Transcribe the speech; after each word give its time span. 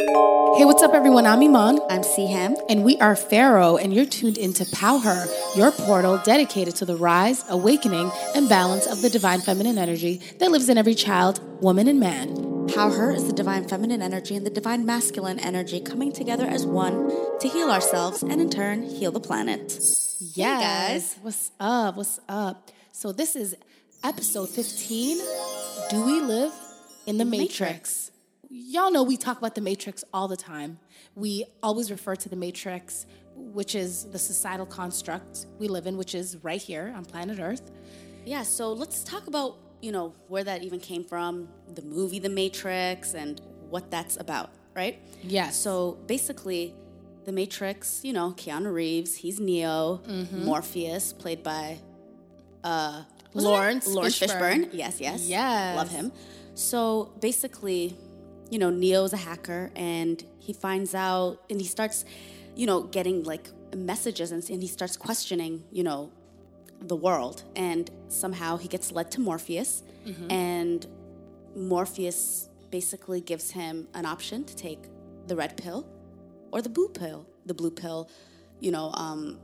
Hey, 0.00 0.64
what's 0.64 0.82
up, 0.82 0.94
everyone? 0.94 1.26
I'm 1.26 1.42
Iman. 1.42 1.78
I'm 1.90 2.00
Siham. 2.00 2.56
And 2.70 2.84
we 2.84 2.96
are 3.00 3.14
Pharaoh, 3.14 3.76
and 3.76 3.92
you're 3.92 4.06
tuned 4.06 4.38
into 4.38 4.64
Power, 4.72 5.26
your 5.54 5.70
portal 5.72 6.16
dedicated 6.24 6.74
to 6.76 6.86
the 6.86 6.96
rise, 6.96 7.44
awakening, 7.50 8.10
and 8.34 8.48
balance 8.48 8.86
of 8.86 9.02
the 9.02 9.10
divine 9.10 9.42
feminine 9.42 9.76
energy 9.76 10.22
that 10.38 10.50
lives 10.50 10.70
in 10.70 10.78
every 10.78 10.94
child, 10.94 11.40
woman, 11.62 11.86
and 11.86 12.00
man. 12.00 12.66
Power 12.68 13.10
is 13.10 13.26
the 13.26 13.34
divine 13.34 13.68
feminine 13.68 14.00
energy 14.00 14.34
and 14.34 14.46
the 14.46 14.50
divine 14.50 14.86
masculine 14.86 15.38
energy 15.38 15.80
coming 15.80 16.12
together 16.12 16.46
as 16.46 16.64
one 16.64 17.10
to 17.40 17.48
heal 17.48 17.70
ourselves 17.70 18.22
and 18.22 18.40
in 18.40 18.48
turn 18.48 18.82
heal 18.82 19.12
the 19.12 19.20
planet. 19.20 19.78
Yes. 20.18 20.34
Hey 20.34 20.44
guys. 20.44 21.16
What's 21.20 21.50
up? 21.60 21.96
What's 21.96 22.20
up? 22.26 22.70
So, 22.92 23.12
this 23.12 23.36
is 23.36 23.54
episode 24.02 24.48
15 24.48 25.18
Do 25.90 26.06
We 26.06 26.22
Live 26.22 26.52
in 27.06 27.18
the, 27.18 27.26
Matrix? 27.26 28.09
Y'all 28.52 28.90
know 28.90 29.04
we 29.04 29.16
talk 29.16 29.38
about 29.38 29.54
the 29.54 29.60
matrix 29.60 30.02
all 30.12 30.26
the 30.26 30.36
time. 30.36 30.80
We 31.14 31.44
always 31.62 31.88
refer 31.88 32.16
to 32.16 32.28
the 32.28 32.34
matrix, 32.34 33.06
which 33.36 33.76
is 33.76 34.06
the 34.06 34.18
societal 34.18 34.66
construct 34.66 35.46
we 35.60 35.68
live 35.68 35.86
in, 35.86 35.96
which 35.96 36.16
is 36.16 36.36
right 36.42 36.60
here 36.60 36.92
on 36.96 37.04
planet 37.04 37.38
Earth. 37.38 37.70
Yeah, 38.26 38.42
so 38.42 38.72
let's 38.72 39.04
talk 39.04 39.28
about, 39.28 39.58
you 39.80 39.92
know, 39.92 40.14
where 40.26 40.42
that 40.42 40.64
even 40.64 40.80
came 40.80 41.04
from, 41.04 41.48
the 41.72 41.82
movie 41.82 42.18
The 42.18 42.28
Matrix 42.28 43.14
and 43.14 43.40
what 43.68 43.88
that's 43.88 44.16
about, 44.16 44.50
right? 44.74 45.00
Yeah. 45.22 45.50
So 45.50 45.98
basically, 46.06 46.74
The 47.26 47.32
Matrix, 47.32 48.00
you 48.02 48.12
know, 48.12 48.32
Keanu 48.32 48.74
Reeves, 48.74 49.14
he's 49.14 49.38
Neo, 49.38 50.02
mm-hmm. 50.08 50.44
Morpheus, 50.44 51.12
played 51.12 51.44
by 51.44 51.78
uh, 52.64 53.04
Laurence 53.32 53.86
Laurence 53.86 54.18
Fishburne. 54.18 54.64
Fishburne. 54.64 54.68
Yes, 54.72 55.00
yes. 55.00 55.28
Yes. 55.28 55.76
Love 55.76 55.90
him. 55.90 56.10
So 56.54 57.12
basically, 57.20 57.96
you 58.50 58.58
know, 58.58 58.70
Neo's 58.70 59.12
a 59.12 59.16
hacker 59.16 59.70
and 59.76 60.22
he 60.38 60.52
finds 60.52 60.94
out 60.94 61.38
and 61.48 61.60
he 61.60 61.66
starts, 61.66 62.04
you 62.56 62.66
know, 62.66 62.82
getting 62.82 63.22
like 63.22 63.48
messages 63.74 64.32
and, 64.32 64.48
and 64.50 64.60
he 64.60 64.68
starts 64.68 64.96
questioning, 64.96 65.64
you 65.70 65.84
know, 65.84 66.10
the 66.80 66.96
world. 66.96 67.44
And 67.56 67.90
somehow 68.08 68.56
he 68.56 68.68
gets 68.68 68.92
led 68.92 69.10
to 69.12 69.20
Morpheus 69.20 69.82
mm-hmm. 70.04 70.30
and 70.30 70.86
Morpheus 71.54 72.48
basically 72.70 73.20
gives 73.20 73.50
him 73.52 73.88
an 73.94 74.04
option 74.06 74.44
to 74.44 74.56
take 74.56 74.80
the 75.26 75.36
red 75.36 75.56
pill 75.56 75.86
or 76.52 76.60
the 76.60 76.68
blue 76.68 76.88
pill. 76.88 77.26
The 77.46 77.54
blue 77.54 77.70
pill, 77.70 78.10
you 78.60 78.70
know, 78.70 78.90
um, 78.94 79.38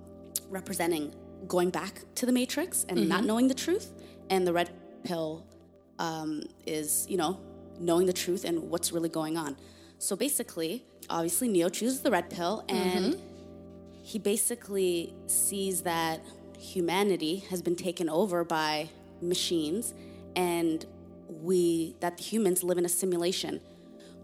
representing 0.50 1.14
going 1.46 1.70
back 1.70 2.00
to 2.16 2.26
the 2.26 2.32
matrix 2.32 2.84
and 2.88 2.98
mm-hmm. 2.98 3.08
not 3.08 3.24
knowing 3.24 3.48
the 3.48 3.54
truth, 3.54 3.92
and 4.30 4.46
the 4.46 4.52
red 4.52 4.70
pill 5.04 5.46
um, 5.98 6.42
is, 6.66 7.06
you 7.08 7.16
know, 7.16 7.40
knowing 7.78 8.06
the 8.06 8.12
truth 8.12 8.44
and 8.44 8.70
what's 8.70 8.92
really 8.92 9.08
going 9.08 9.36
on. 9.36 9.56
So 9.98 10.16
basically, 10.16 10.84
obviously, 11.08 11.48
Neo 11.48 11.68
chooses 11.68 12.00
the 12.00 12.10
red 12.10 12.30
pill, 12.30 12.64
and 12.68 13.14
mm-hmm. 13.14 14.02
he 14.02 14.18
basically 14.18 15.14
sees 15.26 15.82
that 15.82 16.20
humanity 16.58 17.44
has 17.50 17.62
been 17.62 17.76
taken 17.76 18.08
over 18.08 18.44
by 18.44 18.90
machines, 19.22 19.94
and 20.34 20.84
we 21.28 21.96
that 22.00 22.18
the 22.18 22.22
humans 22.22 22.62
live 22.62 22.78
in 22.78 22.84
a 22.84 22.88
simulation 22.88 23.60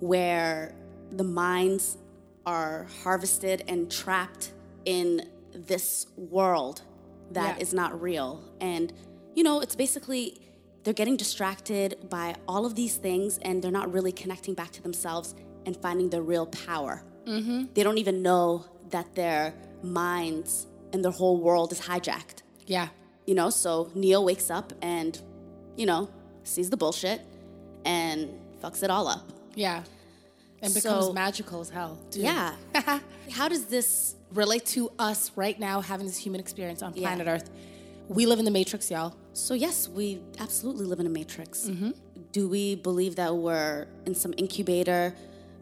where 0.00 0.74
the 1.10 1.24
minds 1.24 1.96
are 2.44 2.86
harvested 3.02 3.64
and 3.68 3.90
trapped 3.90 4.52
in 4.84 5.28
this 5.54 6.06
world 6.16 6.82
that 7.30 7.56
yeah. 7.56 7.62
is 7.62 7.72
not 7.72 8.00
real. 8.00 8.42
And 8.60 8.92
you 9.34 9.42
know, 9.42 9.60
it's 9.60 9.74
basically 9.74 10.41
they're 10.84 10.94
getting 10.94 11.16
distracted 11.16 12.08
by 12.08 12.34
all 12.48 12.66
of 12.66 12.74
these 12.74 12.96
things 12.96 13.38
and 13.38 13.62
they're 13.62 13.70
not 13.70 13.92
really 13.92 14.12
connecting 14.12 14.54
back 14.54 14.70
to 14.72 14.82
themselves 14.82 15.34
and 15.64 15.76
finding 15.76 16.10
their 16.10 16.22
real 16.22 16.46
power. 16.46 17.04
Mm-hmm. 17.26 17.66
They 17.74 17.82
don't 17.82 17.98
even 17.98 18.22
know 18.22 18.64
that 18.90 19.14
their 19.14 19.54
minds 19.82 20.66
and 20.92 21.04
their 21.04 21.12
whole 21.12 21.38
world 21.40 21.72
is 21.72 21.80
hijacked. 21.80 22.42
Yeah. 22.66 22.88
You 23.26 23.34
know, 23.34 23.50
so 23.50 23.90
Neo 23.94 24.20
wakes 24.20 24.50
up 24.50 24.72
and, 24.82 25.20
you 25.76 25.86
know, 25.86 26.10
sees 26.44 26.70
the 26.70 26.76
bullshit 26.76 27.20
and 27.84 28.28
fucks 28.62 28.82
it 28.82 28.90
all 28.90 29.06
up. 29.06 29.30
Yeah. 29.54 29.84
And 30.60 30.74
becomes 30.74 31.06
so, 31.06 31.12
magical 31.12 31.60
as 31.60 31.70
hell. 31.70 31.98
Dude. 32.10 32.22
Yeah. 32.22 32.54
How 33.30 33.48
does 33.48 33.66
this 33.66 34.16
relate 34.32 34.66
to 34.66 34.90
us 34.98 35.30
right 35.36 35.58
now 35.58 35.80
having 35.80 36.06
this 36.06 36.16
human 36.16 36.40
experience 36.40 36.82
on 36.82 36.92
planet 36.92 37.26
yeah. 37.26 37.34
Earth? 37.34 37.50
We 38.12 38.26
live 38.26 38.38
in 38.38 38.44
the 38.44 38.50
matrix, 38.50 38.90
y'all. 38.90 39.14
So, 39.32 39.54
yes, 39.54 39.88
we 39.88 40.20
absolutely 40.38 40.84
live 40.84 41.00
in 41.00 41.06
a 41.06 41.10
matrix. 41.10 41.64
Mm-hmm. 41.64 41.90
Do 42.32 42.48
we 42.48 42.74
believe 42.76 43.16
that 43.16 43.34
we're 43.34 43.86
in 44.04 44.14
some 44.14 44.34
incubator, 44.36 45.14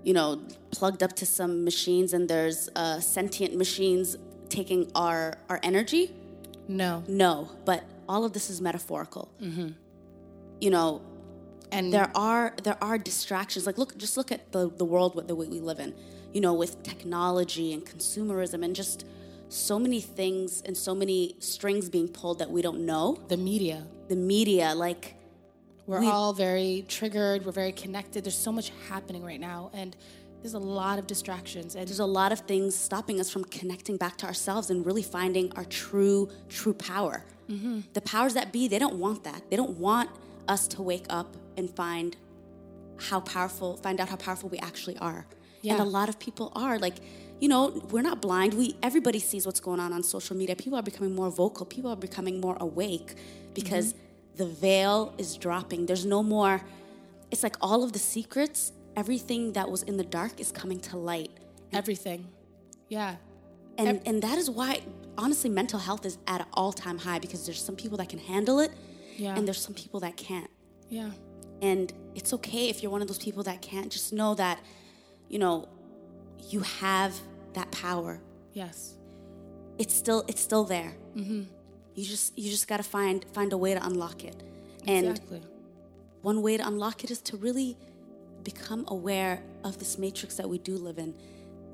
you 0.02 0.14
know, 0.14 0.42
plugged 0.72 1.02
up 1.02 1.14
to 1.16 1.26
some 1.26 1.64
machines 1.64 2.12
and 2.12 2.28
there's 2.28 2.68
uh, 2.74 2.98
sentient 2.98 3.56
machines 3.56 4.16
taking 4.48 4.90
our, 4.96 5.34
our 5.48 5.60
energy? 5.62 6.12
No. 6.66 7.04
No, 7.06 7.50
but 7.64 7.84
all 8.08 8.24
of 8.24 8.32
this 8.32 8.50
is 8.50 8.60
metaphorical. 8.60 9.30
Mm-hmm. 9.40 9.68
You 10.60 10.70
know, 10.70 11.02
and 11.72 11.92
there 11.92 12.10
are 12.16 12.54
there 12.64 12.76
are 12.82 12.98
distractions. 12.98 13.64
Like 13.64 13.78
look, 13.78 13.96
just 13.96 14.16
look 14.16 14.32
at 14.32 14.52
the 14.52 14.68
the 14.70 14.84
world 14.84 15.26
the 15.28 15.34
way 15.34 15.46
we 15.46 15.60
live 15.60 15.78
in. 15.78 15.94
You 16.32 16.40
know, 16.40 16.52
with 16.52 16.82
technology 16.82 17.72
and 17.72 17.84
consumerism 17.84 18.64
and 18.64 18.74
just 18.74 19.06
so 19.50 19.78
many 19.78 20.00
things 20.00 20.62
and 20.64 20.76
so 20.76 20.94
many 20.94 21.34
strings 21.40 21.88
being 21.88 22.08
pulled 22.08 22.38
that 22.38 22.50
we 22.50 22.62
don't 22.62 22.86
know. 22.86 23.20
The 23.28 23.36
media. 23.36 23.84
The 24.08 24.16
media, 24.16 24.74
like 24.74 25.16
we're 25.86 26.04
all 26.04 26.32
very 26.32 26.84
triggered, 26.88 27.44
we're 27.44 27.52
very 27.52 27.72
connected. 27.72 28.24
There's 28.24 28.38
so 28.38 28.52
much 28.52 28.72
happening 28.88 29.24
right 29.24 29.40
now 29.40 29.70
and 29.74 29.96
there's 30.40 30.54
a 30.54 30.58
lot 30.58 30.98
of 30.98 31.06
distractions 31.06 31.74
and 31.74 31.86
there's 31.86 31.98
a 31.98 32.06
lot 32.06 32.32
of 32.32 32.40
things 32.40 32.74
stopping 32.76 33.20
us 33.20 33.28
from 33.28 33.44
connecting 33.44 33.96
back 33.96 34.16
to 34.18 34.26
ourselves 34.26 34.70
and 34.70 34.86
really 34.86 35.02
finding 35.02 35.52
our 35.56 35.64
true 35.64 36.30
true 36.48 36.72
power. 36.72 37.24
Mm-hmm. 37.50 37.80
The 37.92 38.00
powers 38.02 38.34
that 38.34 38.52
be, 38.52 38.68
they 38.68 38.78
don't 38.78 38.98
want 38.98 39.24
that. 39.24 39.50
They 39.50 39.56
don't 39.56 39.78
want 39.78 40.10
us 40.46 40.68
to 40.68 40.82
wake 40.82 41.06
up 41.10 41.36
and 41.56 41.68
find 41.68 42.16
how 42.98 43.20
powerful, 43.20 43.76
find 43.78 44.00
out 44.00 44.08
how 44.08 44.16
powerful 44.16 44.48
we 44.48 44.58
actually 44.58 44.96
are. 44.98 45.26
Yeah. 45.62 45.72
And 45.72 45.82
a 45.82 45.84
lot 45.84 46.08
of 46.08 46.18
people 46.18 46.52
are 46.54 46.78
like 46.78 46.96
you 47.40 47.48
know, 47.48 47.68
we're 47.90 48.02
not 48.02 48.20
blind. 48.20 48.54
We 48.54 48.76
everybody 48.82 49.18
sees 49.18 49.46
what's 49.46 49.60
going 49.60 49.80
on 49.80 49.92
on 49.92 50.02
social 50.02 50.36
media. 50.36 50.54
People 50.54 50.78
are 50.78 50.82
becoming 50.82 51.14
more 51.14 51.30
vocal. 51.30 51.64
People 51.66 51.90
are 51.90 51.96
becoming 51.96 52.40
more 52.40 52.56
awake 52.60 53.14
because 53.54 53.94
mm-hmm. 53.94 54.36
the 54.36 54.46
veil 54.46 55.14
is 55.18 55.36
dropping. 55.36 55.86
There's 55.86 56.04
no 56.04 56.22
more. 56.22 56.60
It's 57.30 57.42
like 57.42 57.56
all 57.60 57.82
of 57.82 57.92
the 57.92 57.98
secrets, 57.98 58.72
everything 58.94 59.54
that 59.54 59.70
was 59.70 59.82
in 59.84 59.96
the 59.96 60.04
dark 60.04 60.38
is 60.38 60.52
coming 60.52 60.80
to 60.80 60.96
light. 60.96 61.30
Everything, 61.72 62.28
yeah. 62.88 63.16
And 63.78 63.88
Ev- 63.88 64.02
and 64.04 64.22
that 64.22 64.36
is 64.36 64.50
why, 64.50 64.82
honestly, 65.16 65.48
mental 65.48 65.78
health 65.78 66.04
is 66.04 66.18
at 66.26 66.40
an 66.42 66.46
all 66.52 66.72
time 66.72 66.98
high 66.98 67.20
because 67.20 67.46
there's 67.46 67.62
some 67.62 67.76
people 67.76 67.96
that 67.98 68.08
can 68.08 68.18
handle 68.18 68.58
it, 68.58 68.72
yeah. 69.16 69.34
and 69.34 69.46
there's 69.46 69.62
some 69.62 69.74
people 69.74 70.00
that 70.00 70.16
can't. 70.16 70.50
Yeah. 70.90 71.10
And 71.62 71.92
it's 72.14 72.32
okay 72.34 72.68
if 72.68 72.82
you're 72.82 72.90
one 72.90 73.00
of 73.02 73.08
those 73.08 73.18
people 73.18 73.42
that 73.44 73.62
can't. 73.62 73.90
Just 73.90 74.12
know 74.12 74.34
that, 74.34 74.58
you 75.28 75.38
know, 75.38 75.68
you 76.48 76.60
have 76.60 77.14
that 77.54 77.70
power. 77.70 78.20
Yes. 78.52 78.94
It's 79.78 79.94
still 79.94 80.24
it's 80.28 80.40
still 80.40 80.64
there. 80.64 80.94
Mm-hmm. 81.16 81.42
You 81.94 82.04
just 82.04 82.38
you 82.38 82.50
just 82.50 82.68
got 82.68 82.78
to 82.78 82.82
find 82.82 83.24
find 83.32 83.52
a 83.52 83.56
way 83.56 83.74
to 83.74 83.84
unlock 83.84 84.24
it. 84.24 84.42
And 84.86 85.08
exactly. 85.08 85.42
one 86.22 86.42
way 86.42 86.56
to 86.56 86.66
unlock 86.66 87.04
it 87.04 87.10
is 87.10 87.20
to 87.22 87.36
really 87.36 87.76
become 88.42 88.84
aware 88.88 89.42
of 89.64 89.78
this 89.78 89.98
matrix 89.98 90.36
that 90.36 90.48
we 90.48 90.58
do 90.58 90.76
live 90.76 90.98
in. 90.98 91.14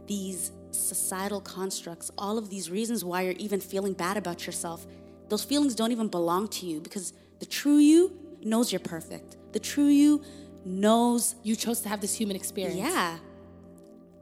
These 0.06 0.52
societal 0.70 1.40
constructs, 1.40 2.10
all 2.18 2.38
of 2.38 2.50
these 2.50 2.70
reasons 2.70 3.04
why 3.04 3.22
you're 3.22 3.32
even 3.34 3.60
feeling 3.60 3.92
bad 3.92 4.16
about 4.16 4.46
yourself. 4.46 4.86
Those 5.28 5.44
feelings 5.44 5.74
don't 5.74 5.92
even 5.92 6.08
belong 6.08 6.48
to 6.48 6.66
you 6.66 6.80
because 6.80 7.12
the 7.40 7.46
true 7.46 7.78
you 7.78 8.16
knows 8.42 8.72
you're 8.72 8.80
perfect. 8.80 9.36
The 9.52 9.58
true 9.58 9.88
you 9.88 10.22
knows 10.64 11.34
you 11.42 11.56
chose 11.56 11.80
to 11.80 11.88
have 11.88 12.00
this 12.00 12.14
human 12.14 12.36
experience. 12.36 12.76
Yeah. 12.76 13.18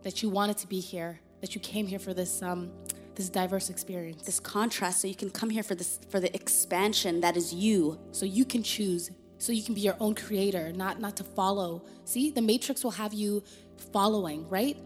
That 0.02 0.22
you 0.22 0.28
wanted 0.28 0.58
to 0.58 0.66
be 0.66 0.80
here 0.80 1.20
that 1.44 1.54
you 1.54 1.60
came 1.60 1.86
here 1.86 1.98
for 1.98 2.14
this 2.14 2.40
um, 2.40 2.72
this 3.16 3.28
diverse 3.28 3.68
experience. 3.68 4.22
This 4.22 4.40
contrast, 4.40 5.02
so 5.02 5.06
you 5.06 5.14
can 5.14 5.28
come 5.28 5.50
here 5.50 5.62
for 5.62 5.74
this 5.74 6.00
for 6.08 6.18
the 6.18 6.34
expansion 6.34 7.20
that 7.20 7.36
is 7.36 7.52
you. 7.52 7.98
So 8.12 8.24
you 8.24 8.46
can 8.46 8.62
choose. 8.62 9.10
So 9.36 9.52
you 9.52 9.62
can 9.62 9.74
be 9.74 9.82
your 9.82 9.96
own 10.00 10.14
creator, 10.14 10.72
not 10.72 11.00
not 11.00 11.16
to 11.18 11.24
follow. 11.24 11.82
See, 12.06 12.30
the 12.30 12.40
matrix 12.40 12.82
will 12.82 12.92
have 13.02 13.12
you 13.12 13.44
following, 13.92 14.48
right? 14.48 14.78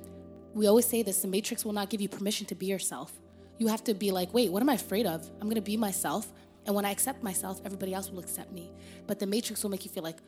We 0.52 0.66
always 0.66 0.86
say 0.86 1.04
this: 1.04 1.22
the 1.22 1.28
matrix 1.28 1.64
will 1.64 1.74
not 1.80 1.90
give 1.90 2.00
you 2.00 2.08
permission 2.08 2.44
to 2.46 2.56
be 2.56 2.66
yourself. 2.66 3.12
You 3.58 3.68
have 3.68 3.84
to 3.84 3.94
be 3.94 4.10
like, 4.10 4.34
wait, 4.34 4.50
what 4.50 4.60
am 4.60 4.68
I 4.68 4.74
afraid 4.74 5.06
of? 5.06 5.30
I'm 5.40 5.48
gonna 5.48 5.60
be 5.60 5.76
myself, 5.76 6.26
and 6.66 6.74
when 6.74 6.84
I 6.84 6.90
accept 6.90 7.22
myself, 7.22 7.60
everybody 7.64 7.94
else 7.94 8.10
will 8.10 8.18
accept 8.18 8.50
me. 8.52 8.72
But 9.06 9.20
the 9.20 9.26
matrix 9.26 9.62
will 9.62 9.70
make 9.70 9.84
you 9.84 9.92
feel 9.92 10.02
like, 10.02 10.18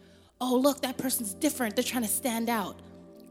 oh, 0.40 0.54
look, 0.54 0.82
that 0.82 0.96
person's 0.96 1.34
different. 1.34 1.74
They're 1.74 1.90
trying 1.92 2.04
to 2.04 2.14
stand 2.22 2.48
out. 2.48 2.78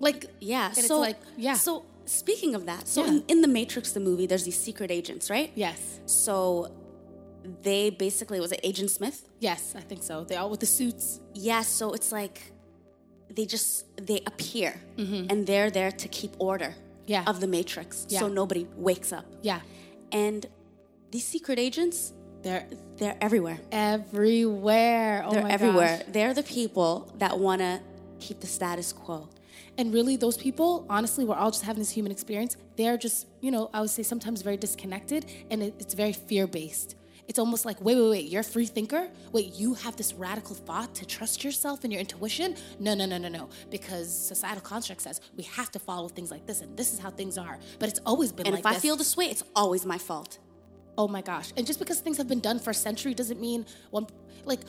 Like, 0.01 0.25
yeah. 0.39 0.71
so, 0.71 0.99
like, 0.99 1.17
yeah. 1.37 1.55
So 1.55 1.85
speaking 2.09 2.55
of 2.55 2.65
that, 2.65 2.87
so 2.87 3.03
yeah. 3.03 3.11
in, 3.11 3.23
in, 3.27 3.41
the 3.41 3.47
Matrix, 3.47 3.91
the 3.91 3.99
movie, 3.99 4.25
there's 4.25 4.43
these 4.43 4.59
secret 4.59 4.91
agents, 4.91 5.29
right? 5.29 5.51
Yes. 5.55 5.99
So 6.05 6.71
they 7.61 7.89
basically 7.89 8.39
was 8.39 8.51
it 8.51 8.59
Agent 8.63 8.91
Smith? 8.91 9.29
Yes, 9.39 9.75
I 9.77 9.81
think 9.81 10.03
so. 10.03 10.23
They 10.23 10.35
all 10.35 10.49
with 10.49 10.59
the 10.59 10.65
suits. 10.65 11.19
Yeah. 11.33 11.61
So 11.61 11.93
it's 11.93 12.11
like 12.11 12.51
they 13.29 13.45
just 13.45 13.85
they 13.97 14.21
appear 14.25 14.81
mm-hmm. 14.97 15.27
and 15.29 15.45
they're 15.45 15.69
there 15.69 15.91
to 15.91 16.07
keep 16.07 16.33
order 16.39 16.73
yeah. 17.05 17.23
of 17.27 17.39
the 17.39 17.47
matrix 17.47 18.07
yeah. 18.09 18.19
so 18.19 18.27
nobody 18.27 18.67
wakes 18.75 19.13
up. 19.13 19.25
Yeah. 19.41 19.61
And 20.11 20.45
these 21.11 21.25
secret 21.25 21.59
agents, 21.59 22.13
they're 22.41 22.67
they're 22.97 23.17
everywhere. 23.21 23.59
Everywhere. 23.71 25.23
Oh 25.25 25.31
they're 25.31 25.47
everywhere. 25.47 25.97
Gosh. 25.97 26.07
They're 26.09 26.33
the 26.33 26.43
people 26.43 27.11
that 27.17 27.37
want 27.39 27.61
to 27.61 27.81
keep 28.19 28.39
the 28.39 28.47
status 28.47 28.91
quo. 28.91 29.29
And 29.79 29.93
really, 29.93 30.17
those 30.17 30.35
people, 30.35 30.85
honestly, 30.89 31.23
we're 31.23 31.37
all 31.37 31.51
just 31.51 31.63
having 31.63 31.79
this 31.79 31.89
human 31.89 32.11
experience. 32.11 32.57
They're 32.75 32.97
just, 32.97 33.27
you 33.39 33.49
know, 33.49 33.69
I 33.73 33.79
would 33.79 33.89
say 33.89 34.03
sometimes 34.03 34.41
very 34.41 34.57
disconnected 34.57 35.25
and 35.49 35.63
it's 35.63 35.93
very 35.93 36.11
fear 36.11 36.47
based. 36.47 36.97
It's 37.29 37.39
almost 37.39 37.63
like, 37.63 37.79
wait, 37.79 37.95
wait, 37.95 38.09
wait, 38.09 38.25
you're 38.25 38.41
a 38.41 38.43
free 38.43 38.65
thinker? 38.65 39.07
Wait, 39.31 39.53
you 39.53 39.75
have 39.75 39.95
this 39.95 40.13
radical 40.13 40.53
thought 40.53 40.93
to 40.95 41.05
trust 41.05 41.45
yourself 41.45 41.85
and 41.85 41.93
your 41.93 42.01
intuition? 42.01 42.57
No, 42.81 42.93
no, 42.93 43.05
no, 43.05 43.17
no, 43.17 43.29
no. 43.29 43.47
Because 43.69 44.13
societal 44.13 44.61
construct 44.61 45.01
says 45.01 45.21
we 45.37 45.43
have 45.43 45.71
to 45.71 45.79
follow 45.79 46.09
things 46.09 46.29
like 46.29 46.45
this 46.45 46.59
and 46.59 46.75
this 46.75 46.91
is 46.91 46.99
how 46.99 47.09
things 47.09 47.37
are. 47.37 47.57
But 47.79 47.87
it's 47.87 48.01
always 48.05 48.33
been 48.33 48.47
and 48.47 48.55
like 48.55 48.65
if 48.65 48.65
I 48.65 48.79
feel 48.79 48.97
this 48.97 49.15
way, 49.15 49.27
it's 49.27 49.45
always 49.55 49.85
my 49.85 49.97
fault. 49.97 50.39
Oh 50.97 51.07
my 51.07 51.21
gosh. 51.21 51.53
And 51.55 51.65
just 51.65 51.79
because 51.79 52.01
things 52.01 52.17
have 52.17 52.27
been 52.27 52.41
done 52.41 52.59
for 52.59 52.71
a 52.71 52.73
century 52.73 53.13
doesn't 53.13 53.39
mean 53.39 53.65
one, 53.91 54.07
like, 54.43 54.59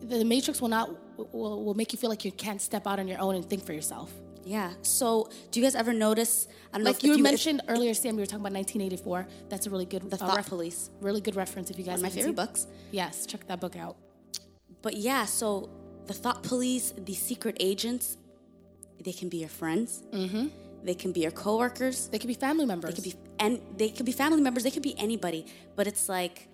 the 0.00 0.24
matrix 0.24 0.60
will 0.60 0.68
not 0.68 0.90
will, 1.32 1.64
will 1.64 1.74
make 1.74 1.92
you 1.92 1.98
feel 1.98 2.10
like 2.10 2.24
you 2.24 2.32
can't 2.32 2.60
step 2.60 2.86
out 2.86 2.98
on 2.98 3.06
your 3.06 3.20
own 3.20 3.34
and 3.34 3.48
think 3.48 3.64
for 3.64 3.72
yourself 3.72 4.10
yeah. 4.44 4.72
So, 4.82 5.28
do 5.50 5.60
you 5.60 5.66
guys 5.66 5.74
ever 5.74 5.92
notice? 5.92 6.48
I 6.72 6.78
don't 6.78 6.84
like 6.84 7.02
you, 7.02 7.14
you 7.14 7.22
mentioned 7.22 7.60
if, 7.64 7.70
earlier, 7.70 7.94
Sam. 7.94 8.16
We 8.16 8.22
were 8.22 8.26
talking 8.26 8.40
about 8.40 8.52
1984. 8.52 9.26
That's 9.48 9.66
a 9.66 9.70
really 9.70 9.84
good. 9.84 10.08
The 10.10 10.16
uh, 10.16 10.18
Thought 10.18 10.36
ref- 10.36 10.48
Police. 10.48 10.90
Really 11.00 11.20
good 11.20 11.36
reference. 11.36 11.70
If 11.70 11.78
you 11.78 11.84
guys. 11.84 12.00
One 12.00 12.06
of 12.06 12.14
my 12.14 12.20
favorite 12.20 12.36
books. 12.36 12.66
Yes, 12.90 13.26
check 13.26 13.46
that 13.48 13.60
book 13.60 13.76
out. 13.76 13.96
But 14.82 14.96
yeah, 14.96 15.24
so 15.26 15.70
the 16.06 16.14
Thought 16.14 16.42
Police, 16.42 16.92
the 16.96 17.14
secret 17.14 17.56
agents, 17.60 18.16
they 19.02 19.12
can 19.12 19.28
be 19.28 19.38
your 19.38 19.48
friends. 19.48 20.02
Mm-hmm. 20.12 20.48
They 20.82 20.94
can 20.94 21.12
be 21.12 21.20
your 21.20 21.30
coworkers. 21.30 22.08
They 22.08 22.18
can 22.18 22.28
be 22.28 22.34
family 22.34 22.64
members. 22.64 22.94
They 22.94 23.02
can 23.02 23.10
be 23.10 23.16
and 23.38 23.60
they 23.76 23.90
can 23.90 24.06
be 24.06 24.12
family 24.12 24.40
members. 24.40 24.62
They 24.62 24.70
can 24.70 24.82
be 24.82 24.98
anybody. 24.98 25.46
But 25.76 25.86
it's 25.86 26.08
like 26.08 26.48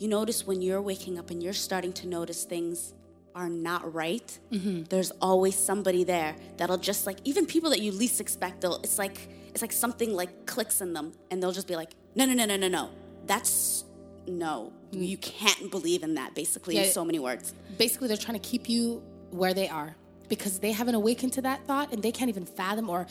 you 0.00 0.08
notice 0.08 0.46
when 0.46 0.62
you're 0.62 0.80
waking 0.80 1.18
up 1.18 1.30
and 1.30 1.42
you're 1.42 1.52
starting 1.52 1.92
to 1.92 2.08
notice 2.08 2.44
things 2.44 2.94
are 3.34 3.50
not 3.50 3.94
right, 3.94 4.38
mm-hmm. 4.50 4.84
there's 4.84 5.10
always 5.20 5.54
somebody 5.54 6.04
there 6.04 6.34
that'll 6.56 6.78
just 6.78 7.06
like 7.06 7.18
even 7.24 7.46
people 7.46 7.70
that 7.70 7.80
you 7.80 7.92
least 7.92 8.20
expect. 8.20 8.62
They'll 8.62 8.76
it's 8.76 8.98
like 8.98 9.28
it's 9.50 9.62
like 9.62 9.72
something 9.72 10.14
like 10.14 10.46
clicks 10.46 10.80
in 10.80 10.94
them, 10.94 11.12
and 11.30 11.42
they'll 11.42 11.52
just 11.52 11.68
be 11.68 11.76
like, 11.76 11.90
no, 12.14 12.24
no, 12.24 12.32
no, 12.32 12.46
no, 12.46 12.56
no, 12.56 12.68
no. 12.68 12.90
That's 13.26 13.84
no, 14.26 14.72
mm. 14.90 15.06
you 15.06 15.18
can't 15.18 15.70
believe 15.70 16.02
in 16.02 16.14
that. 16.14 16.34
Basically, 16.34 16.76
yeah, 16.76 16.84
in 16.84 16.90
so 16.90 17.04
many 17.04 17.18
words. 17.18 17.54
Basically, 17.78 18.08
they're 18.08 18.16
trying 18.16 18.40
to 18.40 18.48
keep 18.48 18.68
you 18.68 19.02
where 19.30 19.52
they 19.52 19.68
are 19.68 19.94
because 20.28 20.60
they 20.60 20.72
haven't 20.72 20.94
awakened 20.94 21.34
to 21.34 21.42
that 21.42 21.66
thought, 21.66 21.92
and 21.92 22.02
they 22.02 22.12
can't 22.12 22.30
even 22.30 22.46
fathom 22.46 22.88
or 22.88 23.06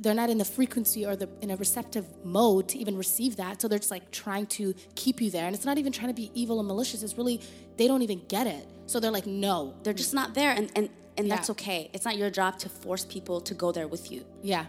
they're 0.00 0.14
not 0.14 0.30
in 0.30 0.38
the 0.38 0.44
frequency 0.44 1.04
or 1.04 1.16
the 1.16 1.28
in 1.40 1.50
a 1.50 1.56
receptive 1.56 2.06
mode 2.24 2.68
to 2.68 2.78
even 2.78 2.96
receive 2.96 3.36
that 3.36 3.60
so 3.60 3.68
they're 3.68 3.78
just 3.78 3.90
like 3.90 4.10
trying 4.10 4.46
to 4.46 4.74
keep 4.94 5.20
you 5.20 5.30
there. 5.30 5.46
And 5.46 5.54
it's 5.54 5.64
not 5.64 5.78
even 5.78 5.92
trying 5.92 6.08
to 6.08 6.14
be 6.14 6.30
evil 6.34 6.58
and 6.58 6.66
malicious 6.66 7.02
it's 7.02 7.16
really 7.18 7.40
they 7.76 7.86
don't 7.86 8.02
even 8.02 8.22
get 8.28 8.46
it. 8.46 8.66
So 8.86 9.00
they're 9.00 9.10
like 9.10 9.26
no 9.26 9.74
they're 9.82 9.92
just 9.92 10.14
not 10.14 10.34
there 10.34 10.52
and 10.52 10.70
and 10.76 10.88
and 11.18 11.26
yeah. 11.26 11.36
that's 11.36 11.50
okay. 11.50 11.90
It's 11.92 12.04
not 12.04 12.16
your 12.16 12.30
job 12.30 12.58
to 12.60 12.68
force 12.68 13.04
people 13.04 13.40
to 13.42 13.54
go 13.54 13.70
there 13.70 13.86
with 13.86 14.10
you. 14.10 14.24
Yeah. 14.42 14.66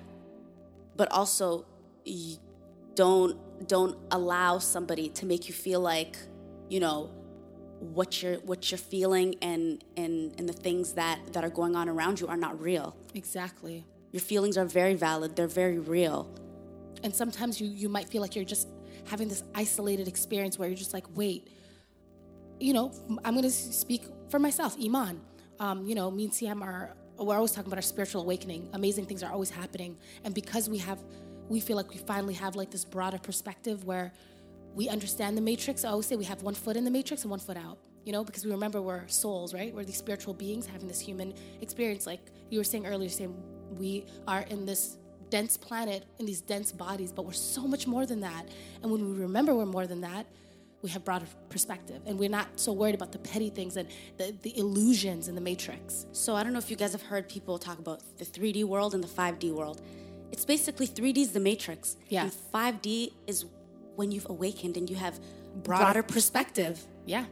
But 0.95 1.11
also 1.11 1.65
don't 2.95 3.67
don't 3.67 3.97
allow 4.11 4.59
somebody 4.59 5.09
to 5.09 5.25
make 5.25 5.47
you 5.47 5.53
feel 5.53 5.79
like 5.79 6.17
you 6.69 6.79
know 6.79 7.09
what 7.79 8.21
you're 8.21 8.35
what 8.39 8.71
you're 8.71 8.77
feeling 8.77 9.35
and 9.41 9.83
and 9.95 10.33
and 10.37 10.49
the 10.49 10.53
things 10.53 10.93
that 10.93 11.19
that 11.33 11.43
are 11.43 11.49
going 11.49 11.75
on 11.75 11.87
around 11.87 12.19
you 12.19 12.27
are 12.27 12.37
not 12.37 12.59
real. 12.59 12.95
Exactly 13.13 13.85
your 14.13 14.21
feelings 14.21 14.57
are 14.57 14.65
very 14.65 14.93
valid, 14.93 15.35
they're 15.35 15.47
very 15.47 15.79
real. 15.79 16.29
And 17.03 17.13
sometimes 17.13 17.59
you, 17.59 17.67
you 17.67 17.89
might 17.89 18.07
feel 18.07 18.21
like 18.21 18.35
you're 18.35 18.45
just 18.45 18.67
having 19.07 19.27
this 19.27 19.43
isolated 19.53 20.07
experience 20.07 20.57
where 20.57 20.69
you're 20.69 20.77
just 20.77 20.93
like, 20.93 21.05
wait, 21.15 21.49
you 22.59 22.73
know, 22.73 22.93
I'm 23.25 23.33
going 23.33 23.43
to 23.43 23.51
speak 23.51 24.03
for 24.29 24.39
myself, 24.39 24.77
Iman. 24.81 25.19
Um, 25.59 25.85
you 25.85 25.95
know, 25.95 26.11
me 26.11 26.25
and 26.25 26.31
Siham 26.31 26.61
are, 26.61 26.95
we're 27.17 27.35
always 27.35 27.51
talking 27.51 27.67
about 27.67 27.79
our 27.79 27.81
spiritual 27.81 28.21
awakening. 28.21 28.69
Amazing 28.73 29.07
things 29.07 29.23
are 29.23 29.31
always 29.31 29.49
happening. 29.49 29.97
And 30.23 30.33
because 30.33 30.69
we 30.69 30.77
have, 30.77 30.99
we 31.49 31.59
feel 31.59 31.75
like 31.75 31.89
we 31.89 31.97
finally 31.97 32.35
have 32.35 32.55
like 32.55 32.69
this 32.69 32.85
broader 32.85 33.17
perspective 33.17 33.83
where 33.83 34.13
we 34.75 34.89
understand 34.89 35.35
the 35.35 35.41
matrix. 35.41 35.83
I 35.83 35.89
always 35.89 36.05
say 36.05 36.15
we 36.15 36.25
have 36.25 36.43
one 36.43 36.53
foot 36.53 36.77
in 36.77 36.85
the 36.85 36.91
matrix 36.91 37.23
and 37.23 37.31
one 37.31 37.39
foot 37.39 37.57
out 37.57 37.79
you 38.05 38.11
know, 38.11 38.23
because 38.23 38.45
we 38.45 38.51
remember 38.51 38.81
we're 38.81 39.07
souls, 39.07 39.53
right? 39.53 39.73
We're 39.73 39.85
these 39.85 39.97
spiritual 39.97 40.33
beings 40.33 40.65
having 40.65 40.87
this 40.87 40.99
human 40.99 41.33
experience. 41.61 42.05
Like 42.05 42.19
you 42.49 42.59
were 42.59 42.63
saying 42.63 42.85
earlier, 42.85 43.09
saying 43.09 43.33
we 43.77 44.05
are 44.27 44.41
in 44.49 44.65
this 44.65 44.97
dense 45.33 45.57
planet, 45.57 46.05
in 46.19 46.27
these 46.27 46.41
dense 46.41 46.71
bodies, 46.71 47.11
but 47.11 47.25
we're 47.25 47.33
so 47.33 47.67
much 47.67 47.87
more 47.87 48.05
than 48.05 48.19
that. 48.19 48.47
And 48.83 48.91
when 48.91 49.03
we 49.03 49.19
remember 49.19 49.55
we're 49.55 49.65
more 49.65 49.87
than 49.87 50.01
that, 50.01 50.27
we 50.83 50.91
have 50.91 51.03
broader 51.03 51.25
perspective 51.49 52.01
and 52.05 52.19
we're 52.19 52.29
not 52.29 52.47
so 52.55 52.73
worried 52.73 52.93
about 52.93 53.11
the 53.13 53.17
petty 53.17 53.49
things 53.49 53.77
and 53.77 53.87
the, 54.17 54.35
the 54.43 54.55
illusions 54.59 55.29
in 55.29 55.33
the 55.33 55.41
matrix. 55.41 56.05
So 56.11 56.35
I 56.35 56.43
don't 56.43 56.53
know 56.53 56.59
if 56.59 56.69
you 56.69 56.75
guys 56.75 56.91
have 56.91 57.01
heard 57.01 57.27
people 57.27 57.57
talk 57.57 57.79
about 57.79 58.01
the 58.19 58.25
3D 58.25 58.65
world 58.65 58.93
and 58.93 59.03
the 59.03 59.07
5D 59.07 59.51
world. 59.53 59.81
It's 60.31 60.45
basically 60.45 60.87
3D 60.87 61.17
is 61.17 61.31
the 61.31 61.39
matrix. 61.39 61.95
Yeah. 62.09 62.23
And 62.23 62.31
5D 62.53 63.13
is 63.25 63.45
when 63.95 64.11
you've 64.11 64.29
awakened 64.29 64.77
and 64.77 64.87
you 64.89 64.97
have 64.97 65.19
broader, 65.63 65.83
broader 65.83 66.03
perspective. 66.03 66.75
perspective. 66.75 66.87
Yeah. 67.05 67.25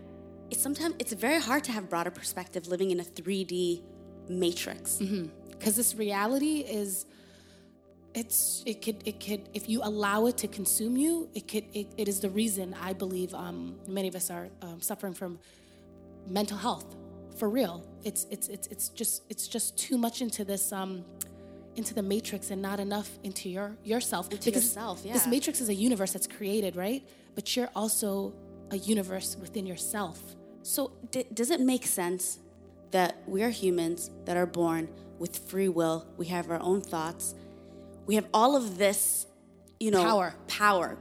It's 0.50 0.62
sometimes 0.62 0.96
it's 0.98 1.14
very 1.14 1.40
hard 1.40 1.64
to 1.66 1.72
have 1.72 1.88
broader 1.90 2.12
perspective 2.12 2.68
living 2.68 2.90
in 2.90 3.00
a 3.00 3.04
3D 3.04 3.84
matrix. 4.28 4.98
Mm-hmm 4.98 5.41
because 5.62 5.76
this 5.76 5.96
reality 5.96 6.60
is 6.82 7.06
it's 8.14 8.62
it 8.66 8.82
could 8.82 9.02
it 9.06 9.20
could 9.26 9.48
if 9.54 9.70
you 9.70 9.80
allow 9.84 10.26
it 10.26 10.38
to 10.38 10.48
consume 10.48 10.98
you 10.98 11.30
it 11.34 11.48
could 11.48 11.64
it, 11.74 11.88
it 11.98 12.08
is 12.10 12.20
the 12.20 12.30
reason 12.30 12.76
i 12.82 12.92
believe 12.92 13.34
um, 13.34 13.76
many 13.88 14.08
of 14.10 14.16
us 14.16 14.30
are 14.30 14.50
um, 14.62 14.82
suffering 14.82 15.14
from 15.14 15.40
mental 16.28 16.58
health 16.58 16.96
for 17.42 17.50
real. 17.50 17.84
It's 18.04 18.28
it's 18.30 18.48
it's 18.50 18.68
it's 18.68 18.90
just 18.90 19.24
it's 19.30 19.48
just 19.48 19.78
too 19.78 19.98
much 19.98 20.22
into 20.22 20.44
this 20.44 20.72
um 20.72 21.04
into 21.76 21.94
the 21.94 22.04
matrix 22.04 22.52
and 22.52 22.62
not 22.62 22.80
enough 22.80 23.10
into 23.24 23.50
your 23.50 23.76
yourself. 23.84 24.32
Into 24.32 24.46
because 24.46 24.66
yourself 24.66 25.02
yeah. 25.04 25.14
this 25.14 25.28
matrix 25.28 25.62
is 25.62 25.70
a 25.70 25.74
universe 25.74 26.12
that's 26.14 26.28
created 26.28 26.76
right? 26.76 27.04
But 27.36 27.56
you're 27.56 27.70
also 27.76 28.34
a 28.72 28.78
universe 28.78 29.38
within 29.40 29.66
yourself. 29.66 30.20
So 30.64 30.92
d- 31.12 31.26
does 31.34 31.50
it 31.50 31.62
make 31.62 31.86
sense 31.86 32.40
that 32.92 33.24
we 33.26 33.42
are 33.42 33.50
humans 33.50 34.12
that 34.26 34.38
are 34.38 34.46
born 34.46 34.90
with 35.22 35.38
free 35.38 35.70
will. 35.70 36.08
We 36.18 36.26
have 36.26 36.50
our 36.50 36.60
own 36.60 36.82
thoughts. 36.82 37.36
We 38.08 38.16
have 38.16 38.26
all 38.34 38.58
of 38.58 38.80
this, 38.80 39.28
you 39.80 39.92
know, 39.92 40.04
power. 40.04 40.34
Power. 40.48 40.98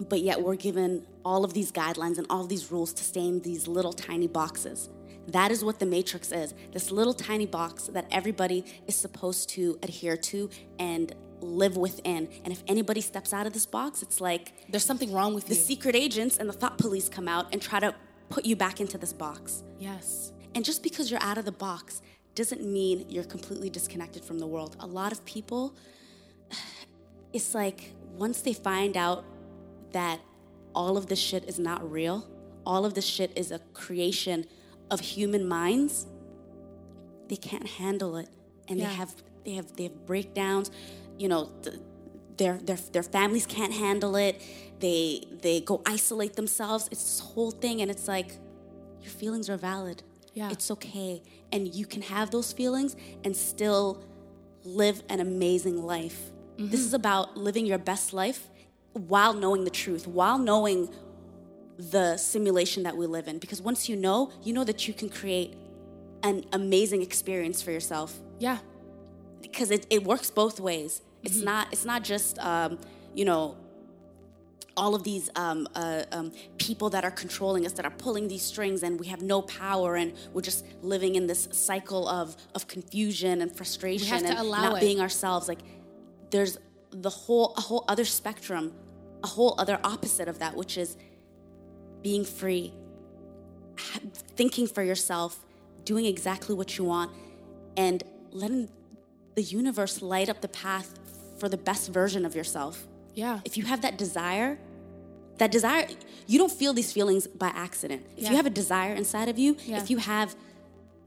But 0.00 0.22
yet 0.22 0.40
we're 0.40 0.56
given 0.56 1.06
all 1.22 1.44
of 1.44 1.52
these 1.52 1.70
guidelines 1.70 2.16
and 2.16 2.26
all 2.30 2.40
of 2.40 2.48
these 2.48 2.72
rules 2.72 2.94
to 2.94 3.04
stay 3.04 3.20
in 3.20 3.40
these 3.40 3.68
little 3.68 3.92
tiny 3.92 4.26
boxes. 4.26 4.88
That 5.28 5.50
is 5.50 5.62
what 5.62 5.78
the 5.78 5.86
matrix 5.86 6.32
is. 6.32 6.54
This 6.72 6.90
little 6.90 7.12
tiny 7.12 7.44
box 7.44 7.84
that 7.88 8.06
everybody 8.10 8.64
is 8.86 8.96
supposed 8.96 9.50
to 9.50 9.78
adhere 9.82 10.16
to 10.16 10.48
and 10.78 11.14
live 11.42 11.76
within. 11.76 12.26
And 12.44 12.52
if 12.54 12.64
anybody 12.66 13.02
steps 13.02 13.34
out 13.34 13.46
of 13.46 13.52
this 13.52 13.66
box, 13.66 14.02
it's 14.02 14.22
like 14.22 14.54
there's 14.70 14.84
something 14.84 15.12
wrong 15.12 15.34
with 15.34 15.46
the 15.46 15.54
you. 15.54 15.60
The 15.60 15.66
secret 15.66 15.94
agents 15.94 16.38
and 16.38 16.48
the 16.48 16.54
thought 16.54 16.78
police 16.78 17.10
come 17.10 17.28
out 17.28 17.52
and 17.52 17.60
try 17.60 17.80
to 17.80 17.94
put 18.30 18.46
you 18.46 18.56
back 18.56 18.80
into 18.80 18.96
this 18.96 19.12
box. 19.12 19.62
Yes. 19.78 20.32
And 20.54 20.64
just 20.64 20.82
because 20.82 21.10
you're 21.10 21.22
out 21.22 21.36
of 21.36 21.44
the 21.44 21.52
box 21.52 22.00
doesn't 22.34 22.64
mean 22.64 23.06
you're 23.08 23.24
completely 23.24 23.70
disconnected 23.70 24.24
from 24.24 24.38
the 24.38 24.46
world. 24.46 24.76
A 24.80 24.86
lot 24.86 25.12
of 25.12 25.24
people, 25.24 25.74
it's 27.32 27.54
like 27.54 27.92
once 28.16 28.42
they 28.42 28.52
find 28.52 28.96
out 28.96 29.24
that 29.92 30.20
all 30.74 30.96
of 30.96 31.06
this 31.06 31.18
shit 31.18 31.48
is 31.48 31.58
not 31.58 31.88
real, 31.90 32.28
all 32.64 32.84
of 32.84 32.94
this 32.94 33.04
shit 33.04 33.32
is 33.36 33.50
a 33.50 33.58
creation 33.74 34.46
of 34.90 35.00
human 35.00 35.46
minds, 35.46 36.06
they 37.28 37.36
can't 37.36 37.66
handle 37.66 38.16
it. 38.16 38.28
And 38.68 38.78
yeah. 38.78 38.88
they 38.88 38.94
have 38.94 39.14
they 39.44 39.54
have 39.54 39.76
they 39.76 39.82
have 39.84 40.06
breakdowns, 40.06 40.70
you 41.18 41.28
know, 41.28 41.50
their 42.36 42.58
their 42.58 42.76
their 42.92 43.02
families 43.02 43.46
can't 43.46 43.72
handle 43.72 44.14
it. 44.16 44.40
They 44.78 45.24
they 45.42 45.60
go 45.60 45.82
isolate 45.86 46.34
themselves. 46.34 46.88
It's 46.92 47.02
this 47.02 47.20
whole 47.20 47.50
thing 47.50 47.82
and 47.82 47.90
it's 47.90 48.06
like 48.06 48.38
your 49.02 49.10
feelings 49.10 49.50
are 49.50 49.56
valid 49.56 50.02
yeah. 50.34 50.50
It's 50.50 50.70
okay. 50.70 51.22
And 51.52 51.74
you 51.74 51.86
can 51.86 52.02
have 52.02 52.30
those 52.30 52.52
feelings 52.52 52.96
and 53.24 53.36
still 53.36 54.02
live 54.64 55.02
an 55.08 55.20
amazing 55.20 55.82
life. 55.82 56.30
Mm-hmm. 56.56 56.70
This 56.70 56.80
is 56.80 56.94
about 56.94 57.36
living 57.36 57.66
your 57.66 57.78
best 57.78 58.12
life 58.12 58.48
while 58.92 59.32
knowing 59.32 59.64
the 59.64 59.70
truth, 59.70 60.06
while 60.06 60.38
knowing 60.38 60.90
the 61.78 62.16
simulation 62.16 62.82
that 62.82 62.96
we 62.96 63.06
live 63.06 63.26
in. 63.26 63.38
Because 63.38 63.62
once 63.62 63.88
you 63.88 63.96
know, 63.96 64.32
you 64.42 64.52
know 64.52 64.64
that 64.64 64.86
you 64.86 64.94
can 64.94 65.08
create 65.08 65.54
an 66.22 66.44
amazing 66.52 67.02
experience 67.02 67.62
for 67.62 67.70
yourself. 67.70 68.18
Yeah. 68.38 68.58
Because 69.40 69.70
it, 69.70 69.86
it 69.90 70.04
works 70.04 70.30
both 70.30 70.60
ways. 70.60 71.02
It's 71.22 71.36
mm-hmm. 71.36 71.44
not 71.46 71.68
it's 71.72 71.84
not 71.84 72.04
just 72.04 72.38
um, 72.38 72.78
you 73.14 73.24
know 73.24 73.56
all 74.76 74.94
of 74.94 75.04
these 75.04 75.30
um, 75.36 75.68
uh, 75.74 76.04
um, 76.12 76.32
people 76.58 76.90
that 76.90 77.04
are 77.04 77.10
controlling 77.10 77.66
us, 77.66 77.72
that 77.72 77.84
are 77.84 77.90
pulling 77.90 78.28
these 78.28 78.42
strings, 78.42 78.82
and 78.82 78.98
we 78.98 79.06
have 79.06 79.22
no 79.22 79.42
power, 79.42 79.96
and 79.96 80.12
we're 80.32 80.42
just 80.42 80.64
living 80.82 81.14
in 81.14 81.26
this 81.26 81.48
cycle 81.52 82.08
of 82.08 82.36
of 82.54 82.66
confusion 82.66 83.42
and 83.42 83.54
frustration 83.54 84.24
and 84.26 84.50
not 84.50 84.76
it. 84.76 84.80
being 84.80 85.00
ourselves. 85.00 85.48
Like 85.48 85.60
there's 86.30 86.58
the 86.90 87.10
whole 87.10 87.54
a 87.56 87.60
whole 87.60 87.84
other 87.88 88.04
spectrum, 88.04 88.72
a 89.22 89.26
whole 89.26 89.54
other 89.58 89.78
opposite 89.84 90.28
of 90.28 90.38
that, 90.38 90.56
which 90.56 90.76
is 90.78 90.96
being 92.02 92.24
free, 92.24 92.72
thinking 94.36 94.66
for 94.66 94.82
yourself, 94.82 95.44
doing 95.84 96.06
exactly 96.06 96.54
what 96.54 96.78
you 96.78 96.84
want, 96.84 97.12
and 97.76 98.02
letting 98.32 98.68
the 99.34 99.42
universe 99.42 100.02
light 100.02 100.28
up 100.28 100.40
the 100.40 100.48
path 100.48 100.98
for 101.38 101.48
the 101.48 101.56
best 101.56 101.92
version 101.92 102.24
of 102.24 102.34
yourself. 102.34 102.86
Yeah. 103.14 103.40
If 103.44 103.56
you 103.56 103.64
have 103.64 103.82
that 103.82 103.98
desire, 103.98 104.58
that 105.38 105.50
desire, 105.50 105.86
you 106.26 106.38
don't 106.38 106.52
feel 106.52 106.72
these 106.72 106.92
feelings 106.92 107.26
by 107.26 107.48
accident. 107.48 108.06
If 108.16 108.24
yeah. 108.24 108.30
you 108.30 108.36
have 108.36 108.46
a 108.46 108.50
desire 108.50 108.94
inside 108.94 109.28
of 109.28 109.38
you, 109.38 109.56
yeah. 109.64 109.78
if 109.78 109.90
you 109.90 109.98
have, 109.98 110.36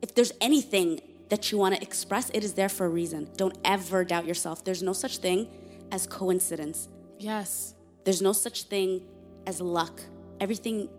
if 0.02 0.16
there's 0.16 0.32
anything 0.42 1.02
that 1.30 1.52
you 1.52 1.58
want 1.58 1.76
to 1.76 1.82
express, 1.82 2.30
it 2.32 2.44
is 2.44 2.54
there 2.54 2.70
for 2.70 2.86
a 2.86 2.90
reason. 2.90 3.30
Don't 3.38 3.58
ever 3.64 4.04
doubt 4.04 4.26
yourself. 4.26 4.64
There's 4.64 4.84
no 4.84 4.94
such 4.94 5.18
thing 5.18 5.48
as 5.92 6.06
coincidence. 6.08 6.90
Yes. 7.20 7.76
There's 8.04 8.22
no 8.22 8.34
such 8.34 8.64
thing 8.64 9.04
as 9.48 9.62
luck. 9.62 10.02
Everything, 10.40 10.90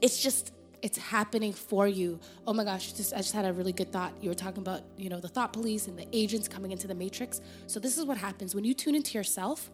it's 0.00 0.22
just, 0.22 0.52
it's 0.82 0.98
happening 0.98 1.52
for 1.52 1.88
you. 1.88 2.20
Oh 2.46 2.52
my 2.52 2.64
gosh, 2.64 2.92
just, 2.92 3.12
I 3.12 3.18
just 3.18 3.34
had 3.34 3.44
a 3.44 3.52
really 3.52 3.72
good 3.72 3.90
thought. 3.90 4.12
You 4.20 4.28
were 4.28 4.34
talking 4.34 4.60
about, 4.60 4.82
you 4.96 5.08
know, 5.08 5.20
the 5.20 5.28
thought 5.28 5.52
police 5.52 5.88
and 5.88 5.98
the 5.98 6.06
agents 6.12 6.46
coming 6.46 6.70
into 6.70 6.86
the 6.86 6.94
matrix. 6.94 7.40
So 7.66 7.80
this 7.80 7.98
is 7.98 8.04
what 8.04 8.18
happens 8.18 8.54
when 8.54 8.64
you 8.64 8.74
tune 8.74 8.94
into 8.94 9.18
yourself 9.18 9.70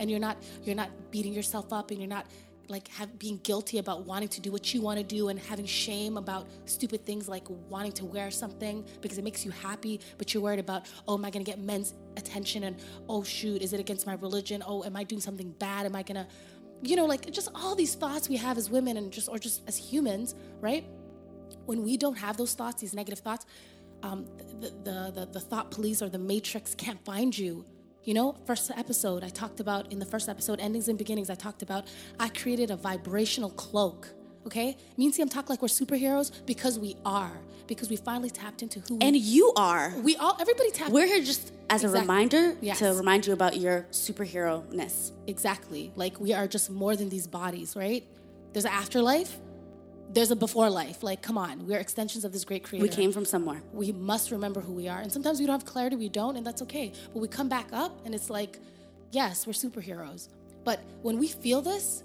and 0.00 0.10
you're 0.10 0.18
not 0.18 0.36
you're 0.64 0.74
not 0.74 0.90
beating 1.12 1.32
yourself 1.32 1.72
up 1.72 1.92
and 1.92 2.00
you're 2.00 2.08
not 2.08 2.26
like 2.70 2.88
have, 2.88 3.18
being 3.18 3.38
guilty 3.42 3.78
about 3.78 4.06
wanting 4.06 4.28
to 4.28 4.40
do 4.40 4.52
what 4.52 4.72
you 4.72 4.80
want 4.80 4.96
to 4.96 5.04
do 5.04 5.28
and 5.28 5.38
having 5.38 5.66
shame 5.66 6.16
about 6.16 6.46
stupid 6.66 7.04
things 7.04 7.28
like 7.28 7.44
wanting 7.68 7.92
to 7.92 8.04
wear 8.04 8.30
something 8.30 8.84
because 9.00 9.18
it 9.18 9.24
makes 9.24 9.44
you 9.44 9.50
happy, 9.50 10.00
but 10.18 10.32
you're 10.32 10.42
worried 10.42 10.60
about, 10.60 10.86
oh, 11.08 11.14
am 11.14 11.24
I 11.24 11.30
going 11.30 11.44
to 11.44 11.50
get 11.50 11.58
men's 11.58 11.94
attention? 12.16 12.64
And 12.64 12.76
oh, 13.08 13.24
shoot, 13.24 13.60
is 13.60 13.72
it 13.72 13.80
against 13.80 14.06
my 14.06 14.14
religion? 14.14 14.62
Oh, 14.64 14.84
am 14.84 14.94
I 14.94 15.02
doing 15.02 15.20
something 15.20 15.50
bad? 15.58 15.84
Am 15.84 15.96
I 15.96 16.04
going 16.04 16.24
to, 16.24 16.26
you 16.82 16.94
know, 16.94 17.06
like 17.06 17.30
just 17.32 17.48
all 17.56 17.74
these 17.74 17.96
thoughts 17.96 18.28
we 18.28 18.36
have 18.36 18.56
as 18.56 18.70
women 18.70 18.96
and 18.96 19.12
just, 19.12 19.28
or 19.28 19.38
just 19.38 19.62
as 19.66 19.76
humans, 19.76 20.36
right? 20.60 20.86
When 21.66 21.82
we 21.82 21.96
don't 21.96 22.18
have 22.18 22.36
those 22.36 22.54
thoughts, 22.54 22.80
these 22.80 22.94
negative 22.94 23.18
thoughts, 23.18 23.46
um, 24.04 24.26
the, 24.60 24.70
the, 24.84 25.12
the, 25.12 25.28
the 25.32 25.40
thought 25.40 25.72
police 25.72 26.00
or 26.02 26.08
the 26.08 26.18
matrix 26.18 26.74
can't 26.76 27.04
find 27.04 27.36
you 27.36 27.64
you 28.04 28.14
know, 28.14 28.36
first 28.46 28.70
episode, 28.76 29.22
I 29.22 29.28
talked 29.28 29.60
about 29.60 29.92
in 29.92 29.98
the 29.98 30.06
first 30.06 30.28
episode, 30.28 30.60
Endings 30.60 30.88
and 30.88 30.96
Beginnings, 30.96 31.28
I 31.30 31.34
talked 31.34 31.62
about 31.62 31.86
I 32.18 32.28
created 32.28 32.70
a 32.70 32.76
vibrational 32.76 33.50
cloak. 33.50 34.08
Okay? 34.46 34.76
Me 34.96 35.04
and 35.04 35.14
Siham 35.14 35.30
talk 35.30 35.50
like 35.50 35.60
we're 35.60 35.68
superheroes 35.68 36.32
because 36.46 36.78
we 36.78 36.96
are. 37.04 37.32
Because 37.66 37.90
we 37.90 37.96
finally 37.96 38.30
tapped 38.30 38.62
into 38.62 38.80
who 38.80 38.98
And 39.00 39.14
you 39.14 39.52
are. 39.54 39.94
We 40.02 40.16
all 40.16 40.36
everybody 40.40 40.70
tapped 40.70 40.90
We're 40.90 41.06
here 41.06 41.22
just 41.22 41.52
as 41.68 41.84
exactly. 41.84 41.98
a 41.98 42.00
reminder 42.00 42.56
yes. 42.60 42.78
to 42.78 42.94
remind 42.94 43.26
you 43.26 43.32
about 43.32 43.58
your 43.58 43.86
superhero 43.92 44.68
ness. 44.72 45.12
Exactly. 45.26 45.92
Like 45.94 46.18
we 46.18 46.32
are 46.32 46.48
just 46.48 46.70
more 46.70 46.96
than 46.96 47.10
these 47.10 47.26
bodies, 47.26 47.76
right? 47.76 48.04
There's 48.52 48.64
an 48.64 48.72
afterlife 48.72 49.38
there's 50.12 50.30
a 50.30 50.36
before 50.36 50.68
life. 50.68 51.02
Like, 51.02 51.22
come 51.22 51.38
on, 51.38 51.66
we're 51.66 51.78
extensions 51.78 52.24
of 52.24 52.32
this 52.32 52.44
great 52.44 52.64
creator. 52.64 52.82
We 52.82 52.88
came 52.88 53.12
from 53.12 53.24
somewhere. 53.24 53.62
We 53.72 53.92
must 53.92 54.30
remember 54.30 54.60
who 54.60 54.72
we 54.72 54.88
are. 54.88 55.00
And 55.00 55.12
sometimes 55.12 55.40
we 55.40 55.46
don't 55.46 55.54
have 55.54 55.64
clarity, 55.64 55.96
we 55.96 56.08
don't, 56.08 56.36
and 56.36 56.46
that's 56.46 56.62
okay. 56.62 56.92
But 57.12 57.20
we 57.20 57.28
come 57.28 57.48
back 57.48 57.68
up 57.72 58.04
and 58.04 58.14
it's 58.14 58.28
like, 58.30 58.58
yes, 59.12 59.46
we're 59.46 59.52
superheroes. 59.52 60.28
But 60.64 60.80
when 61.02 61.18
we 61.18 61.28
feel 61.28 61.62
this, 61.62 62.02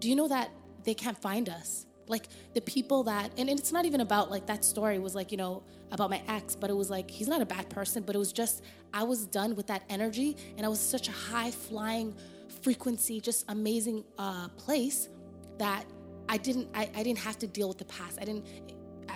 do 0.00 0.08
you 0.08 0.16
know 0.16 0.28
that 0.28 0.50
they 0.84 0.94
can't 0.94 1.18
find 1.18 1.48
us? 1.48 1.86
Like 2.08 2.28
the 2.54 2.60
people 2.60 3.04
that, 3.04 3.30
and 3.38 3.48
it's 3.48 3.72
not 3.72 3.84
even 3.84 4.00
about 4.00 4.30
like 4.30 4.46
that 4.46 4.64
story 4.64 4.98
was 4.98 5.14
like, 5.14 5.30
you 5.30 5.38
know, 5.38 5.62
about 5.92 6.10
my 6.10 6.22
ex, 6.26 6.56
but 6.56 6.70
it 6.70 6.76
was 6.76 6.90
like, 6.90 7.10
he's 7.10 7.28
not 7.28 7.42
a 7.42 7.46
bad 7.46 7.68
person, 7.68 8.02
but 8.02 8.16
it 8.16 8.18
was 8.18 8.32
just, 8.32 8.64
I 8.92 9.04
was 9.04 9.26
done 9.26 9.54
with 9.54 9.66
that 9.68 9.82
energy 9.88 10.36
and 10.56 10.66
I 10.66 10.68
was 10.68 10.80
such 10.80 11.08
a 11.08 11.12
high 11.12 11.50
flying 11.50 12.14
frequency, 12.62 13.20
just 13.20 13.44
amazing 13.48 14.04
uh, 14.18 14.48
place 14.48 15.08
that 15.58 15.84
I 16.28 16.36
didn't 16.36 16.68
I, 16.74 16.90
I 16.94 17.02
didn't 17.02 17.20
have 17.20 17.38
to 17.40 17.46
deal 17.46 17.68
with 17.68 17.78
the 17.78 17.84
past. 17.84 18.18
I 18.20 18.24
didn't 18.24 18.46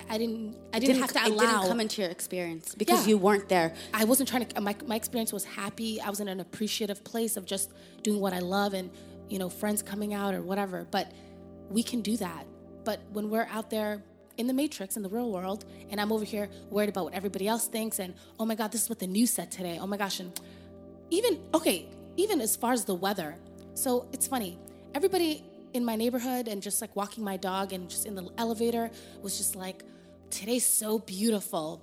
I 0.09 0.17
didn't 0.17 0.55
I 0.73 0.79
didn't, 0.79 0.95
didn't 0.95 1.01
have 1.01 1.13
to 1.13 1.27
allow 1.27 1.43
it 1.43 1.47
didn't 1.47 1.67
come 1.67 1.79
into 1.79 2.01
your 2.01 2.11
experience 2.11 2.75
because 2.75 3.01
yeah. 3.01 3.11
you 3.11 3.17
weren't 3.17 3.49
there. 3.49 3.73
I 3.93 4.05
wasn't 4.05 4.29
trying 4.29 4.45
to 4.45 4.61
my 4.61 4.75
my 4.85 4.95
experience 4.95 5.33
was 5.33 5.43
happy. 5.43 5.99
I 6.01 6.09
was 6.09 6.19
in 6.19 6.27
an 6.27 6.39
appreciative 6.39 7.03
place 7.03 7.37
of 7.37 7.45
just 7.45 7.71
doing 8.03 8.19
what 8.19 8.33
I 8.33 8.39
love 8.39 8.73
and 8.73 8.89
you 9.29 9.39
know 9.39 9.49
friends 9.49 9.81
coming 9.81 10.13
out 10.13 10.33
or 10.33 10.41
whatever. 10.41 10.87
But 10.89 11.11
we 11.69 11.83
can 11.83 12.01
do 12.01 12.17
that. 12.17 12.45
But 12.83 13.01
when 13.11 13.29
we're 13.29 13.47
out 13.51 13.69
there 13.69 14.03
in 14.37 14.47
the 14.47 14.53
matrix 14.53 14.95
in 14.97 15.03
the 15.03 15.09
real 15.09 15.31
world 15.31 15.65
and 15.89 15.99
I'm 15.99 16.11
over 16.11 16.23
here 16.23 16.47
worried 16.69 16.89
about 16.89 17.05
what 17.05 17.13
everybody 17.15 17.47
else 17.47 17.67
thinks 17.67 17.99
and 17.99 18.13
oh 18.39 18.45
my 18.45 18.53
god 18.53 18.71
this 18.71 18.83
is 18.83 18.89
what 18.89 18.99
the 18.99 19.07
news 19.07 19.31
said 19.31 19.51
today. 19.51 19.79
Oh 19.81 19.87
my 19.87 19.97
gosh 19.97 20.19
and 20.19 20.39
even 21.09 21.39
okay, 21.53 21.87
even 22.15 22.41
as 22.41 22.55
far 22.55 22.73
as 22.73 22.85
the 22.85 22.95
weather. 22.95 23.35
So 23.73 24.07
it's 24.11 24.27
funny. 24.27 24.57
Everybody 24.93 25.43
in 25.77 25.85
my 25.85 25.95
neighborhood 25.95 26.47
and 26.47 26.61
just 26.61 26.81
like 26.81 26.93
walking 26.95 27.23
my 27.23 27.37
dog 27.37 27.71
and 27.71 27.89
just 27.89 28.05
in 28.05 28.15
the 28.15 28.29
elevator 28.37 28.91
was 29.21 29.37
just 29.37 29.55
like, 29.55 29.83
today's 30.29 30.65
so 30.65 30.99
beautiful. 30.99 31.81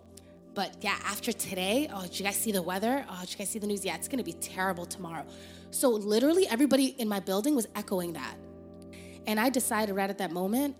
But 0.54 0.76
yeah, 0.82 0.96
after 1.04 1.32
today, 1.32 1.88
oh, 1.92 2.02
did 2.02 2.18
you 2.18 2.24
guys 2.24 2.36
see 2.36 2.52
the 2.52 2.62
weather? 2.62 3.06
Oh, 3.08 3.20
did 3.20 3.30
you 3.32 3.38
guys 3.38 3.48
see 3.48 3.58
the 3.58 3.66
news? 3.66 3.84
Yeah, 3.84 3.94
it's 3.94 4.08
gonna 4.08 4.22
be 4.22 4.34
terrible 4.34 4.84
tomorrow. 4.84 5.24
So 5.70 5.88
literally 5.88 6.46
everybody 6.48 6.86
in 6.86 7.08
my 7.08 7.20
building 7.20 7.56
was 7.56 7.66
echoing 7.74 8.12
that. 8.12 8.36
And 9.26 9.40
I 9.40 9.48
decided 9.48 9.94
right 9.94 10.10
at 10.10 10.18
that 10.18 10.30
moment, 10.30 10.76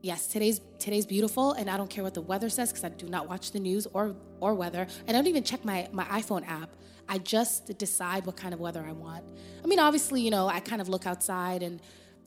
yes, 0.00 0.26
today's 0.26 0.60
today's 0.78 1.06
beautiful, 1.06 1.52
and 1.52 1.70
I 1.70 1.76
don't 1.76 1.90
care 1.90 2.02
what 2.02 2.14
the 2.14 2.22
weather 2.22 2.48
says 2.48 2.70
because 2.70 2.84
I 2.84 2.88
do 2.88 3.06
not 3.08 3.28
watch 3.28 3.52
the 3.52 3.60
news 3.60 3.86
or 3.92 4.16
or 4.40 4.54
weather, 4.54 4.86
I 5.06 5.12
don't 5.12 5.26
even 5.26 5.44
check 5.44 5.64
my 5.64 5.88
my 5.92 6.04
iPhone 6.04 6.46
app. 6.48 6.70
I 7.08 7.18
just 7.18 7.78
decide 7.78 8.26
what 8.26 8.36
kind 8.36 8.54
of 8.54 8.60
weather 8.60 8.84
I 8.88 8.92
want. 8.92 9.24
I 9.62 9.66
mean, 9.66 9.78
obviously, 9.78 10.20
you 10.22 10.30
know, 10.30 10.48
I 10.48 10.60
kind 10.60 10.80
of 10.80 10.88
look 10.88 11.06
outside 11.06 11.62
and 11.62 11.80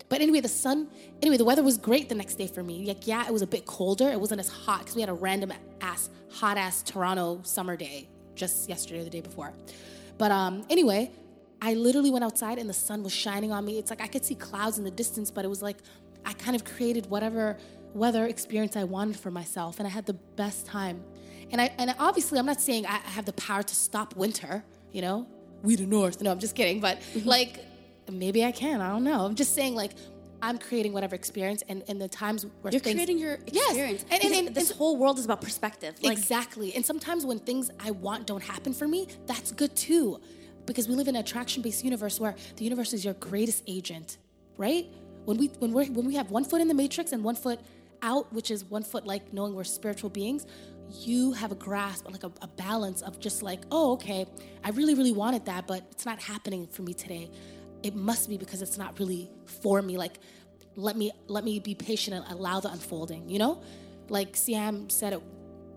but 0.07 0.21
anyway, 0.21 0.39
the 0.39 0.47
sun, 0.47 0.87
anyway, 1.21 1.37
the 1.37 1.45
weather 1.45 1.63
was 1.63 1.77
great 1.77 2.09
the 2.09 2.15
next 2.15 2.35
day 2.35 2.47
for 2.47 2.63
me. 2.63 2.85
Like, 2.85 3.07
yeah, 3.07 3.25
it 3.25 3.33
was 3.33 3.41
a 3.41 3.47
bit 3.47 3.65
colder. 3.65 4.09
It 4.09 4.19
wasn't 4.19 4.39
as 4.39 4.49
hot 4.49 4.79
because 4.79 4.95
we 4.95 5.01
had 5.01 5.09
a 5.09 5.13
random 5.13 5.51
ass, 5.81 6.09
hot 6.31 6.57
ass 6.57 6.83
Toronto 6.83 7.39
summer 7.43 7.75
day 7.75 8.07
just 8.35 8.69
yesterday 8.69 8.99
or 8.99 9.03
the 9.03 9.09
day 9.09 9.21
before. 9.21 9.53
But 10.17 10.31
um, 10.31 10.65
anyway, 10.69 11.11
I 11.61 11.73
literally 11.73 12.11
went 12.11 12.23
outside 12.23 12.59
and 12.59 12.69
the 12.69 12.73
sun 12.73 13.01
was 13.01 13.13
shining 13.13 13.51
on 13.51 13.65
me. 13.65 13.79
It's 13.79 13.89
like 13.89 14.01
I 14.01 14.07
could 14.07 14.23
see 14.23 14.35
clouds 14.35 14.77
in 14.77 14.83
the 14.83 14.91
distance, 14.91 15.31
but 15.31 15.45
it 15.45 15.47
was 15.47 15.61
like 15.61 15.77
I 16.25 16.33
kind 16.33 16.55
of 16.55 16.63
created 16.63 17.07
whatever 17.07 17.57
weather 17.93 18.25
experience 18.25 18.75
I 18.75 18.83
wanted 18.83 19.17
for 19.17 19.31
myself, 19.31 19.79
and 19.79 19.87
I 19.87 19.89
had 19.89 20.05
the 20.05 20.13
best 20.13 20.65
time. 20.65 21.03
And 21.51 21.61
I 21.61 21.71
and 21.77 21.93
obviously, 21.99 22.39
I'm 22.39 22.45
not 22.45 22.61
saying 22.61 22.85
I 22.85 22.97
have 22.97 23.25
the 23.25 23.33
power 23.33 23.63
to 23.63 23.75
stop 23.75 24.15
winter. 24.15 24.63
You 24.91 25.01
know, 25.01 25.27
we 25.63 25.75
the 25.75 25.85
North. 25.85 26.21
No, 26.21 26.31
I'm 26.31 26.39
just 26.39 26.55
kidding. 26.55 26.79
But 26.79 26.99
mm-hmm. 26.99 27.27
like 27.27 27.59
maybe 28.12 28.43
I 28.43 28.51
can. 28.51 28.81
I 28.81 28.89
don't 28.89 29.03
know. 29.03 29.25
I'm 29.25 29.35
just 29.35 29.55
saying, 29.55 29.75
like, 29.75 29.91
I'm 30.41 30.57
creating 30.57 30.93
whatever 30.93 31.15
experience, 31.15 31.63
and 31.67 31.83
in 31.88 31.97
the 31.97 32.07
times 32.07 32.45
where 32.62 32.71
you're 32.71 32.79
things, 32.79 32.95
creating 32.95 33.17
your 33.17 33.33
experience, 33.33 34.05
yes. 34.09 34.24
and, 34.24 34.31
and, 34.33 34.47
and, 34.47 34.55
this 34.55 34.69
and, 34.69 34.77
whole 34.77 34.97
world 34.97 35.17
is 35.17 35.25
about 35.25 35.41
perspective. 35.41 35.95
Like, 36.01 36.17
exactly. 36.17 36.75
And 36.75 36.85
sometimes 36.85 37.25
when 37.25 37.39
things 37.39 37.71
I 37.79 37.91
want 37.91 38.27
don't 38.27 38.43
happen 38.43 38.74
for 38.74 38.88
me, 38.88 39.07
that's 39.25 39.51
good 39.51 39.75
too, 39.75 40.19
because 40.65 40.88
we 40.88 40.95
live 40.95 41.07
in 41.07 41.15
an 41.15 41.21
attraction-based 41.21 41.83
universe 41.83 42.19
where 42.19 42.35
the 42.57 42.63
universe 42.63 42.93
is 42.93 43.03
your 43.03 43.15
greatest 43.15 43.63
agent, 43.65 44.17
right? 44.57 44.88
When 45.25 45.38
we 45.38 45.47
when 45.59 45.74
we 45.74 45.89
when 45.89 46.05
we 46.05 46.15
have 46.15 46.29
one 46.29 46.43
foot 46.43 46.62
in 46.62 46.67
the 46.67 46.74
matrix 46.74 47.12
and 47.12 47.24
one 47.24 47.35
foot 47.35 47.59
out, 48.01 48.31
which 48.31 48.51
is 48.51 48.65
one 48.65 48.83
foot 48.83 49.07
like 49.07 49.33
knowing 49.33 49.55
we're 49.55 49.63
spiritual 49.63 50.12
beings, 50.12 50.45
you 50.91 51.33
have 51.33 51.51
a 51.51 51.55
grasp, 51.55 52.09
like 52.12 52.24
a, 52.24 52.31
a, 52.43 52.47
balance 52.47 53.01
of 53.01 53.19
just 53.19 53.41
like, 53.41 53.62
oh, 53.71 53.93
okay, 53.93 54.27
I 54.63 54.69
really, 54.69 54.93
really 54.93 55.12
wanted 55.12 55.45
that, 55.45 55.65
but 55.65 55.81
it's 55.91 56.05
not 56.05 56.19
happening 56.21 56.67
for 56.67 56.83
me 56.83 56.93
today 56.93 57.31
it 57.86 57.96
must 57.96 58.27
be 58.27 58.36
because 58.36 58.63
it's 58.63 58.80
not 58.80 59.00
really 59.00 59.30
for 59.62 59.80
me. 59.80 59.96
Like, 59.96 60.18
let 60.75 60.98
me 60.98 61.12
let 61.27 61.44
me 61.44 61.60
be 61.60 61.75
patient 61.75 62.18
and 62.18 62.25
allow 62.34 62.60
the 62.60 62.72
unfolding. 62.72 63.30
You 63.30 63.38
know, 63.38 63.62
like 64.10 64.34
Siham 64.34 64.92
said 64.92 65.13
it. 65.13 65.22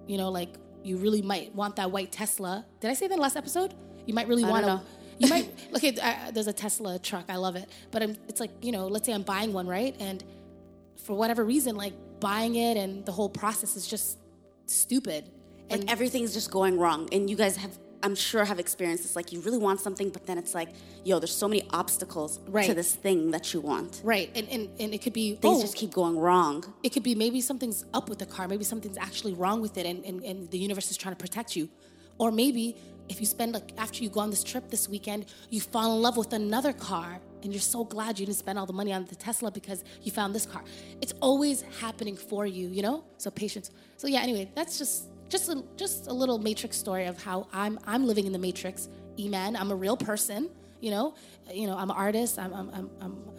You 0.07 0.17
know, 0.17 0.31
like 0.31 0.49
you 0.83 0.97
really 0.97 1.21
might 1.21 1.55
want 1.55 1.77
that 1.77 1.91
white 1.91 2.11
Tesla. 2.11 2.65
Did 2.81 2.91
I 2.91 2.95
say 2.95 3.09
that 3.09 3.19
last 3.19 3.37
episode? 3.37 3.75
You 4.07 4.15
might 4.15 4.27
really 4.27 4.45
want 4.45 4.65
to. 4.65 4.81
You 5.19 5.29
might. 5.29 5.53
Okay, 5.77 5.95
uh, 6.01 6.31
there's 6.31 6.47
a 6.47 6.53
Tesla 6.53 6.99
truck. 6.99 7.27
I 7.29 7.37
love 7.37 7.55
it, 7.55 7.69
but 7.91 8.03
I'm, 8.03 8.17
it's 8.27 8.41
like 8.41 8.53
you 8.65 8.73
know, 8.73 8.87
let's 8.87 9.05
say 9.05 9.13
I'm 9.13 9.23
buying 9.23 9.53
one, 9.53 9.67
right? 9.67 9.95
And 10.01 10.25
for 11.05 11.15
whatever 11.15 11.45
reason, 11.45 11.77
like 11.77 11.93
buying 12.21 12.55
it 12.57 12.79
and 12.79 13.05
the 13.05 13.13
whole 13.13 13.29
process 13.29 13.77
is 13.77 13.87
just 13.87 14.19
stupid. 14.65 15.31
And 15.71 15.83
like 15.83 15.93
everything's 15.93 16.33
just 16.33 16.51
going 16.51 16.79
wrong, 16.79 17.11
and 17.13 17.29
you 17.29 17.37
guys 17.37 17.59
have 17.59 17.79
I'm 18.03 18.15
sure 18.15 18.45
have 18.45 18.59
experienced 18.59 19.03
this. 19.03 19.17
Like 19.17 19.33
you 19.33 19.41
really 19.41 19.59
want 19.59 19.81
something, 19.81 20.11
but 20.11 20.27
then 20.27 20.39
it's 20.39 20.55
like, 20.55 20.71
yo, 21.05 21.19
there's 21.19 21.35
so 21.35 21.49
many 21.49 21.63
obstacles 21.71 22.41
right. 22.49 22.67
to 22.67 22.75
this 22.75 22.95
thing 22.95 23.31
that 23.33 23.53
you 23.53 23.61
want. 23.61 24.01
Right, 24.05 24.31
and 24.35 24.49
and, 24.49 24.69
and 24.81 24.95
it 24.95 24.99
could 24.99 25.13
be 25.13 25.37
things 25.37 25.59
oh, 25.59 25.61
just 25.61 25.77
keep 25.77 25.93
going 25.93 26.19
wrong. 26.19 26.65
It 26.83 26.91
could 26.91 27.03
be 27.03 27.15
maybe 27.15 27.41
something's 27.41 27.85
up 27.95 28.09
with 28.09 28.19
the 28.19 28.27
car, 28.27 28.49
maybe 28.49 28.65
something's 28.65 28.99
actually 28.99 29.35
wrong 29.35 29.61
with 29.61 29.77
it, 29.79 29.87
and, 29.87 30.05
and, 30.05 30.23
and 30.23 30.51
the 30.51 30.59
universe 30.59 30.91
is 30.91 30.97
trying 30.97 31.15
to 31.15 31.21
protect 31.21 31.57
you, 31.57 31.69
or 32.19 32.31
maybe 32.31 32.77
if 33.09 33.21
you 33.21 33.27
spend 33.27 33.55
like 33.55 33.73
after 33.79 34.03
you 34.03 34.11
go 34.11 34.21
on 34.21 34.31
this 34.31 34.45
trip 34.45 34.71
this 34.71 34.89
weekend, 34.89 35.27
you 35.51 35.61
fall 35.61 35.97
in 35.97 36.03
love 36.03 36.17
with 36.17 36.33
another 36.33 36.73
car 36.73 37.21
and 37.43 37.53
you're 37.53 37.61
so 37.61 37.85
glad 37.85 38.19
you 38.19 38.27
didn't 38.27 38.39
spend 38.39 38.59
all 38.59 38.67
the 38.67 38.73
money 38.73 38.93
on 38.93 39.05
the 39.07 39.15
Tesla 39.15 39.51
because 39.51 39.85
you 40.03 40.11
found 40.11 40.35
this 40.35 40.47
car. 40.47 40.63
It's 41.01 41.15
always 41.21 41.63
happening 41.81 42.17
for 42.17 42.47
you, 42.47 42.69
you 42.69 42.83
know? 42.83 43.05
So 43.17 43.31
patience. 43.31 43.71
So 43.97 44.09
yeah, 44.09 44.21
anyway, 44.21 44.51
that's 44.55 44.79
just 44.79 45.08
just 45.29 45.49
a, 45.49 45.63
just 45.77 46.07
a 46.07 46.13
little 46.13 46.39
matrix 46.39 46.77
story 46.77 47.07
of 47.07 47.23
how 47.23 47.47
I'm 47.53 47.79
I'm 47.87 48.07
living 48.07 48.27
in 48.27 48.33
the 48.33 48.39
matrix. 48.39 48.89
Iman, 49.21 49.57
I'm 49.57 49.71
a 49.71 49.77
real 49.77 49.97
person, 49.97 50.51
you 50.81 50.91
know? 50.91 51.15
You 51.53 51.67
know, 51.67 51.77
I'm 51.77 51.91
an 51.91 51.97
artist, 51.97 52.39
I'm 52.39 52.53
I'm 52.53 52.71
I'm 52.71 52.91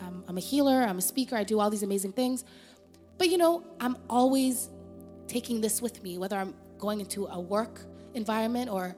I'm, 0.02 0.24
I'm 0.28 0.38
a 0.38 0.42
healer, 0.42 0.84
I'm 0.84 0.98
a 0.98 1.02
speaker, 1.02 1.36
I 1.36 1.44
do 1.44 1.60
all 1.60 1.70
these 1.70 1.84
amazing 1.84 2.14
things. 2.14 2.44
But 3.18 3.30
you 3.30 3.38
know, 3.38 3.64
I'm 3.80 3.98
always 4.10 4.70
taking 5.28 5.62
this 5.62 5.82
with 5.82 6.04
me 6.04 6.18
whether 6.18 6.38
I'm 6.38 6.54
going 6.78 7.00
into 7.00 7.28
a 7.28 7.40
work 7.40 7.82
environment 8.14 8.70
or 8.70 8.96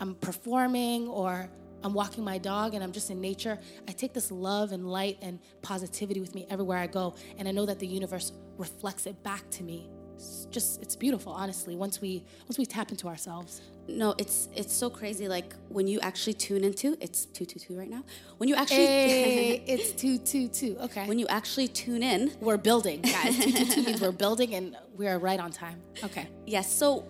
I'm 0.00 0.14
performing 0.14 1.08
or 1.08 1.48
I'm 1.82 1.92
walking 1.92 2.24
my 2.24 2.38
dog 2.38 2.74
and 2.74 2.82
I'm 2.82 2.92
just 2.92 3.10
in 3.10 3.20
nature, 3.20 3.58
I 3.86 3.92
take 3.92 4.14
this 4.14 4.30
love 4.30 4.72
and 4.72 4.90
light 4.90 5.18
and 5.20 5.38
positivity 5.60 6.20
with 6.20 6.34
me 6.34 6.46
everywhere 6.48 6.78
I 6.78 6.86
go. 6.86 7.14
And 7.36 7.46
I 7.46 7.50
know 7.50 7.66
that 7.66 7.78
the 7.78 7.86
universe 7.86 8.32
reflects 8.56 9.04
it 9.06 9.22
back 9.22 9.48
to 9.50 9.62
me. 9.62 9.88
It's 10.14 10.46
just 10.50 10.80
it's 10.82 10.96
beautiful, 10.96 11.32
honestly, 11.32 11.76
once 11.76 12.00
we 12.00 12.24
once 12.44 12.58
we 12.58 12.66
tap 12.66 12.90
into 12.90 13.08
ourselves. 13.08 13.60
No, 13.86 14.14
it's 14.16 14.48
it's 14.54 14.72
so 14.72 14.88
crazy. 14.88 15.28
Like 15.28 15.54
when 15.68 15.86
you 15.86 16.00
actually 16.00 16.34
tune 16.34 16.64
into 16.64 16.96
it's 17.00 17.26
two 17.26 17.44
two 17.44 17.58
two 17.58 17.76
right 17.78 17.90
now. 17.90 18.04
When 18.38 18.48
you 18.48 18.54
actually 18.54 18.86
hey, 18.86 19.64
it's 19.66 19.92
two 19.92 20.18
two 20.18 20.48
two. 20.48 20.76
Okay. 20.80 21.06
When 21.06 21.18
you 21.18 21.26
actually 21.28 21.68
tune 21.68 22.02
in, 22.02 22.32
we're 22.40 22.56
building, 22.56 23.02
guys. 23.02 23.36
two 23.38 23.52
two 23.52 23.66
two 23.66 23.82
means 23.82 24.00
we're 24.00 24.12
building 24.12 24.54
and 24.54 24.76
we're 24.96 25.18
right 25.18 25.40
on 25.40 25.50
time. 25.50 25.80
Okay. 26.02 26.28
Yes. 26.46 26.72
So 26.72 27.04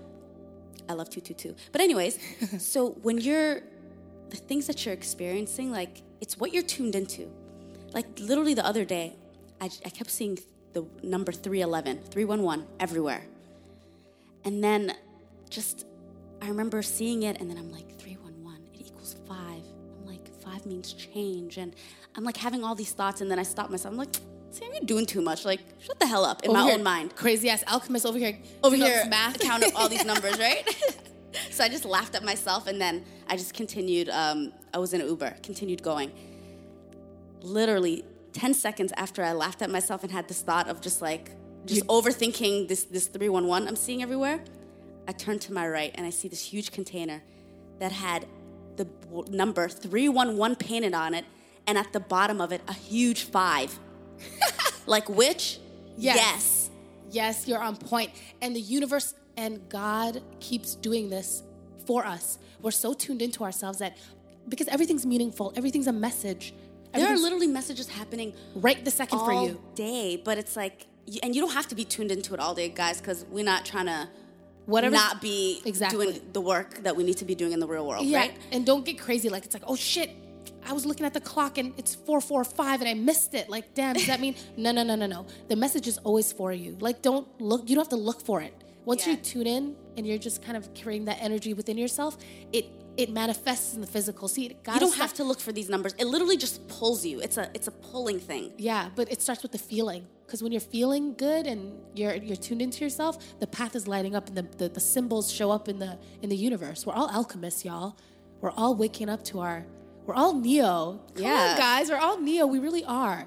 I 0.89 0.95
love 0.95 1.11
two 1.11 1.21
two 1.21 1.35
two. 1.35 1.55
But 1.73 1.81
anyways, 1.81 2.19
so 2.59 2.91
when 3.03 3.19
you're 3.19 3.63
the 4.31 4.37
things 4.37 4.67
that 4.67 4.85
you're 4.85 4.95
experiencing, 4.95 5.71
like 5.71 6.03
it's 6.21 6.39
what 6.39 6.53
you're 6.53 6.63
tuned 6.63 6.95
into. 6.95 7.31
Like 7.93 8.07
literally 8.19 8.55
the 8.55 8.67
other 8.67 8.85
day, 8.85 9.15
I, 9.61 9.71
I 9.85 9.91
kept 9.91 10.11
seeing 10.11 10.39
the 10.75 10.85
number 11.03 11.33
311, 11.33 12.03
311 12.11 12.67
everywhere. 12.81 13.23
And 14.45 14.63
then 14.63 14.95
just, 15.49 15.87
I 16.43 16.49
remember 16.49 16.83
seeing 16.83 17.23
it 17.23 17.41
and 17.41 17.49
then 17.49 17.57
I'm 17.57 17.73
like, 17.73 17.99
311, 17.99 18.61
it 18.75 18.81
equals 18.87 19.17
five. 19.27 19.63
I'm 19.99 20.07
like, 20.07 20.29
five 20.43 20.67
means 20.67 20.93
change. 20.93 21.57
And 21.57 21.75
I'm 22.17 22.25
like 22.25 22.37
having 22.37 22.63
all 22.63 22.75
these 22.75 22.93
thoughts 22.93 23.21
and 23.21 23.31
then 23.31 23.39
I 23.39 23.45
stop 23.45 23.71
myself. 23.71 23.93
I'm 23.93 23.99
like, 23.99 24.15
Sam, 24.51 24.69
you're 24.73 24.85
doing 24.85 25.07
too 25.07 25.21
much. 25.23 25.45
Like, 25.45 25.61
shut 25.81 25.99
the 25.99 26.07
hell 26.07 26.25
up 26.25 26.43
in 26.43 26.51
over 26.51 26.59
my 26.59 26.65
here, 26.67 26.75
own 26.75 26.83
mind. 26.83 27.17
Crazy 27.17 27.49
ass 27.49 27.65
alchemist 27.67 28.05
over 28.05 28.19
here. 28.19 28.39
Over 28.63 28.77
here, 28.77 29.05
math, 29.09 29.41
count 29.41 29.65
up 29.65 29.73
all 29.75 29.89
these 29.89 30.05
numbers, 30.13 30.39
right? 30.39 30.63
so 31.51 31.65
I 31.65 31.69
just 31.69 31.85
laughed 31.85 32.15
at 32.15 32.23
myself 32.23 32.67
and 32.67 32.81
then 32.81 33.05
I 33.29 33.37
just 33.37 33.55
continued. 33.55 34.09
Um, 34.11 34.53
I 34.73 34.79
was 34.79 34.93
in 34.93 35.01
an 35.01 35.09
Uber, 35.09 35.37
continued 35.43 35.83
going. 35.83 36.13
Literally 37.41 38.05
10 38.35 38.55
seconds 38.55 38.93
after 38.97 39.23
I 39.23 39.33
laughed 39.33 39.63
at 39.63 39.71
myself 39.71 40.03
and 40.03 40.13
had 40.13 40.29
this 40.29 40.43
thought 40.43 40.69
of 40.69 40.81
just 40.81 41.01
like, 41.01 41.31
just 41.65 41.83
you, 41.83 41.89
overthinking 41.89 42.69
this, 42.69 42.85
this 42.85 43.07
311 43.07 43.67
I'm 43.67 43.77
seeing 43.77 44.03
everywhere, 44.03 44.41
I 45.09 45.13
turned 45.13 45.41
to 45.43 45.53
my 45.53 45.67
right 45.67 45.93
and 45.95 46.07
I 46.07 46.11
see 46.11 46.29
this 46.29 46.45
huge 46.45 46.73
container 46.73 47.23
that 47.79 47.93
had 47.93 48.27
the 48.77 48.87
number 49.31 49.69
311 49.69 50.57
painted 50.57 50.95
on 50.95 51.15
it 51.15 51.25
and 51.67 51.79
at 51.79 51.93
the 51.93 52.01
bottom 52.01 52.41
of 52.41 52.53
it, 52.53 52.61
a 52.69 52.73
huge 52.75 53.25
five. 53.25 53.79
like 54.87 55.09
which? 55.09 55.59
Yes. 55.97 56.17
yes. 56.17 56.71
Yes, 57.11 57.49
you're 57.49 57.63
on 57.63 57.77
point. 57.77 58.11
And 58.43 58.55
the 58.55 58.61
universe 58.61 59.15
and 59.37 59.67
God 59.69 60.23
keeps 60.41 60.75
doing 60.75 61.09
this 61.11 61.43
for 61.87 62.05
us. 62.05 62.39
We're 62.61 62.71
so 62.71 62.93
tuned 62.93 63.23
into 63.23 63.45
ourselves 63.45 63.79
that 63.79 63.97
because 64.49 64.69
everything's 64.69 65.07
meaningful, 65.07 65.53
everything's 65.57 65.87
a 65.87 65.93
message. 65.93 66.55
There 66.95 67.13
are 67.13 67.17
literally 67.17 67.47
messages 67.47 67.89
happening 67.89 68.35
right 68.55 68.85
the 68.85 68.91
second 68.91 69.19
for 69.21 69.33
you. 69.33 69.61
day, 69.75 70.21
but 70.25 70.39
it's 70.39 70.57
like, 70.57 70.87
and 71.23 71.35
you 71.35 71.43
don't 71.43 71.53
have 71.53 71.69
to 71.69 71.75
be 71.75 71.85
tuned 71.85 72.11
into 72.11 72.35
it 72.35 72.41
all 72.41 72.55
day, 72.55 72.69
guys, 72.69 73.01
because 73.01 73.25
we're 73.31 73.45
not 73.45 73.65
trying 73.65 73.87
to 73.87 74.09
whatever 74.67 74.95
not 74.95 75.21
be 75.21 75.61
exactly. 75.65 76.07
doing 76.07 76.21
the 76.33 76.41
work 76.41 76.83
that 76.83 76.97
we 76.97 77.05
need 77.05 77.19
to 77.19 77.25
be 77.25 77.35
doing 77.35 77.53
in 77.53 77.61
the 77.61 77.67
real 77.67 77.87
world, 77.87 78.07
yeah. 78.07 78.19
right? 78.19 78.37
And 78.53 78.65
don't 78.65 78.85
get 78.85 78.99
crazy 78.99 79.29
like 79.29 79.45
it's 79.45 79.55
like, 79.55 79.65
oh 79.67 79.77
shit, 79.77 80.11
I 80.67 80.73
was 80.73 80.87
looking 80.87 81.05
at 81.05 81.13
the 81.13 81.21
clock 81.21 81.59
and 81.59 81.75
it's 81.77 81.95
445 81.95 82.81
and 82.81 82.89
I 82.89 82.95
missed 82.95 83.35
it. 83.35 83.51
Like, 83.51 83.75
damn, 83.75 83.95
does 83.95 84.07
that 84.07 84.21
mean 84.21 84.35
no 84.57 84.73
no 84.73 84.83
no 84.83 84.95
no 84.95 85.07
no. 85.07 85.27
The 85.49 85.57
message 85.57 85.87
is 85.87 85.99
always 85.99 86.33
for 86.33 86.53
you. 86.53 86.77
Like 86.81 87.03
don't 87.03 87.29
look 87.41 87.69
you 87.69 87.75
don't 87.75 87.85
have 87.85 87.91
to 87.91 87.97
look 87.97 88.25
for 88.25 88.41
it. 88.41 88.55
Once 88.85 89.07
yeah. 89.07 89.13
you 89.13 89.19
tune 89.19 89.47
in 89.47 89.77
and 89.97 90.07
you're 90.07 90.19
just 90.19 90.43
kind 90.43 90.57
of 90.57 90.73
carrying 90.75 91.07
that 91.07 91.19
energy 91.21 91.55
within 91.55 91.79
yourself, 91.79 92.19
it 92.53 92.67
it 92.97 93.11
manifests 93.11 93.75
in 93.75 93.81
the 93.81 93.87
physical. 93.87 94.29
See, 94.29 94.43
you 94.43 94.51
don't 94.65 94.79
start, 94.79 94.95
have 94.95 95.15
to 95.15 95.25
look 95.25 95.41
for 95.41 95.53
these 95.53 95.69
numbers. 95.69 95.95
It 95.99 96.07
literally 96.07 96.37
just 96.37 96.67
pulls 96.69 97.05
you. 97.05 97.21
It's 97.21 97.37
a 97.37 97.51
it's 97.55 97.67
a 97.67 97.71
pulling 97.71 98.21
thing. 98.21 98.53
Yeah, 98.57 98.91
but 98.95 99.11
it 99.11 99.21
starts 99.23 99.43
with 99.43 99.53
the 99.53 99.59
feeling. 99.59 100.07
Because 100.27 100.43
when 100.43 100.53
you're 100.53 100.61
feeling 100.61 101.15
good 101.15 101.47
and 101.47 101.79
you're 101.95 102.15
you're 102.15 102.37
tuned 102.37 102.63
into 102.63 102.85
yourself, 102.85 103.39
the 103.41 103.47
path 103.47 103.75
is 103.75 103.87
lighting 103.87 104.15
up 104.15 104.29
and 104.29 104.37
the, 104.37 104.43
the, 104.57 104.69
the 104.69 104.81
symbols 104.81 105.31
show 105.31 105.51
up 105.51 105.69
in 105.69 105.79
the 105.79 105.99
in 106.23 106.29
the 106.29 106.37
universe. 106.37 106.87
We're 106.87 106.95
all 106.95 107.11
alchemists, 107.11 107.65
y'all. 107.65 107.97
We're 108.41 108.53
all 108.53 108.75
waking 108.75 109.09
up 109.09 109.23
to 109.25 109.41
our 109.41 109.67
we're 110.07 110.15
all 110.15 110.35
Neo. 110.35 111.01
Come 111.15 111.25
yeah. 111.25 111.53
on, 111.53 111.59
guys, 111.59 111.91
we're 111.91 111.97
all 111.99 112.21
Neo. 112.21 112.47
We 112.47 112.59
really 112.59 112.85
are. 112.85 113.27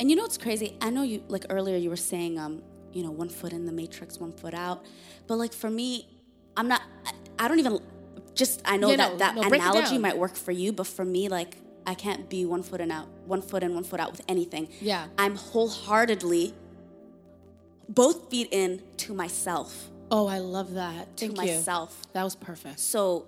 And 0.00 0.10
you 0.10 0.16
know 0.16 0.22
what's 0.22 0.38
crazy? 0.38 0.76
I 0.80 0.90
know 0.90 1.02
you 1.02 1.22
like 1.28 1.46
earlier 1.50 1.76
you 1.76 1.90
were 1.90 1.96
saying 1.96 2.38
um 2.38 2.62
you 2.94 3.02
know, 3.02 3.10
one 3.10 3.28
foot 3.28 3.52
in 3.52 3.66
the 3.66 3.72
matrix, 3.72 4.18
one 4.18 4.32
foot 4.32 4.54
out. 4.54 4.86
But 5.26 5.36
like 5.36 5.52
for 5.52 5.68
me, 5.68 6.08
I'm 6.56 6.68
not, 6.68 6.82
I, 7.38 7.48
don't 7.48 7.58
even, 7.58 7.80
just, 8.34 8.62
I 8.64 8.76
know 8.76 8.90
yeah, 8.90 8.96
that 8.96 9.12
no, 9.12 9.18
that 9.18 9.34
no, 9.36 9.42
analogy 9.42 9.98
might 9.98 10.18
work 10.18 10.36
for 10.36 10.52
you, 10.52 10.72
but 10.72 10.86
for 10.86 11.04
me, 11.04 11.28
like, 11.28 11.56
I 11.86 11.94
can't 11.94 12.28
be 12.28 12.44
one 12.44 12.62
foot 12.62 12.80
in 12.80 12.90
out, 12.90 13.08
one 13.26 13.42
foot 13.42 13.62
in, 13.62 13.74
one 13.74 13.84
foot 13.84 14.00
out 14.00 14.12
with 14.12 14.22
anything. 14.28 14.68
Yeah. 14.80 15.06
I'm 15.18 15.36
wholeheartedly 15.36 16.54
both 17.88 18.30
feet 18.30 18.48
in 18.50 18.82
to 18.98 19.14
myself. 19.14 19.90
Oh, 20.10 20.26
I 20.26 20.38
love 20.38 20.74
that. 20.74 21.16
To 21.18 21.32
myself. 21.32 22.02
That 22.12 22.24
was 22.24 22.36
perfect. 22.36 22.80
So 22.80 23.26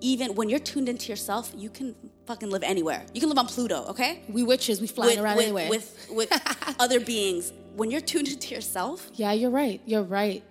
even 0.00 0.34
when 0.34 0.48
you're 0.48 0.58
tuned 0.58 0.88
into 0.88 1.10
yourself, 1.10 1.52
you 1.56 1.70
can 1.70 1.94
fucking 2.26 2.50
live 2.50 2.62
anywhere. 2.62 3.04
You 3.12 3.20
can 3.20 3.28
live 3.28 3.38
on 3.38 3.46
Pluto, 3.46 3.86
okay? 3.88 4.22
We 4.28 4.42
witches, 4.42 4.80
we 4.80 4.86
flying 4.86 5.16
with, 5.16 5.24
around 5.24 5.36
with, 5.36 5.44
anyway. 5.46 5.68
With 5.68 6.06
with 6.10 6.76
other 6.80 7.00
beings. 7.00 7.52
When 7.76 7.90
you're 7.90 8.00
tuned 8.00 8.28
into 8.28 8.54
yourself, 8.54 9.10
yeah, 9.14 9.32
you're 9.32 9.50
right. 9.50 9.80
You're 9.84 10.02
right. 10.02 10.42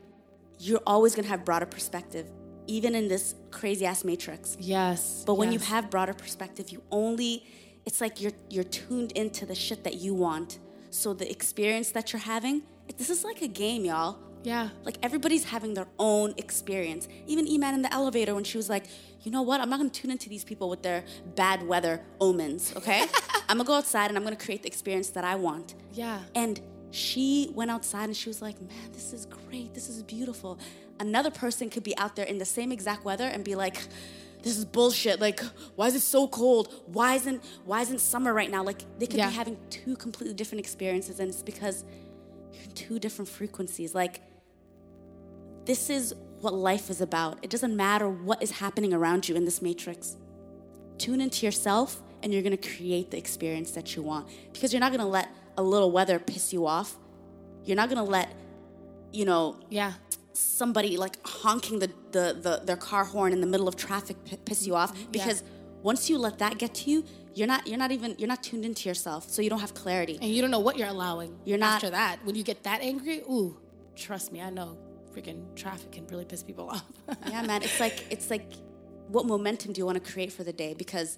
You're 0.59 0.81
always 0.85 1.15
gonna 1.15 1.27
have 1.27 1.45
broader 1.45 1.65
perspective, 1.65 2.27
even 2.67 2.95
in 2.95 3.07
this 3.07 3.35
crazy 3.51 3.85
ass 3.85 4.03
matrix. 4.03 4.57
Yes. 4.59 5.23
But 5.25 5.35
when 5.35 5.51
yes. 5.51 5.61
you 5.61 5.67
have 5.67 5.89
broader 5.89 6.13
perspective, 6.13 6.69
you 6.69 6.81
only 6.91 7.43
it's 7.85 7.99
like 8.01 8.21
you're 8.21 8.31
you're 8.49 8.63
tuned 8.63 9.11
into 9.13 9.45
the 9.45 9.55
shit 9.55 9.83
that 9.83 9.95
you 9.95 10.13
want. 10.13 10.59
So 10.89 11.13
the 11.13 11.29
experience 11.29 11.91
that 11.91 12.13
you're 12.13 12.21
having, 12.21 12.63
this 12.97 13.09
is 13.09 13.23
like 13.23 13.41
a 13.41 13.47
game, 13.47 13.85
y'all. 13.85 14.17
Yeah. 14.43 14.69
Like 14.83 14.97
everybody's 15.01 15.45
having 15.45 15.73
their 15.73 15.87
own 15.97 16.33
experience. 16.37 17.07
Even 17.27 17.47
Iman 17.47 17.75
in 17.75 17.81
the 17.81 17.93
elevator 17.93 18.35
when 18.35 18.43
she 18.43 18.57
was 18.57 18.69
like, 18.69 18.85
you 19.21 19.31
know 19.31 19.41
what? 19.41 19.61
I'm 19.61 19.69
not 19.69 19.77
gonna 19.77 19.89
tune 19.89 20.11
into 20.11 20.29
these 20.29 20.43
people 20.43 20.69
with 20.69 20.83
their 20.83 21.03
bad 21.35 21.65
weather 21.65 22.01
omens, 22.19 22.73
okay? 22.75 23.05
I'm 23.49 23.57
gonna 23.57 23.63
go 23.63 23.75
outside 23.75 24.09
and 24.09 24.17
I'm 24.17 24.23
gonna 24.23 24.35
create 24.35 24.61
the 24.63 24.67
experience 24.67 25.09
that 25.11 25.23
I 25.23 25.35
want. 25.35 25.75
Yeah. 25.93 26.19
And 26.35 26.59
she 26.91 27.51
went 27.55 27.71
outside 27.71 28.05
and 28.05 28.15
she 28.15 28.29
was 28.29 28.41
like, 28.41 28.61
man, 28.61 28.91
this 28.91 29.13
is 29.13 29.25
great. 29.25 29.73
This 29.73 29.89
is 29.89 30.03
beautiful. 30.03 30.59
Another 31.03 31.31
person 31.31 31.69
could 31.69 31.83
be 31.83 31.97
out 31.97 32.15
there 32.15 32.25
in 32.25 32.37
the 32.37 32.45
same 32.45 32.71
exact 32.71 33.03
weather 33.03 33.25
and 33.25 33.43
be 33.43 33.55
like, 33.55 33.75
this 34.41 34.57
is 34.57 34.63
bullshit. 34.63 35.19
Like, 35.19 35.41
why 35.75 35.87
is 35.87 35.95
it 35.95 36.01
so 36.01 36.27
cold? 36.27 36.73
Why 36.85 37.15
isn't 37.15 37.43
why 37.65 37.81
isn't 37.81 37.99
summer 37.99 38.33
right 38.33 38.49
now? 38.49 38.63
Like 38.63 38.83
they 38.99 39.05
could 39.05 39.17
yeah. 39.17 39.29
be 39.29 39.35
having 39.35 39.57
two 39.69 39.95
completely 39.97 40.33
different 40.33 40.59
experiences, 40.59 41.19
and 41.19 41.29
it's 41.29 41.43
because 41.43 41.83
you're 42.53 42.63
in 42.63 42.71
two 42.71 42.99
different 42.99 43.29
frequencies. 43.29 43.93
Like 43.93 44.21
this 45.65 45.89
is 45.89 46.13
what 46.39 46.53
life 46.53 46.89
is 46.89 47.01
about. 47.01 47.39
It 47.41 47.49
doesn't 47.49 47.75
matter 47.75 48.09
what 48.09 48.41
is 48.41 48.51
happening 48.51 48.93
around 48.93 49.29
you 49.29 49.35
in 49.35 49.45
this 49.45 49.61
matrix. 49.61 50.17
Tune 50.97 51.21
into 51.21 51.45
yourself 51.45 52.01
and 52.21 52.33
you're 52.33 52.41
gonna 52.41 52.57
create 52.57 53.11
the 53.11 53.17
experience 53.17 53.71
that 53.71 53.95
you 53.95 54.01
want 54.01 54.27
because 54.51 54.73
you're 54.73 54.79
not 54.79 54.91
gonna 54.91 55.07
let 55.07 55.29
a 55.57 55.63
little 55.63 55.91
weather 55.91 56.19
piss 56.19 56.51
you 56.51 56.65
off. 56.65 56.97
You're 57.63 57.77
not 57.77 57.89
gonna 57.89 58.03
let, 58.03 58.33
you 59.11 59.25
know, 59.25 59.57
yeah, 59.69 59.93
somebody 60.33 60.97
like 60.97 61.17
honking 61.25 61.79
the, 61.79 61.87
the, 62.11 62.37
the 62.41 62.61
their 62.65 62.75
car 62.75 63.03
horn 63.03 63.33
in 63.33 63.41
the 63.41 63.47
middle 63.47 63.67
of 63.67 63.75
traffic 63.75 64.17
p- 64.25 64.37
piss 64.37 64.65
you 64.65 64.75
off 64.75 64.91
because 65.11 65.41
yeah. 65.41 65.47
once 65.83 66.09
you 66.09 66.17
let 66.17 66.39
that 66.39 66.57
get 66.57 66.73
to 66.73 66.89
you, 66.89 67.05
you're 67.35 67.47
not 67.47 67.67
you're 67.67 67.77
not 67.77 67.91
even 67.91 68.15
you're 68.17 68.27
not 68.27 68.43
tuned 68.43 68.65
into 68.65 68.89
yourself, 68.89 69.29
so 69.29 69.41
you 69.41 69.49
don't 69.49 69.59
have 69.59 69.73
clarity. 69.73 70.17
And 70.21 70.31
you 70.31 70.41
don't 70.41 70.51
know 70.51 70.59
what 70.59 70.77
you're 70.77 70.87
allowing. 70.87 71.37
You're 71.45 71.57
not 71.57 71.75
after 71.75 71.91
that. 71.91 72.19
When 72.25 72.35
you 72.35 72.43
get 72.43 72.63
that 72.63 72.81
angry, 72.81 73.19
ooh, 73.29 73.57
trust 73.95 74.31
me, 74.31 74.41
I 74.41 74.49
know 74.49 74.77
freaking 75.15 75.55
traffic 75.55 75.91
can 75.91 76.07
really 76.07 76.25
piss 76.25 76.43
people 76.43 76.69
off. 76.69 76.83
yeah, 77.27 77.41
man. 77.43 77.63
It's 77.63 77.79
like 77.79 78.05
it's 78.09 78.29
like 78.29 78.51
what 79.07 79.25
momentum 79.25 79.73
do 79.73 79.79
you 79.79 79.85
want 79.85 80.03
to 80.03 80.11
create 80.11 80.31
for 80.31 80.43
the 80.43 80.53
day? 80.53 80.73
Because 80.73 81.17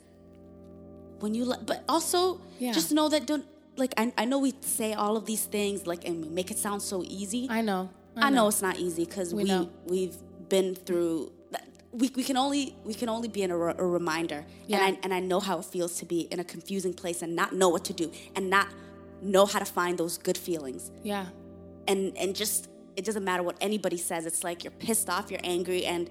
when 1.19 1.33
you 1.33 1.45
let, 1.45 1.65
but 1.65 1.83
also 1.87 2.41
yeah. 2.59 2.71
just 2.71 2.91
know 2.91 3.09
that 3.09 3.25
don't 3.25 3.45
like 3.77 3.93
I, 3.97 4.13
I 4.17 4.25
know 4.25 4.39
we 4.39 4.53
say 4.61 4.93
all 4.93 5.17
of 5.17 5.25
these 5.25 5.45
things 5.45 5.85
like 5.87 6.05
and 6.05 6.23
we 6.23 6.29
make 6.29 6.51
it 6.51 6.57
sound 6.57 6.81
so 6.81 7.03
easy. 7.05 7.47
I 7.49 7.61
know. 7.61 7.89
I 8.15 8.21
know, 8.21 8.25
I 8.25 8.29
know. 8.29 8.47
it's 8.47 8.61
not 8.61 8.77
easy 8.77 9.05
because 9.05 9.33
we, 9.33 9.43
we 9.43 9.69
we've 9.85 10.17
been 10.49 10.75
through 10.75 11.31
we, 11.95 12.11
we 12.15 12.23
can 12.23 12.35
only 12.35 12.75
we 12.83 12.93
can 12.93 13.09
only 13.09 13.27
be 13.27 13.41
in 13.41 13.51
a, 13.51 13.57
re- 13.57 13.75
a 13.77 13.85
reminder. 13.85 14.45
Yeah. 14.67 14.85
and 14.85 14.97
I, 14.97 14.99
and 15.03 15.13
I 15.13 15.19
know 15.19 15.39
how 15.39 15.59
it 15.59 15.65
feels 15.65 15.97
to 15.99 16.05
be 16.05 16.21
in 16.21 16.39
a 16.39 16.43
confusing 16.43 16.93
place 16.93 17.21
and 17.21 17.35
not 17.35 17.53
know 17.53 17.69
what 17.69 17.85
to 17.85 17.93
do 17.93 18.11
and 18.35 18.49
not 18.49 18.67
know 19.21 19.45
how 19.45 19.59
to 19.59 19.65
find 19.65 19.97
those 19.97 20.17
good 20.17 20.37
feelings. 20.37 20.91
Yeah. 21.03 21.27
And 21.87 22.15
and 22.17 22.35
just 22.35 22.69
it 22.97 23.05
doesn't 23.05 23.23
matter 23.23 23.43
what 23.43 23.57
anybody 23.61 23.97
says. 23.97 24.25
It's 24.25 24.43
like 24.43 24.63
you're 24.63 24.71
pissed 24.71 25.09
off 25.09 25.31
you're 25.31 25.39
angry 25.43 25.85
and 25.85 26.09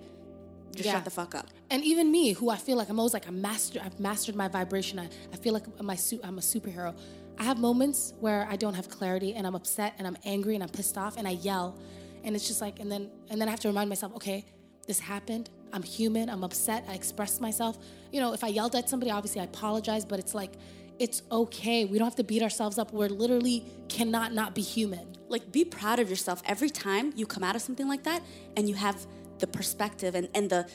just 0.74 0.86
yeah. 0.86 0.94
shut 0.94 1.04
the 1.04 1.10
fuck 1.10 1.34
up. 1.34 1.48
And 1.70 1.84
even 1.84 2.10
me 2.10 2.32
who 2.32 2.50
i 2.50 2.56
feel 2.56 2.76
like 2.76 2.88
i'm 2.88 2.98
always 2.98 3.14
like 3.14 3.28
a 3.28 3.32
master 3.32 3.80
i've 3.84 4.00
mastered 4.00 4.34
my 4.34 4.48
vibration. 4.48 4.98
I, 4.98 5.08
I 5.32 5.36
feel 5.36 5.52
like 5.52 5.82
my 5.82 5.96
suit 5.96 6.20
i'm 6.24 6.38
a 6.38 6.42
superhero 6.42 6.94
i 7.38 7.44
have 7.44 7.59
moments 7.59 8.14
where 8.20 8.47
i 8.51 8.57
don't 8.57 8.75
have 8.75 8.88
clarity 8.88 9.35
and 9.35 9.47
i'm 9.47 9.55
upset 9.55 9.94
and 9.99 10.07
i'm 10.07 10.16
angry 10.25 10.55
and 10.55 10.62
i'm 10.62 10.68
pissed 10.68 10.97
off 10.99 11.16
and 11.16 11.27
i 11.27 11.33
yell 11.33 11.79
and 12.23 12.35
it's 12.35 12.47
just 12.47 12.61
like 12.61 12.81
and 12.81 12.90
then 12.90 13.11
and 13.31 13.40
then 13.40 13.49
i 13.49 13.51
have 13.51 13.61
to 13.61 13.68
remind 13.68 13.88
myself 13.88 14.14
okay 14.14 14.44
this 14.87 15.01
happened 15.01 15.49
I'm 15.75 15.83
human, 15.83 16.31
I'm 16.31 16.44
upset, 16.44 16.85
I 16.88 16.94
express 16.94 17.40
myself. 17.40 17.77
You 18.12 18.20
know, 18.20 18.33
if 18.33 18.44
I 18.44 18.47
yelled 18.47 18.77
at 18.77 18.88
somebody, 18.88 19.11
obviously 19.11 19.40
I 19.40 19.44
apologize, 19.44 20.05
but 20.05 20.20
it's 20.20 20.33
like, 20.33 20.53
it's 21.01 21.23
okay. 21.33 21.85
We 21.85 21.99
don't 21.99 22.07
have 22.07 22.14
to 22.14 22.25
beat 22.25 22.42
ourselves 22.42 22.79
up. 22.79 22.92
We're 22.92 23.09
literally 23.09 23.66
cannot 23.88 24.33
not 24.33 24.55
be 24.55 24.62
human. 24.62 25.16
Like, 25.29 25.51
be 25.51 25.64
proud 25.64 25.99
of 25.99 26.09
yourself 26.09 26.42
every 26.47 26.70
time 26.70 27.12
you 27.16 27.27
come 27.27 27.42
out 27.42 27.57
of 27.57 27.62
something 27.62 27.88
like 27.88 28.05
that 28.05 28.23
and 28.57 28.68
you 28.68 28.77
have 28.77 29.05
the 29.40 29.49
perspective 29.49 30.14
and, 30.14 30.29
and 30.33 30.49
the 30.49 30.70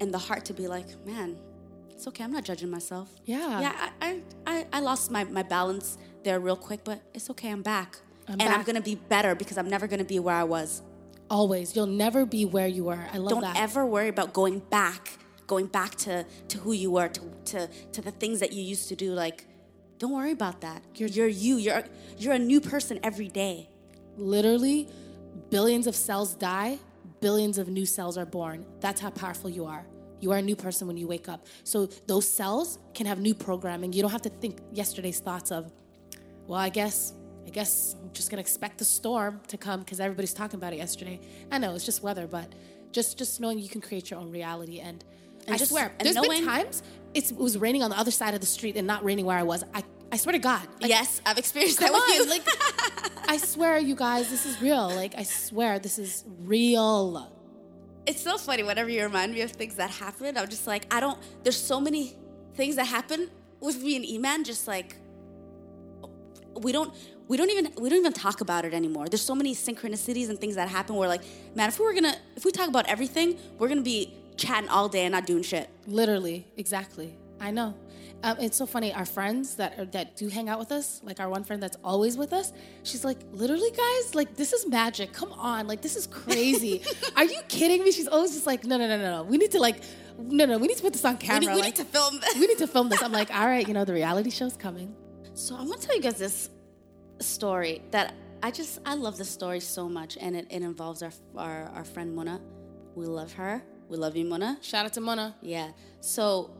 and 0.00 0.12
the 0.12 0.18
heart 0.18 0.46
to 0.46 0.54
be 0.54 0.66
like, 0.66 0.86
man, 1.06 1.38
it's 2.00 2.08
okay. 2.08 2.24
I'm 2.24 2.32
not 2.32 2.44
judging 2.44 2.70
myself. 2.70 3.10
Yeah. 3.26 3.60
Yeah, 3.60 3.90
I 4.00 4.22
I, 4.46 4.66
I 4.72 4.80
lost 4.80 5.10
my, 5.10 5.24
my 5.24 5.42
balance 5.42 5.98
there 6.24 6.40
real 6.40 6.56
quick, 6.56 6.80
but 6.82 7.02
it's 7.12 7.28
okay. 7.28 7.50
I'm 7.50 7.60
back. 7.60 7.98
I'm 8.26 8.32
and 8.32 8.40
back. 8.40 8.58
I'm 8.58 8.64
gonna 8.64 8.80
be 8.80 8.94
better 8.94 9.34
because 9.34 9.58
I'm 9.58 9.68
never 9.68 9.86
gonna 9.86 10.04
be 10.04 10.18
where 10.18 10.34
I 10.34 10.44
was. 10.44 10.82
Always. 11.28 11.76
You'll 11.76 11.86
never 12.06 12.24
be 12.24 12.46
where 12.46 12.66
you 12.66 12.84
were. 12.84 13.04
I 13.12 13.18
love 13.18 13.28
Don't 13.28 13.42
that. 13.42 13.54
Don't 13.54 13.62
ever 13.62 13.84
worry 13.84 14.08
about 14.08 14.32
going 14.32 14.60
back, 14.60 15.18
going 15.46 15.66
back 15.66 15.94
to, 16.06 16.24
to 16.48 16.58
who 16.58 16.72
you 16.72 16.90
were, 16.90 17.08
to, 17.08 17.20
to, 17.44 17.68
to 17.92 18.00
the 18.00 18.10
things 18.12 18.40
that 18.40 18.54
you 18.54 18.62
used 18.62 18.88
to 18.88 18.96
do. 18.96 19.12
Like, 19.12 19.44
don't 19.98 20.12
worry 20.12 20.32
about 20.32 20.62
that. 20.62 20.82
You're, 20.94 21.10
you're 21.10 21.28
you. 21.28 21.56
You're, 21.58 21.84
you're 22.16 22.32
a 22.32 22.38
new 22.38 22.62
person 22.62 22.98
every 23.02 23.28
day. 23.28 23.68
Literally, 24.16 24.88
billions 25.50 25.86
of 25.86 25.94
cells 25.94 26.34
die, 26.34 26.78
billions 27.20 27.58
of 27.58 27.68
new 27.68 27.84
cells 27.84 28.16
are 28.16 28.26
born. 28.26 28.64
That's 28.80 29.02
how 29.02 29.10
powerful 29.10 29.50
you 29.50 29.66
are. 29.66 29.84
You 30.20 30.32
are 30.32 30.38
a 30.38 30.42
new 30.42 30.56
person 30.56 30.86
when 30.86 30.96
you 30.96 31.06
wake 31.06 31.28
up. 31.28 31.46
So 31.64 31.86
those 32.06 32.28
cells 32.28 32.78
can 32.94 33.06
have 33.06 33.18
new 33.18 33.34
programming. 33.34 33.92
You 33.92 34.02
don't 34.02 34.10
have 34.10 34.22
to 34.22 34.28
think 34.28 34.60
yesterday's 34.72 35.18
thoughts 35.18 35.50
of, 35.50 35.72
well, 36.46 36.58
I 36.58 36.68
guess 36.68 37.14
I 37.46 37.50
guess 37.50 37.96
I'm 38.00 38.12
just 38.12 38.30
gonna 38.30 38.40
expect 38.40 38.78
the 38.78 38.84
storm 38.84 39.40
to 39.48 39.56
come 39.56 39.80
because 39.80 39.98
everybody's 39.98 40.34
talking 40.34 40.58
about 40.58 40.72
it 40.72 40.76
yesterday. 40.76 41.20
I 41.50 41.58
know 41.58 41.74
it's 41.74 41.86
just 41.86 42.02
weather, 42.02 42.26
but 42.26 42.54
just 42.92 43.18
just 43.18 43.40
knowing 43.40 43.58
you 43.58 43.68
can 43.68 43.80
create 43.80 44.10
your 44.10 44.20
own 44.20 44.30
reality 44.30 44.78
and, 44.78 45.02
and 45.46 45.54
I 45.54 45.58
just, 45.58 45.70
swear 45.70 45.92
there's 46.00 46.14
knowing, 46.14 46.30
been 46.30 46.44
times 46.44 46.82
it 47.14 47.32
was 47.36 47.56
raining 47.58 47.82
on 47.82 47.90
the 47.90 47.98
other 47.98 48.10
side 48.10 48.34
of 48.34 48.40
the 48.40 48.46
street 48.46 48.76
and 48.76 48.86
not 48.86 49.02
raining 49.04 49.24
where 49.24 49.38
I 49.38 49.42
was. 49.42 49.64
I 49.74 49.82
I 50.12 50.16
swear 50.16 50.32
to 50.32 50.38
God. 50.38 50.66
Like, 50.80 50.90
yes, 50.90 51.20
I've 51.24 51.38
experienced 51.38 51.78
that 51.78 51.92
with 51.92 52.02
on, 52.02 52.14
you. 52.14 52.26
Like, 52.26 52.42
I 53.28 53.36
swear, 53.36 53.78
you 53.78 53.94
guys, 53.94 54.28
this 54.28 54.44
is 54.44 54.60
real. 54.60 54.88
Like, 54.88 55.14
I 55.16 55.22
swear, 55.22 55.78
this 55.78 56.00
is 56.00 56.24
real. 56.40 57.32
It's 58.10 58.22
so 58.22 58.36
funny. 58.38 58.64
Whenever 58.64 58.90
you 58.90 59.04
remind 59.04 59.32
me 59.32 59.42
of 59.42 59.52
things 59.52 59.76
that 59.76 59.88
happened, 59.88 60.36
I'm 60.36 60.48
just 60.48 60.66
like, 60.66 60.92
I 60.92 60.98
don't. 60.98 61.16
There's 61.44 61.56
so 61.56 61.80
many 61.80 62.16
things 62.54 62.74
that 62.74 62.86
happen 62.86 63.30
with 63.60 63.80
me 63.80 63.94
and 63.94 64.04
Iman. 64.04 64.42
Just 64.42 64.66
like 64.66 64.96
we 66.60 66.72
don't 66.72 66.92
we 67.28 67.36
don't 67.36 67.50
even 67.50 67.72
we 67.80 67.88
don't 67.88 68.00
even 68.00 68.12
talk 68.12 68.40
about 68.40 68.64
it 68.64 68.74
anymore. 68.74 69.08
There's 69.08 69.22
so 69.22 69.36
many 69.36 69.54
synchronicities 69.54 70.28
and 70.28 70.40
things 70.40 70.56
that 70.56 70.68
happen 70.68 70.96
where 70.96 71.08
like, 71.08 71.22
man, 71.54 71.68
if 71.68 71.78
we 71.78 71.84
were 71.84 71.94
gonna 71.94 72.16
if 72.34 72.44
we 72.44 72.50
talk 72.50 72.68
about 72.68 72.88
everything, 72.88 73.38
we're 73.60 73.68
gonna 73.68 73.80
be 73.82 74.12
chatting 74.36 74.68
all 74.70 74.88
day 74.88 75.04
and 75.04 75.12
not 75.12 75.24
doing 75.24 75.44
shit. 75.44 75.70
Literally, 75.86 76.48
exactly. 76.56 77.16
I 77.40 77.50
know. 77.50 77.74
Um, 78.22 78.36
it's 78.38 78.56
so 78.56 78.66
funny. 78.66 78.92
Our 78.92 79.06
friends 79.06 79.56
that 79.56 79.78
are, 79.78 79.86
that 79.86 80.16
do 80.16 80.28
hang 80.28 80.48
out 80.50 80.58
with 80.58 80.72
us, 80.72 81.00
like 81.02 81.20
our 81.20 81.30
one 81.30 81.42
friend 81.42 81.62
that's 81.62 81.78
always 81.82 82.18
with 82.18 82.34
us, 82.34 82.52
she's 82.82 83.02
like, 83.04 83.18
literally, 83.32 83.70
guys, 83.70 84.14
like 84.14 84.36
this 84.36 84.52
is 84.52 84.68
magic. 84.68 85.12
Come 85.12 85.32
on, 85.32 85.66
like 85.66 85.80
this 85.80 85.96
is 85.96 86.06
crazy. 86.06 86.82
are 87.16 87.24
you 87.24 87.40
kidding 87.48 87.82
me? 87.82 87.92
She's 87.92 88.08
always 88.08 88.32
just 88.32 88.46
like, 88.46 88.64
no, 88.64 88.76
no, 88.76 88.86
no, 88.86 88.98
no, 88.98 89.10
no. 89.16 89.22
We 89.22 89.38
need 89.38 89.52
to 89.52 89.58
like, 89.58 89.82
no, 90.18 90.44
no, 90.44 90.58
we 90.58 90.66
need 90.66 90.76
to 90.76 90.82
put 90.82 90.92
this 90.92 91.04
on 91.04 91.16
camera. 91.16 91.40
We 91.40 91.46
need, 91.46 91.54
we 91.54 91.60
like, 91.62 91.78
need 91.78 91.86
to 91.86 91.92
film. 91.92 92.20
This. 92.20 92.34
we 92.34 92.46
need 92.46 92.58
to 92.58 92.66
film 92.66 92.88
this. 92.90 93.02
I'm 93.02 93.12
like, 93.12 93.34
all 93.34 93.46
right, 93.46 93.66
you 93.66 93.72
know, 93.72 93.86
the 93.86 93.94
reality 93.94 94.30
show's 94.30 94.56
coming. 94.56 94.94
So 95.32 95.56
I'm 95.56 95.66
gonna 95.66 95.80
tell 95.80 95.96
you 95.96 96.02
guys 96.02 96.18
this 96.18 96.50
story 97.20 97.80
that 97.90 98.14
I 98.42 98.50
just 98.50 98.80
I 98.84 98.94
love 98.94 99.16
this 99.16 99.30
story 99.30 99.60
so 99.60 99.88
much, 99.88 100.18
and 100.20 100.36
it, 100.36 100.46
it 100.50 100.62
involves 100.62 101.02
our, 101.02 101.12
our 101.36 101.70
our 101.74 101.84
friend 101.84 102.14
Mona. 102.14 102.40
We 102.94 103.06
love 103.06 103.32
her. 103.34 103.62
We 103.88 103.96
love 103.96 104.14
you, 104.14 104.24
Mona. 104.24 104.58
Shout 104.60 104.84
out 104.84 104.92
to 104.94 105.00
Mona. 105.00 105.34
Yeah. 105.40 105.70
So 106.00 106.50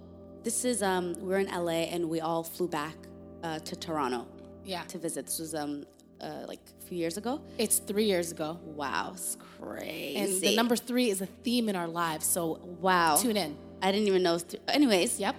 this 0.43 0.65
is 0.65 0.83
um 0.83 1.15
we're 1.21 1.39
in 1.39 1.47
LA 1.49 1.89
and 1.93 2.09
we 2.09 2.21
all 2.21 2.43
flew 2.43 2.69
back 2.69 2.95
uh, 3.43 3.59
to 3.61 3.77
Toronto. 3.77 4.27
Yeah. 4.65 4.83
To 4.85 4.99
visit. 4.99 5.27
This 5.27 5.39
was 5.39 5.55
um 5.55 5.85
uh, 6.21 6.45
like 6.47 6.61
a 6.79 6.85
few 6.87 6.99
years 6.99 7.17
ago. 7.17 7.41
It's 7.59 7.79
three 7.79 8.05
years 8.05 8.31
ago. 8.31 8.59
Wow, 8.63 9.13
it's 9.15 9.37
crazy. 9.59 10.17
And 10.17 10.41
the 10.43 10.55
number 10.55 10.77
three 10.77 11.09
is 11.11 11.21
a 11.23 11.27
theme 11.27 11.69
in 11.69 11.77
our 11.77 11.89
lives. 11.89 12.27
So 12.27 12.61
wow, 12.81 13.17
tune 13.17 13.37
in. 13.37 13.57
I 13.83 13.91
didn't 13.91 14.07
even 14.09 14.23
know. 14.23 14.39
Th- 14.39 14.63
Anyways, 14.69 15.19
yep. 15.19 15.35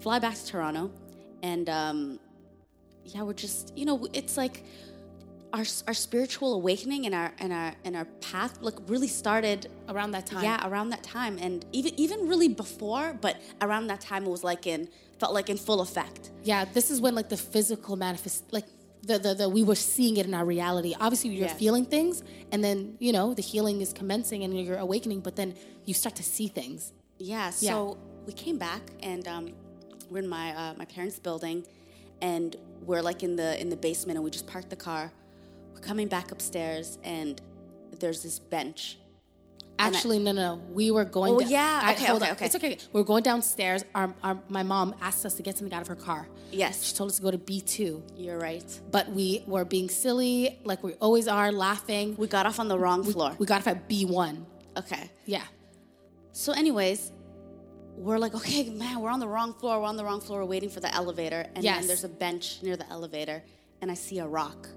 Fly 0.00 0.18
back 0.18 0.34
to 0.34 0.44
Toronto, 0.46 0.90
and 1.42 1.68
um, 1.70 2.18
yeah, 3.04 3.22
we're 3.22 3.34
just, 3.34 3.72
you 3.76 3.84
know, 3.84 4.08
it's 4.12 4.36
like 4.36 4.64
our, 5.52 5.64
our 5.86 5.94
spiritual 5.94 6.54
awakening 6.54 7.06
and 7.06 7.14
our 7.14 7.32
and 7.38 7.52
our 7.52 7.74
and 7.84 7.96
our 7.96 8.04
path 8.20 8.58
like 8.60 8.74
really 8.88 9.08
started 9.08 9.70
around 9.88 10.10
that 10.12 10.26
time. 10.26 10.44
Yeah, 10.44 10.66
around 10.68 10.90
that 10.90 11.02
time, 11.02 11.38
and 11.38 11.64
even 11.72 11.98
even 11.98 12.28
really 12.28 12.48
before, 12.48 13.16
but 13.20 13.40
around 13.60 13.86
that 13.88 14.00
time 14.00 14.24
it 14.24 14.30
was 14.30 14.44
like 14.44 14.66
in 14.66 14.88
felt 15.18 15.32
like 15.32 15.48
in 15.48 15.56
full 15.56 15.80
effect. 15.80 16.30
Yeah, 16.42 16.64
this 16.64 16.90
is 16.90 17.00
when 17.00 17.14
like 17.14 17.28
the 17.28 17.36
physical 17.36 17.96
manifest 17.96 18.52
like 18.52 18.66
the, 19.02 19.18
the, 19.18 19.34
the 19.34 19.48
we 19.48 19.62
were 19.62 19.76
seeing 19.76 20.16
it 20.16 20.26
in 20.26 20.34
our 20.34 20.44
reality. 20.44 20.94
Obviously, 21.00 21.30
you're 21.30 21.48
yeah. 21.48 21.54
feeling 21.54 21.84
things, 21.84 22.22
and 22.52 22.62
then 22.62 22.96
you 22.98 23.12
know 23.12 23.34
the 23.34 23.42
healing 23.42 23.80
is 23.80 23.92
commencing 23.92 24.42
and 24.44 24.58
you're 24.58 24.78
awakening. 24.78 25.20
But 25.20 25.36
then 25.36 25.54
you 25.84 25.94
start 25.94 26.16
to 26.16 26.22
see 26.22 26.48
things. 26.48 26.92
Yeah. 27.18 27.50
So 27.50 27.66
yeah. 27.66 28.24
we 28.26 28.32
came 28.32 28.58
back, 28.58 28.82
and 29.00 29.26
um, 29.28 29.54
we're 30.10 30.18
in 30.18 30.28
my 30.28 30.54
uh, 30.54 30.74
my 30.76 30.84
parents' 30.86 31.18
building, 31.18 31.64
and 32.20 32.56
we're 32.82 33.02
like 33.02 33.22
in 33.22 33.36
the 33.36 33.60
in 33.60 33.68
the 33.68 33.76
basement 33.76 34.16
and 34.16 34.24
we 34.24 34.30
just 34.30 34.46
parked 34.46 34.70
the 34.70 34.76
car 34.76 35.10
we're 35.76 35.82
coming 35.82 36.08
back 36.08 36.32
upstairs 36.32 36.98
and 37.04 37.40
there's 38.00 38.22
this 38.22 38.38
bench 38.38 38.98
Actually, 39.78 40.16
I, 40.16 40.22
no, 40.22 40.32
no, 40.32 40.54
no. 40.54 40.62
We 40.72 40.90
were 40.90 41.04
going. 41.04 41.34
Oh, 41.34 41.40
yeah. 41.40 41.80
I, 41.82 41.92
okay, 41.92 42.10
okay, 42.12 42.30
okay. 42.32 42.46
It's 42.46 42.54
okay. 42.54 42.78
We 42.94 43.00
are 43.02 43.04
going 43.04 43.22
downstairs. 43.22 43.84
Our, 43.94 44.14
our, 44.22 44.38
my 44.48 44.62
mom 44.62 44.94
asked 45.02 45.26
us 45.26 45.34
to 45.34 45.42
get 45.42 45.58
something 45.58 45.76
out 45.76 45.82
of 45.82 45.88
her 45.88 45.94
car. 45.94 46.28
Yes. 46.50 46.82
She 46.82 46.96
told 46.96 47.10
us 47.10 47.16
to 47.16 47.22
go 47.22 47.30
to 47.30 47.36
B2. 47.36 48.02
You're 48.16 48.38
right. 48.38 48.80
But 48.90 49.10
we 49.10 49.44
were 49.46 49.66
being 49.66 49.90
silly, 49.90 50.58
like 50.64 50.82
we 50.82 50.94
always 50.94 51.28
are, 51.28 51.52
laughing. 51.52 52.16
We 52.16 52.26
got 52.26 52.46
off 52.46 52.58
on 52.58 52.68
the 52.68 52.78
wrong 52.78 53.04
floor. 53.04 53.32
We, 53.32 53.36
we 53.40 53.46
got 53.46 53.60
off 53.60 53.66
at 53.66 53.86
B1. 53.86 54.46
Okay. 54.78 55.10
Yeah. 55.26 55.44
So, 56.32 56.52
anyways, 56.52 57.12
we're 57.96 58.18
like, 58.18 58.34
okay, 58.34 58.70
man, 58.70 59.00
we're 59.00 59.10
on 59.10 59.20
the 59.20 59.28
wrong 59.28 59.52
floor. 59.52 59.80
We're 59.80 59.86
on 59.86 59.96
the 59.96 60.04
wrong 60.04 60.22
floor. 60.22 60.40
We're 60.40 60.46
waiting 60.46 60.70
for 60.70 60.80
the 60.80 60.94
elevator. 60.94 61.46
And 61.54 61.62
yes. 61.62 61.80
then 61.80 61.86
there's 61.86 62.04
a 62.04 62.08
bench 62.08 62.62
near 62.62 62.78
the 62.78 62.88
elevator, 62.90 63.42
and 63.82 63.90
I 63.90 63.94
see 63.94 64.20
a 64.20 64.26
rock. 64.26 64.68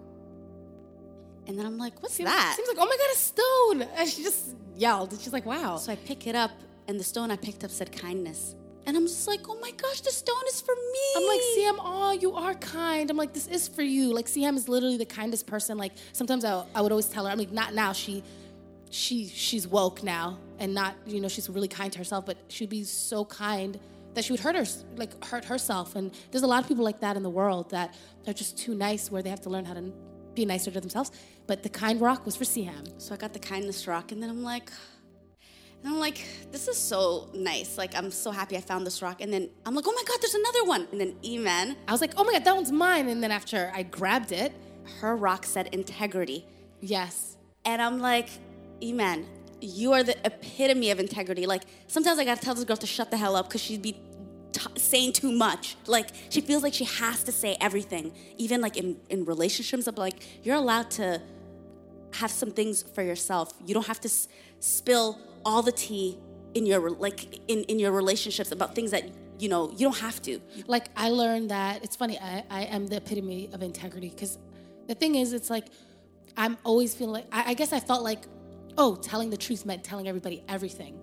And 1.47 1.57
then 1.57 1.65
I'm 1.65 1.77
like, 1.77 2.01
what's 2.01 2.15
seems, 2.15 2.29
that? 2.29 2.53
Seems 2.55 2.67
like, 2.67 2.77
oh 2.79 2.85
my 2.85 2.97
God, 2.97 3.09
a 3.13 3.17
stone. 3.17 3.97
And 3.97 4.09
she 4.09 4.23
just 4.23 4.55
yelled. 4.75 5.11
She's 5.19 5.33
like, 5.33 5.45
wow. 5.45 5.77
So 5.77 5.91
I 5.91 5.95
pick 5.95 6.27
it 6.27 6.35
up, 6.35 6.51
and 6.87 6.99
the 6.99 7.03
stone 7.03 7.31
I 7.31 7.37
picked 7.37 7.63
up 7.63 7.71
said 7.71 7.91
kindness. 7.91 8.55
And 8.85 8.95
I'm 8.97 9.05
just 9.05 9.27
like, 9.27 9.41
oh 9.47 9.59
my 9.59 9.71
gosh, 9.71 10.01
the 10.01 10.11
stone 10.11 10.43
is 10.47 10.61
for 10.61 10.73
me. 10.73 10.99
I'm 11.17 11.27
like, 11.27 11.39
Siham, 11.39 11.75
oh, 11.79 12.17
you 12.19 12.33
are 12.33 12.53
kind. 12.55 13.09
I'm 13.09 13.17
like, 13.17 13.33
this 13.33 13.47
is 13.47 13.67
for 13.67 13.83
you. 13.83 14.13
Like, 14.13 14.25
Siham 14.25 14.55
is 14.55 14.67
literally 14.67 14.97
the 14.97 15.05
kindest 15.05 15.45
person. 15.45 15.77
Like, 15.77 15.91
sometimes 16.11 16.45
I, 16.45 16.65
I 16.73 16.81
would 16.81 16.91
always 16.91 17.07
tell 17.07 17.25
her, 17.25 17.31
I'm 17.31 17.37
like, 17.37 17.51
not 17.51 17.73
now. 17.73 17.93
She 17.93 18.23
she 18.89 19.27
she's 19.27 19.67
woke 19.67 20.03
now 20.03 20.37
and 20.57 20.73
not 20.73 20.95
you 21.05 21.21
know 21.21 21.27
she's 21.27 21.49
really 21.49 21.67
kind 21.67 21.91
to 21.91 21.97
herself 21.99 22.25
but 22.25 22.37
she'd 22.47 22.69
be 22.69 22.83
so 22.83 23.23
kind 23.23 23.79
that 24.13 24.25
she 24.25 24.33
would 24.33 24.39
hurt 24.39 24.55
her 24.55 24.65
like 24.95 25.23
hurt 25.23 25.45
herself 25.45 25.95
and 25.95 26.11
there's 26.31 26.43
a 26.43 26.47
lot 26.47 26.61
of 26.61 26.67
people 26.67 26.83
like 26.83 26.99
that 26.99 27.15
in 27.15 27.23
the 27.23 27.29
world 27.29 27.69
that 27.69 27.93
are 28.27 28.33
just 28.33 28.57
too 28.57 28.73
nice 28.73 29.11
where 29.11 29.21
they 29.21 29.29
have 29.29 29.41
to 29.41 29.49
learn 29.49 29.63
how 29.63 29.73
to 29.73 29.91
be 30.35 30.45
nicer 30.45 30.71
to 30.71 30.79
themselves 30.79 31.11
but 31.47 31.63
the 31.63 31.69
kind 31.69 31.99
rock 32.01 32.25
was 32.25 32.35
for 32.35 32.43
Siham 32.43 32.99
so 33.01 33.13
I 33.13 33.17
got 33.17 33.33
the 33.33 33.39
kindness 33.39 33.87
rock 33.87 34.11
and 34.11 34.21
then 34.21 34.29
I'm 34.29 34.43
like 34.43 34.71
and 35.81 35.93
I'm 35.93 35.99
like, 35.99 36.25
this 36.51 36.67
is 36.67 36.77
so 36.77 37.29
nice. 37.33 37.77
Like, 37.77 37.95
I'm 37.95 38.11
so 38.11 38.31
happy 38.31 38.57
I 38.57 38.61
found 38.61 38.85
this 38.85 39.01
rock. 39.01 39.21
And 39.21 39.31
then 39.31 39.49
I'm 39.65 39.75
like, 39.75 39.85
oh 39.87 39.93
my 39.93 40.03
God, 40.05 40.17
there's 40.21 40.35
another 40.35 40.65
one. 40.65 40.87
And 40.91 40.99
then 40.99 41.15
Iman. 41.25 41.77
I 41.87 41.91
was 41.91 42.01
like, 42.01 42.13
oh 42.17 42.23
my 42.25 42.33
God, 42.33 42.43
that 42.43 42.55
one's 42.55 42.71
mine. 42.71 43.07
And 43.07 43.23
then 43.23 43.31
after 43.31 43.71
I 43.73 43.83
grabbed 43.83 44.33
it, 44.33 44.51
her 44.99 45.15
rock 45.15 45.45
said 45.45 45.69
integrity. 45.71 46.45
Yes. 46.81 47.37
And 47.63 47.81
I'm 47.81 47.99
like, 47.99 48.27
Iman, 48.83 49.25
you 49.61 49.93
are 49.93 50.03
the 50.03 50.17
epitome 50.25 50.91
of 50.91 50.99
integrity. 50.99 51.45
Like 51.45 51.63
sometimes 51.87 52.19
I 52.19 52.25
gotta 52.25 52.41
tell 52.41 52.55
this 52.55 52.65
girl 52.65 52.77
to 52.77 52.87
shut 52.87 53.11
the 53.11 53.17
hell 53.17 53.35
up 53.35 53.47
because 53.47 53.61
she'd 53.61 53.81
be 53.81 53.99
t- 54.51 54.79
saying 54.79 55.13
too 55.13 55.31
much. 55.31 55.75
Like 55.87 56.09
she 56.29 56.41
feels 56.41 56.63
like 56.63 56.73
she 56.73 56.85
has 56.85 57.23
to 57.23 57.31
say 57.31 57.57
everything, 57.59 58.13
even 58.37 58.61
like 58.61 58.77
in 58.77 58.97
in 59.09 59.25
relationships. 59.25 59.87
I'm 59.87 59.95
like, 59.95 60.43
you're 60.43 60.55
allowed 60.55 60.91
to 60.91 61.21
have 62.13 62.31
some 62.31 62.51
things 62.51 62.83
for 62.83 63.03
yourself. 63.03 63.53
You 63.65 63.73
don't 63.73 63.87
have 63.87 63.99
to 64.01 64.07
s- 64.07 64.27
spill 64.59 65.19
all 65.45 65.61
the 65.61 65.71
tea 65.71 66.17
in 66.53 66.65
your 66.65 66.89
like 66.89 67.39
in 67.47 67.63
in 67.65 67.79
your 67.79 67.91
relationships 67.91 68.51
about 68.51 68.75
things 68.75 68.91
that 68.91 69.03
you 69.39 69.47
know 69.49 69.71
you 69.71 69.85
don't 69.87 69.97
have 69.97 70.21
to 70.21 70.39
like 70.67 70.87
i 70.95 71.09
learned 71.09 71.49
that 71.49 71.83
it's 71.83 71.95
funny 71.95 72.19
i, 72.19 72.43
I 72.49 72.63
am 72.63 72.87
the 72.87 72.97
epitome 72.97 73.49
of 73.53 73.61
integrity 73.61 74.09
because 74.09 74.37
the 74.87 74.95
thing 74.95 75.15
is 75.15 75.33
it's 75.33 75.49
like 75.49 75.65
i'm 76.35 76.57
always 76.63 76.93
feeling 76.95 77.13
like 77.13 77.27
I, 77.31 77.51
I, 77.51 77.53
guess 77.53 77.71
i 77.71 77.79
felt 77.79 78.03
like 78.03 78.25
oh 78.77 78.95
telling 78.95 79.29
the 79.29 79.37
truth 79.37 79.65
meant 79.65 79.83
telling 79.83 80.07
everybody 80.07 80.43
everything 80.49 80.99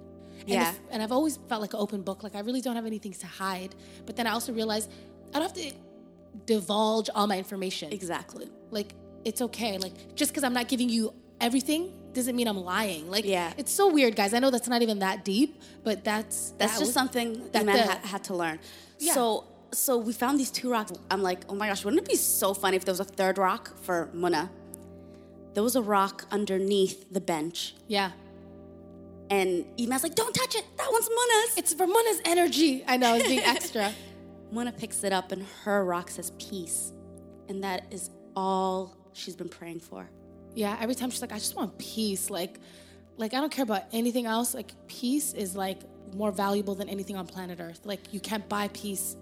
yeah 0.47 0.71
if, 0.71 0.81
and 0.91 1.03
i've 1.03 1.13
always 1.13 1.37
felt 1.49 1.61
like 1.61 1.75
an 1.75 1.81
open 1.81 2.03
book 2.03 2.23
like 2.23 2.35
i 2.35 2.41
really 2.41 2.61
don't 2.61 2.77
have 2.77 2.87
anything 2.87 3.13
to 3.13 3.27
hide 3.27 3.75
but 4.07 4.17
then 4.17 4.27
i 4.27 4.31
also 4.31 4.53
realized 4.53 4.91
i 5.35 5.39
don't 5.39 5.43
have 5.43 5.53
to 5.53 5.73
divulge 6.47 7.09
all 7.15 7.27
my 7.27 7.39
information 7.39 7.93
exactly 7.93 8.49
like 8.71 8.95
it's 9.25 9.43
okay 9.43 9.79
like 9.79 10.15
just 10.15 10.31
because 10.31 10.45
i'm 10.45 10.55
not 10.55 10.69
giving 10.69 10.89
you 10.89 11.13
everything 11.41 11.93
doesn't 12.17 12.35
mean 12.35 12.49
I'm 12.49 12.65
lying. 12.65 13.09
Like, 13.09 13.25
yeah. 13.25 13.53
it's 13.57 13.73
so 13.73 13.93
weird, 13.93 14.17
guys. 14.17 14.35
I 14.35 14.41
know 14.41 14.51
that's 14.51 14.69
not 14.69 14.83
even 14.83 14.99
that 15.01 15.25
deep, 15.25 15.61
but 15.85 16.03
that's 16.03 16.53
that's 16.59 16.75
that 16.75 16.81
just 16.81 16.93
something 16.93 17.49
that 17.53 17.65
men 17.65 17.89
ha- 17.89 18.01
had 18.03 18.25
to 18.25 18.35
learn. 18.35 18.59
Yeah. 18.99 19.13
So, 19.13 19.45
so 19.73 19.99
we 19.99 20.13
found 20.13 20.41
these 20.41 20.51
two 20.51 20.71
rocks. 20.71 20.93
I'm 21.11 21.23
like, 21.23 21.45
oh 21.49 21.55
my 21.55 21.69
gosh, 21.69 21.85
wouldn't 21.85 22.03
it 22.03 22.09
be 22.09 22.17
so 22.17 22.55
funny 22.55 22.77
if 22.77 22.85
there 22.85 22.93
was 22.93 23.01
a 23.01 23.05
third 23.05 23.39
rock 23.39 23.77
for 23.83 24.11
Muna? 24.15 24.49
There 25.55 25.63
was 25.63 25.77
a 25.77 25.83
rock 25.83 26.27
underneath 26.31 27.13
the 27.13 27.21
bench. 27.21 27.75
Yeah. 27.87 28.13
And 29.31 29.65
Iman's 29.79 30.03
like, 30.03 30.15
don't 30.15 30.35
touch 30.35 30.55
it. 30.55 30.65
That 30.77 30.89
one's 30.91 31.09
Muna's. 31.09 31.57
It's 31.57 31.75
for 31.75 31.87
Muna's 31.87 32.21
energy. 32.25 32.85
I 32.87 32.97
know, 32.97 33.15
I 33.15 33.19
was 33.19 33.25
being 33.25 33.41
extra. 33.45 33.93
Muna 34.53 34.77
picks 34.77 35.03
it 35.03 35.13
up, 35.13 35.33
and 35.33 35.45
her 35.65 35.85
rock 35.85 36.11
says 36.11 36.31
peace. 36.39 36.93
And 37.49 37.65
that 37.65 37.87
is 37.91 38.11
all 38.37 38.97
she's 39.13 39.35
been 39.35 39.49
praying 39.49 39.81
for. 39.81 40.09
Yeah, 40.55 40.77
every 40.81 40.95
time 40.95 41.11
she's 41.11 41.21
like, 41.21 41.33
I 41.33 41.39
just 41.39 41.57
want 41.57 41.77
peace. 41.79 42.31
Like, 42.31 42.61
like 43.17 43.35
I 43.35 43.41
don't 43.41 43.51
care 43.51 43.65
about 43.65 43.83
anything 43.93 44.27
else. 44.27 44.55
Like, 44.55 44.73
peace 44.87 45.33
is 45.33 45.57
like 45.57 45.81
more 46.15 46.31
valuable 46.31 46.75
than 46.75 46.89
anything 46.89 47.17
on 47.17 47.27
planet 47.27 47.59
Earth. 47.61 47.81
Like, 47.85 48.13
you 48.15 48.21
can't 48.21 48.49
buy 48.49 48.69
peace. 48.69 49.17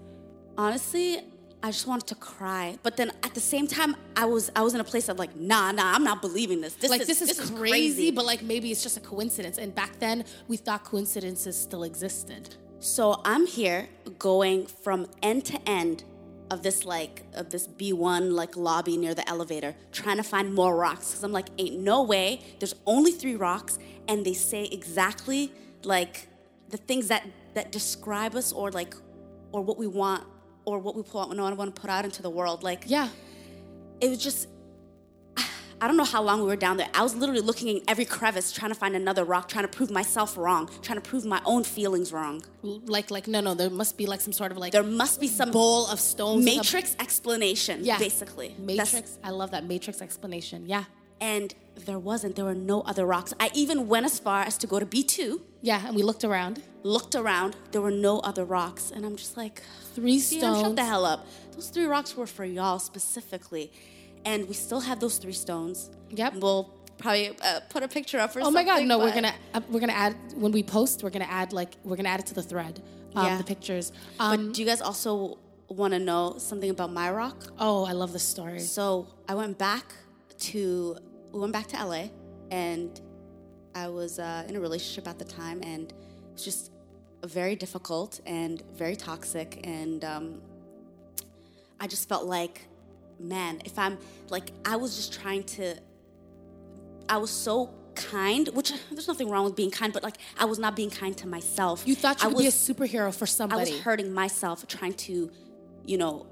Honestly, 0.58 1.24
I 1.64 1.70
just 1.70 1.86
wanted 1.86 2.06
to 2.08 2.14
cry. 2.16 2.76
But 2.82 2.98
then 2.98 3.10
at 3.22 3.32
the 3.32 3.40
same 3.40 3.66
time, 3.66 3.96
I 4.14 4.26
was 4.26 4.52
I 4.54 4.60
was 4.60 4.74
in 4.74 4.80
a 4.80 4.84
place 4.84 5.08
of 5.08 5.18
like, 5.18 5.34
nah, 5.34 5.72
nah, 5.72 5.94
I'm 5.94 6.04
not 6.04 6.20
believing 6.20 6.60
this. 6.60 6.74
This 6.74 6.90
like 6.90 7.00
is 7.00 7.06
this 7.06 7.22
is, 7.22 7.28
this 7.28 7.38
crazy, 7.38 7.54
is 7.54 7.60
crazy, 7.70 8.10
but 8.10 8.26
like 8.26 8.42
maybe 8.42 8.70
it's 8.70 8.82
just 8.82 8.98
a 8.98 9.00
coincidence. 9.00 9.56
And 9.56 9.74
back 9.74 9.98
then, 9.98 10.26
we 10.46 10.58
thought 10.58 10.84
coincidences 10.84 11.58
still 11.58 11.84
existed. 11.84 12.54
So 12.80 13.22
I'm 13.24 13.46
here 13.46 13.88
going 14.18 14.66
from 14.66 15.06
end 15.22 15.46
to 15.46 15.58
end 15.66 16.04
of 16.50 16.62
this 16.62 16.84
like 16.84 17.22
of 17.32 17.48
this 17.48 17.66
B1 17.66 18.30
like 18.32 18.58
lobby 18.58 18.98
near 18.98 19.14
the 19.14 19.26
elevator 19.26 19.74
trying 19.90 20.18
to 20.18 20.22
find 20.22 20.52
more 20.52 20.76
rocks 20.76 21.12
because 21.12 21.24
I'm 21.24 21.32
like 21.32 21.46
ain't 21.56 21.78
no 21.78 22.02
way 22.02 22.42
there's 22.58 22.74
only 22.84 23.12
three 23.12 23.36
rocks 23.36 23.78
and 24.06 24.26
they 24.26 24.34
say 24.34 24.64
exactly 24.64 25.50
like 25.82 26.28
the 26.68 26.76
things 26.76 27.08
that 27.08 27.26
that 27.54 27.72
describe 27.72 28.34
us 28.34 28.52
or 28.52 28.70
like 28.70 28.94
or 29.52 29.62
what 29.62 29.78
we 29.78 29.86
want 29.86 30.24
or 30.64 30.78
what 30.78 30.94
we 30.96 31.02
put 31.02 31.20
out, 31.20 31.36
no, 31.36 31.44
I 31.46 31.52
want 31.52 31.74
to 31.74 31.80
put 31.80 31.90
out 31.90 32.04
into 32.04 32.22
the 32.22 32.30
world 32.30 32.62
like 32.62 32.84
yeah 32.86 33.08
it 34.00 34.08
was 34.10 34.18
just 34.18 34.48
I 35.80 35.86
don't 35.86 35.96
know 35.96 36.04
how 36.04 36.22
long 36.22 36.40
we 36.40 36.46
were 36.46 36.56
down 36.56 36.76
there. 36.76 36.88
I 36.94 37.02
was 37.02 37.14
literally 37.14 37.40
looking 37.40 37.68
in 37.68 37.82
every 37.88 38.04
crevice, 38.04 38.52
trying 38.52 38.70
to 38.70 38.74
find 38.74 38.94
another 38.94 39.24
rock, 39.24 39.48
trying 39.48 39.64
to 39.64 39.68
prove 39.68 39.90
myself 39.90 40.36
wrong, 40.36 40.70
trying 40.82 41.00
to 41.00 41.06
prove 41.08 41.24
my 41.24 41.42
own 41.44 41.64
feelings 41.64 42.12
wrong. 42.12 42.42
Like, 42.62 43.10
like, 43.10 43.26
no, 43.26 43.40
no, 43.40 43.54
there 43.54 43.70
must 43.70 43.98
be 43.98 44.06
like 44.06 44.20
some 44.20 44.32
sort 44.32 44.52
of 44.52 44.58
like 44.58 44.72
there 44.72 44.82
must 44.82 45.20
be 45.20 45.28
some 45.28 45.50
bowl 45.50 45.86
of 45.88 46.00
stones, 46.00 46.44
matrix 46.44 46.96
explanation. 47.00 47.80
Yeah, 47.84 47.98
basically, 47.98 48.54
matrix. 48.58 48.92
That's, 48.92 49.18
I 49.24 49.30
love 49.30 49.50
that 49.50 49.64
matrix 49.64 50.00
explanation. 50.00 50.66
Yeah, 50.66 50.84
and 51.20 51.54
there 51.76 51.98
wasn't. 51.98 52.36
There 52.36 52.44
were 52.44 52.54
no 52.54 52.82
other 52.82 53.04
rocks. 53.06 53.34
I 53.40 53.50
even 53.54 53.88
went 53.88 54.06
as 54.06 54.18
far 54.18 54.42
as 54.42 54.56
to 54.58 54.66
go 54.66 54.78
to 54.78 54.86
B 54.86 55.02
two. 55.02 55.42
Yeah, 55.62 55.86
and 55.86 55.96
we 55.96 56.02
looked 56.02 56.24
around. 56.24 56.62
Looked 56.82 57.14
around. 57.14 57.56
There 57.72 57.80
were 57.80 57.90
no 57.90 58.20
other 58.20 58.44
rocks, 58.44 58.90
and 58.90 59.06
I'm 59.06 59.16
just 59.16 59.36
like, 59.36 59.62
three 59.94 60.18
stones. 60.18 60.60
Shut 60.60 60.76
the 60.76 60.84
hell 60.84 61.04
up. 61.04 61.26
Those 61.52 61.70
three 61.70 61.86
rocks 61.86 62.16
were 62.16 62.26
for 62.26 62.44
y'all 62.44 62.78
specifically 62.78 63.70
and 64.24 64.48
we 64.48 64.54
still 64.54 64.80
have 64.80 65.00
those 65.00 65.18
three 65.18 65.32
stones. 65.32 65.90
Yep. 66.10 66.36
We'll 66.36 66.70
probably 66.98 67.36
uh, 67.42 67.60
put 67.68 67.82
a 67.82 67.88
picture 67.88 68.18
up 68.18 68.32
for. 68.32 68.40
Oh 68.40 68.50
my 68.50 68.64
god! 68.64 68.84
No, 68.84 68.98
we're 68.98 69.14
gonna 69.14 69.34
uh, 69.52 69.60
we're 69.70 69.80
gonna 69.80 69.92
add 69.92 70.16
when 70.34 70.52
we 70.52 70.62
post. 70.62 71.02
We're 71.02 71.10
gonna 71.10 71.26
add 71.26 71.52
like 71.52 71.74
we're 71.84 71.96
gonna 71.96 72.08
add 72.08 72.20
it 72.20 72.26
to 72.26 72.34
the 72.34 72.42
thread. 72.42 72.80
Um, 73.14 73.26
yeah. 73.26 73.38
The 73.38 73.44
pictures. 73.44 73.92
Um, 74.18 74.46
but 74.46 74.54
do 74.54 74.62
you 74.62 74.66
guys 74.66 74.80
also 74.80 75.38
want 75.68 75.92
to 75.92 75.98
know 75.98 76.36
something 76.38 76.70
about 76.70 76.92
my 76.92 77.10
rock? 77.10 77.52
Oh, 77.58 77.84
I 77.84 77.92
love 77.92 78.12
this 78.12 78.24
story. 78.24 78.60
So 78.60 79.08
I 79.28 79.34
went 79.34 79.58
back 79.58 79.94
to 80.38 80.96
we 81.32 81.40
went 81.40 81.52
back 81.52 81.66
to 81.68 81.84
LA, 81.84 82.08
and 82.50 83.00
I 83.74 83.88
was 83.88 84.18
uh, 84.18 84.44
in 84.48 84.56
a 84.56 84.60
relationship 84.60 85.08
at 85.08 85.18
the 85.18 85.24
time, 85.24 85.60
and 85.62 85.90
it 85.90 86.32
was 86.32 86.44
just 86.44 86.70
very 87.24 87.56
difficult 87.56 88.20
and 88.26 88.62
very 88.74 88.96
toxic, 88.96 89.60
and 89.64 90.04
um, 90.04 90.40
I 91.80 91.86
just 91.86 92.08
felt 92.08 92.26
like 92.26 92.62
man, 93.18 93.60
if 93.64 93.78
I'm 93.78 93.98
like, 94.28 94.50
I 94.64 94.76
was 94.76 94.96
just 94.96 95.12
trying 95.20 95.44
to, 95.44 95.76
I 97.08 97.16
was 97.18 97.30
so 97.30 97.70
kind, 97.94 98.48
which 98.48 98.72
there's 98.90 99.08
nothing 99.08 99.30
wrong 99.30 99.44
with 99.44 99.56
being 99.56 99.70
kind, 99.70 99.92
but 99.92 100.02
like 100.02 100.16
I 100.38 100.44
was 100.44 100.58
not 100.58 100.76
being 100.76 100.90
kind 100.90 101.16
to 101.18 101.28
myself. 101.28 101.84
You 101.86 101.94
thought 101.94 102.22
you 102.22 102.28
I 102.28 102.32
could 102.32 102.36
was, 102.36 102.44
be 102.44 102.48
a 102.48 102.74
superhero 102.74 103.14
for 103.14 103.26
somebody. 103.26 103.70
I 103.70 103.74
was 103.74 103.80
hurting 103.82 104.12
myself, 104.12 104.66
trying 104.66 104.94
to, 104.94 105.30
you 105.84 105.98
know, 105.98 106.26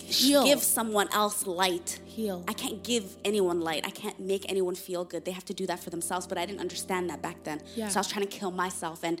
Heal. 0.00 0.44
give 0.44 0.62
someone 0.62 1.08
else 1.12 1.46
light. 1.46 2.00
Heal. 2.04 2.44
I 2.48 2.52
can't 2.52 2.82
give 2.82 3.16
anyone 3.24 3.60
light. 3.60 3.86
I 3.86 3.90
can't 3.90 4.18
make 4.20 4.48
anyone 4.48 4.74
feel 4.74 5.04
good. 5.04 5.24
They 5.24 5.32
have 5.32 5.44
to 5.46 5.54
do 5.54 5.66
that 5.66 5.80
for 5.80 5.90
themselves. 5.90 6.26
But 6.26 6.38
I 6.38 6.46
didn't 6.46 6.60
understand 6.60 7.10
that 7.10 7.22
back 7.22 7.42
then. 7.44 7.60
Yeah. 7.74 7.88
So 7.88 7.98
I 7.98 8.00
was 8.00 8.08
trying 8.08 8.26
to 8.26 8.30
kill 8.38 8.50
myself, 8.50 9.02
and 9.02 9.20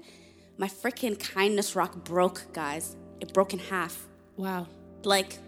my 0.58 0.68
freaking 0.68 1.18
kindness 1.18 1.76
rock 1.76 1.94
broke, 2.04 2.46
guys. 2.52 2.96
It 3.20 3.32
broke 3.32 3.52
in 3.52 3.58
half. 3.58 4.06
Wow. 4.36 4.66
Like 5.04 5.38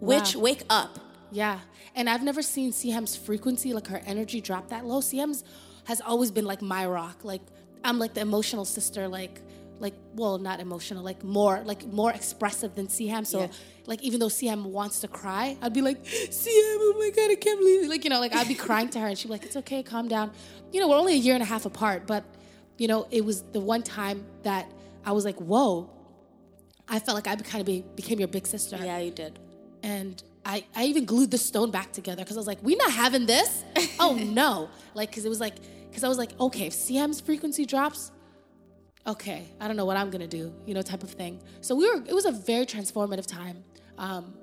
Witch, 0.00 0.36
wow. 0.36 0.42
wake 0.42 0.62
up. 0.70 0.98
Yeah. 1.30 1.60
And 1.94 2.08
I've 2.08 2.22
never 2.22 2.42
seen 2.42 2.72
Siham's 2.72 3.16
frequency, 3.16 3.72
like 3.72 3.88
her 3.88 4.00
energy 4.06 4.40
drop 4.40 4.68
that 4.68 4.84
low. 4.84 5.00
Siham's 5.00 5.44
has 5.84 6.00
always 6.00 6.30
been 6.30 6.44
like 6.44 6.62
my 6.62 6.86
rock. 6.86 7.24
Like 7.24 7.42
I'm 7.84 7.98
like 7.98 8.14
the 8.14 8.20
emotional 8.20 8.64
sister, 8.64 9.08
like 9.08 9.40
like 9.80 9.94
well, 10.14 10.38
not 10.38 10.60
emotional, 10.60 11.02
like 11.02 11.22
more 11.22 11.62
like 11.64 11.86
more 11.86 12.12
expressive 12.12 12.74
than 12.74 12.88
Siham. 12.88 13.26
So 13.26 13.40
yeah. 13.40 13.48
like 13.86 14.02
even 14.02 14.20
though 14.20 14.28
Siham 14.28 14.64
wants 14.64 15.00
to 15.00 15.08
cry, 15.08 15.56
I'd 15.62 15.72
be 15.72 15.82
like, 15.82 16.02
Siham, 16.04 16.76
oh 16.80 16.96
my 16.98 17.10
god, 17.10 17.30
I 17.30 17.36
can't 17.36 17.58
believe 17.58 17.84
it. 17.84 17.88
Like, 17.88 18.04
you 18.04 18.10
know, 18.10 18.20
like 18.20 18.34
I'd 18.34 18.48
be 18.48 18.54
crying 18.54 18.88
to 18.90 19.00
her 19.00 19.06
and 19.06 19.18
she'd 19.18 19.28
be 19.28 19.32
like, 19.32 19.44
It's 19.44 19.56
okay, 19.56 19.82
calm 19.82 20.08
down. 20.08 20.32
You 20.72 20.80
know, 20.80 20.88
we're 20.88 20.98
only 20.98 21.14
a 21.14 21.18
year 21.18 21.34
and 21.34 21.42
a 21.42 21.46
half 21.46 21.66
apart, 21.66 22.06
but 22.06 22.24
you 22.76 22.88
know, 22.88 23.06
it 23.10 23.24
was 23.24 23.42
the 23.42 23.60
one 23.60 23.82
time 23.82 24.24
that 24.42 24.70
I 25.04 25.12
was 25.12 25.24
like, 25.24 25.36
Whoa. 25.36 25.90
I 26.90 26.98
felt 26.98 27.14
like 27.14 27.26
I 27.26 27.36
kind 27.36 27.60
of 27.60 27.66
be, 27.66 27.84
became 27.96 28.18
your 28.18 28.28
big 28.28 28.46
sister. 28.46 28.78
Yeah, 28.82 28.98
you 28.98 29.10
did. 29.10 29.38
And 29.82 30.22
I, 30.44 30.64
I 30.74 30.84
even 30.84 31.04
glued 31.04 31.30
the 31.30 31.36
stone 31.36 31.70
back 31.70 31.92
together 31.92 32.22
because 32.24 32.38
I 32.38 32.40
was 32.40 32.46
like, 32.46 32.62
we 32.62 32.74
not 32.76 32.90
having 32.90 33.26
this. 33.26 33.62
oh 34.00 34.14
no. 34.14 34.70
Like, 34.94 35.10
because 35.10 35.26
it 35.26 35.28
was 35.28 35.40
like, 35.40 35.56
because 35.90 36.02
I 36.02 36.08
was 36.08 36.16
like, 36.16 36.30
okay, 36.40 36.68
if 36.68 36.72
Siham's 36.72 37.20
frequency 37.20 37.66
drops, 37.66 38.10
okay, 39.08 39.48
I 39.60 39.66
don't 39.66 39.76
know 39.76 39.86
what 39.86 39.96
I'm 39.96 40.10
gonna 40.10 40.26
do, 40.26 40.54
you 40.66 40.74
know, 40.74 40.82
type 40.82 41.02
of 41.02 41.10
thing. 41.10 41.40
So 41.60 41.74
we 41.74 41.88
were, 41.88 42.02
it 42.06 42.14
was 42.14 42.26
a 42.26 42.32
very 42.32 42.66
transformative 42.66 43.26
time. 43.26 43.64
Um, 43.96 44.34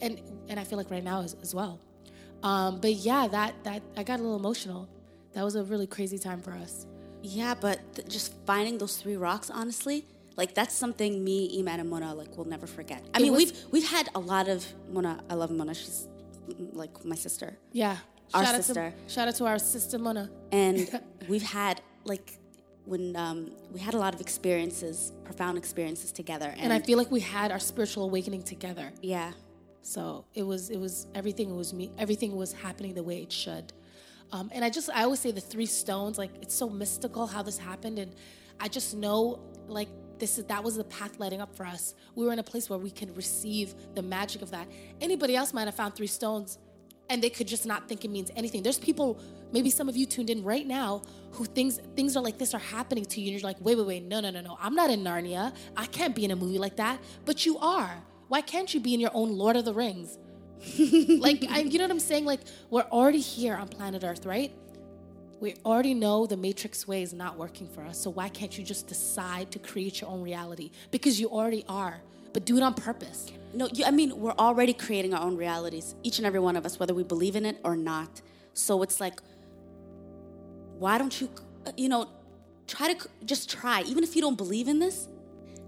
and, 0.00 0.20
and 0.48 0.60
I 0.60 0.64
feel 0.64 0.76
like 0.76 0.90
right 0.90 1.04
now 1.04 1.22
as, 1.22 1.34
as 1.40 1.54
well. 1.54 1.80
Um, 2.42 2.80
but 2.80 2.92
yeah, 2.92 3.28
that, 3.28 3.54
that, 3.64 3.82
I 3.96 4.02
got 4.02 4.20
a 4.20 4.22
little 4.22 4.36
emotional. 4.36 4.88
That 5.32 5.44
was 5.44 5.54
a 5.54 5.62
really 5.64 5.86
crazy 5.86 6.18
time 6.18 6.42
for 6.42 6.52
us. 6.52 6.86
Yeah, 7.22 7.54
but 7.58 7.80
th- 7.94 8.08
just 8.08 8.34
finding 8.44 8.78
those 8.78 8.98
three 8.98 9.16
rocks, 9.16 9.50
honestly, 9.50 10.06
like 10.36 10.54
that's 10.54 10.74
something 10.74 11.24
me, 11.24 11.58
Iman, 11.58 11.80
and 11.80 11.88
Mona 11.88 12.14
like 12.14 12.36
will 12.36 12.44
never 12.44 12.66
forget. 12.66 13.02
I 13.14 13.18
it 13.18 13.22
mean, 13.22 13.32
was, 13.32 13.44
we've 13.44 13.64
we've 13.72 13.88
had 13.88 14.08
a 14.14 14.20
lot 14.20 14.48
of 14.48 14.64
Mona. 14.90 15.18
I 15.30 15.34
love 15.34 15.50
Mona. 15.50 15.74
She's 15.74 16.08
like 16.72 17.04
my 17.04 17.16
sister. 17.16 17.56
Yeah, 17.72 17.96
our 18.34 18.44
shout 18.44 18.54
sister. 18.56 18.80
Out 18.80 18.92
to, 19.08 19.12
shout 19.12 19.28
out 19.28 19.34
to 19.36 19.46
our 19.46 19.58
sister 19.58 19.98
Mona. 19.98 20.30
And 20.52 21.00
we've 21.28 21.42
had 21.42 21.80
like 22.04 22.38
when 22.86 23.16
um, 23.16 23.50
we 23.72 23.80
had 23.80 23.94
a 23.94 23.98
lot 23.98 24.14
of 24.14 24.20
experiences, 24.20 25.12
profound 25.24 25.58
experiences 25.58 26.12
together. 26.12 26.46
And, 26.46 26.60
and 26.60 26.72
I 26.72 26.78
feel 26.78 26.96
like 26.96 27.10
we 27.10 27.20
had 27.20 27.50
our 27.50 27.58
spiritual 27.58 28.04
awakening 28.04 28.44
together. 28.44 28.92
Yeah. 29.02 29.32
So 29.82 30.24
it 30.34 30.42
was 30.42 30.70
it 30.70 30.78
was 30.78 31.06
everything 31.14 31.54
was 31.56 31.74
me. 31.74 31.92
Everything 31.98 32.34
was 32.36 32.52
happening 32.52 32.94
the 32.94 33.02
way 33.02 33.22
it 33.22 33.32
should. 33.32 33.72
Um, 34.32 34.50
and 34.54 34.64
I 34.64 34.70
just 34.70 34.88
I 34.90 35.02
always 35.02 35.20
say 35.20 35.30
the 35.30 35.40
three 35.40 35.66
stones 35.66 36.18
like 36.18 36.30
it's 36.40 36.54
so 36.54 36.68
mystical 36.68 37.26
how 37.26 37.42
this 37.42 37.58
happened 37.58 37.98
and 37.98 38.14
I 38.58 38.68
just 38.68 38.96
know 38.96 39.40
like 39.68 39.88
this 40.18 40.38
is 40.38 40.44
that 40.46 40.64
was 40.64 40.76
the 40.76 40.84
path 40.84 41.18
lighting 41.18 41.40
up 41.40 41.54
for 41.54 41.66
us. 41.66 41.94
We 42.14 42.24
were 42.24 42.32
in 42.32 42.38
a 42.38 42.44
place 42.44 42.70
where 42.70 42.78
we 42.78 42.90
could 42.90 43.16
receive 43.16 43.74
the 43.94 44.02
magic 44.02 44.42
of 44.42 44.50
that. 44.50 44.66
Anybody 45.00 45.36
else 45.36 45.52
might 45.52 45.66
have 45.66 45.74
found 45.74 45.94
three 45.94 46.06
stones 46.06 46.58
and 47.08 47.22
they 47.22 47.30
could 47.30 47.46
just 47.46 47.66
not 47.66 47.88
think 47.88 48.04
it 48.04 48.10
means 48.10 48.30
anything. 48.36 48.62
There's 48.62 48.78
people, 48.78 49.20
maybe 49.52 49.70
some 49.70 49.88
of 49.88 49.96
you 49.96 50.06
tuned 50.06 50.30
in 50.30 50.42
right 50.42 50.66
now, 50.66 51.02
who 51.32 51.44
things 51.44 51.80
things 51.94 52.16
are 52.16 52.22
like 52.22 52.38
this 52.38 52.54
are 52.54 52.58
happening 52.60 53.04
to 53.04 53.20
you, 53.20 53.32
and 53.32 53.40
you're 53.40 53.48
like, 53.48 53.60
wait, 53.60 53.76
wait, 53.76 53.86
wait, 53.86 54.02
no, 54.04 54.20
no, 54.20 54.30
no, 54.30 54.40
no. 54.40 54.58
I'm 54.60 54.74
not 54.74 54.90
in 54.90 55.02
Narnia. 55.04 55.54
I 55.76 55.86
can't 55.86 56.14
be 56.14 56.24
in 56.24 56.30
a 56.30 56.36
movie 56.36 56.58
like 56.58 56.76
that. 56.76 56.98
But 57.24 57.46
you 57.46 57.58
are. 57.58 58.02
Why 58.28 58.40
can't 58.40 58.72
you 58.72 58.80
be 58.80 58.94
in 58.94 59.00
your 59.00 59.12
own 59.14 59.30
Lord 59.36 59.56
of 59.56 59.64
the 59.64 59.74
Rings? 59.74 60.18
like, 61.20 61.44
I, 61.48 61.60
you 61.60 61.78
know 61.78 61.84
what 61.84 61.90
I'm 61.90 62.00
saying? 62.00 62.24
Like, 62.24 62.40
we're 62.70 62.82
already 62.82 63.20
here 63.20 63.54
on 63.54 63.68
planet 63.68 64.02
Earth, 64.02 64.26
right? 64.26 64.52
We 65.38 65.54
already 65.64 65.94
know 65.94 66.26
the 66.26 66.36
matrix 66.36 66.88
way 66.88 67.02
is 67.02 67.12
not 67.12 67.36
working 67.36 67.68
for 67.68 67.82
us. 67.82 68.00
So 68.00 68.10
why 68.10 68.28
can't 68.30 68.56
you 68.56 68.64
just 68.64 68.88
decide 68.88 69.50
to 69.52 69.58
create 69.58 70.00
your 70.00 70.10
own 70.10 70.22
reality? 70.22 70.70
Because 70.90 71.20
you 71.20 71.28
already 71.28 71.64
are, 71.68 72.00
but 72.32 72.46
do 72.46 72.56
it 72.56 72.62
on 72.62 72.74
purpose. 72.74 73.30
No, 73.52 73.68
you, 73.72 73.84
I 73.84 73.90
mean, 73.90 74.18
we're 74.18 74.32
already 74.32 74.72
creating 74.72 75.14
our 75.14 75.22
own 75.22 75.36
realities, 75.36 75.94
each 76.02 76.18
and 76.18 76.26
every 76.26 76.40
one 76.40 76.56
of 76.56 76.64
us, 76.64 76.80
whether 76.80 76.94
we 76.94 77.04
believe 77.04 77.36
in 77.36 77.44
it 77.44 77.58
or 77.64 77.76
not. 77.76 78.22
So 78.54 78.82
it's 78.82 78.98
like, 78.98 79.20
why 80.78 80.98
don't 80.98 81.20
you, 81.20 81.30
uh, 81.66 81.72
you 81.76 81.88
know, 81.88 82.08
try 82.66 82.92
to 82.92 83.08
just 83.24 83.50
try, 83.50 83.82
even 83.82 84.02
if 84.02 84.14
you 84.16 84.22
don't 84.22 84.36
believe 84.36 84.68
in 84.68 84.78
this, 84.78 85.08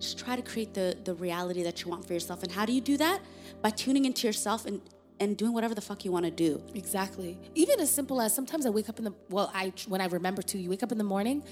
just 0.01 0.19
try 0.19 0.37
to 0.37 0.43
create 0.43 0.75
the, 0.75 0.97
the 1.05 1.15
reality 1.15 1.63
that 1.63 1.83
you 1.83 1.91
want 1.91 2.07
for 2.07 2.13
yourself. 2.13 2.43
And 2.43 2.53
how 2.53 2.65
do 2.65 2.73
you 2.73 2.81
do 2.81 2.97
that? 2.99 3.21
By 3.63 3.71
tuning 3.71 4.05
into 4.05 4.27
yourself 4.27 4.67
and 4.67 4.81
and 5.21 5.37
doing 5.37 5.53
whatever 5.53 5.75
the 5.75 5.81
fuck 5.81 6.05
you 6.05 6.13
want 6.13 6.25
to 6.25 6.31
do. 6.31 6.63
Exactly. 6.75 7.39
Even 7.55 7.81
as 7.81 7.91
simple 7.91 8.21
as 8.21 8.35
sometimes 8.35 8.67
I 8.67 8.71
wake 8.71 8.89
up 8.89 8.99
in 8.99 9.05
the 9.05 9.13
well, 9.31 9.51
I 9.55 9.73
when 9.89 10.01
I 10.01 10.07
remember 10.07 10.43
to, 10.43 10.59
you 10.59 10.71
wake 10.71 10.83
up 10.83 10.93
in 10.93 10.99
the 10.99 11.05
morning, 11.05 11.43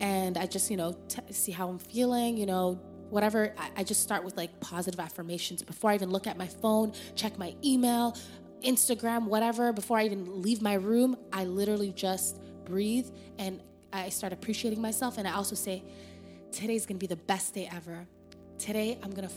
and 0.00 0.38
I 0.38 0.46
just 0.46 0.70
you 0.70 0.76
know 0.76 0.96
t- 1.08 1.20
see 1.30 1.52
how 1.52 1.68
I'm 1.68 1.78
feeling, 1.78 2.36
you 2.36 2.46
know. 2.46 2.80
Whatever, 3.10 3.52
I, 3.58 3.70
I 3.78 3.84
just 3.84 4.04
start 4.04 4.22
with 4.22 4.36
like 4.36 4.60
positive 4.60 5.00
affirmations 5.00 5.64
before 5.64 5.90
I 5.90 5.96
even 5.96 6.10
look 6.10 6.28
at 6.28 6.38
my 6.38 6.46
phone, 6.46 6.92
check 7.16 7.36
my 7.38 7.56
email, 7.64 8.16
Instagram, 8.62 9.24
whatever. 9.24 9.72
Before 9.72 9.98
I 9.98 10.04
even 10.04 10.42
leave 10.42 10.62
my 10.62 10.74
room, 10.74 11.16
I 11.32 11.44
literally 11.44 11.90
just 11.90 12.40
breathe 12.64 13.08
and 13.38 13.60
I 13.92 14.08
start 14.08 14.32
appreciating 14.32 14.80
myself. 14.80 15.18
And 15.18 15.26
I 15.26 15.32
also 15.32 15.54
say, 15.54 15.82
today's 16.52 16.86
gonna 16.86 16.98
be 16.98 17.06
the 17.06 17.16
best 17.16 17.54
day 17.54 17.68
ever. 17.72 18.06
Today, 18.58 18.98
I'm 19.02 19.12
gonna 19.12 19.30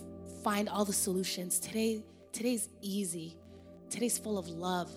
find 0.43 0.69
all 0.69 0.85
the 0.85 0.93
solutions. 0.93 1.59
Today, 1.59 2.03
today's 2.31 2.69
easy 2.81 3.37
today's 3.93 4.17
full 4.17 4.37
of 4.37 4.49
love. 4.49 4.91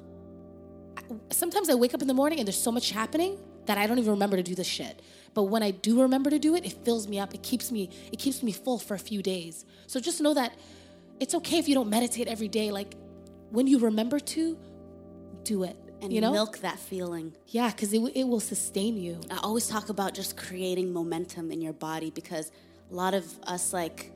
Sometimes 1.31 1.69
I 1.69 1.75
wake 1.75 1.93
up 1.95 2.01
in 2.01 2.09
the 2.09 2.15
morning 2.15 2.39
and 2.41 2.49
there's 2.49 2.61
so 2.61 2.73
much 2.73 2.91
happening 2.91 3.39
that 3.67 3.77
I 3.77 3.87
don't 3.87 3.99
even 3.99 4.13
remember 4.13 4.37
to 4.37 4.43
do 4.43 4.55
this 4.55 4.67
shit. 4.67 5.03
But 5.35 5.45
when 5.45 5.63
I 5.63 5.71
do 5.71 6.01
remember 6.01 6.31
to 6.31 6.39
do 6.39 6.55
it, 6.55 6.65
it 6.65 6.73
fills 6.85 7.07
me 7.07 7.19
up. 7.19 7.35
It 7.35 7.43
keeps 7.43 7.71
me 7.71 7.91
it 8.11 8.19
keeps 8.19 8.43
me 8.43 8.53
full 8.53 8.79
for 8.79 8.95
a 8.95 8.99
few 8.99 9.23
days. 9.23 9.67
So 9.87 10.01
just 10.01 10.21
know 10.21 10.33
that 10.35 10.57
it's 11.21 11.35
okay 11.35 11.59
if 11.59 11.69
you 11.69 11.75
don't 11.75 11.91
meditate 11.91 12.27
every 12.27 12.49
day. 12.49 12.71
Like 12.71 12.97
when 13.51 13.67
you 13.67 13.79
remember 13.79 14.19
to, 14.19 14.59
do 15.45 15.63
it. 15.65 15.77
And 16.07 16.15
you 16.15 16.21
know? 16.21 16.33
milk 16.33 16.59
that 16.59 16.79
feeling. 16.79 17.33
Yeah, 17.49 17.71
because 17.71 17.93
it, 17.93 18.01
it 18.15 18.25
will 18.25 18.41
sustain 18.41 18.97
you. 18.97 19.21
I 19.31 19.39
always 19.43 19.67
talk 19.67 19.89
about 19.89 20.15
just 20.15 20.37
creating 20.37 20.93
momentum 20.93 21.51
in 21.51 21.61
your 21.61 21.73
body 21.73 22.11
because 22.11 22.51
a 22.91 22.95
lot 22.95 23.13
of 23.13 23.25
us 23.43 23.73
like 23.73 24.13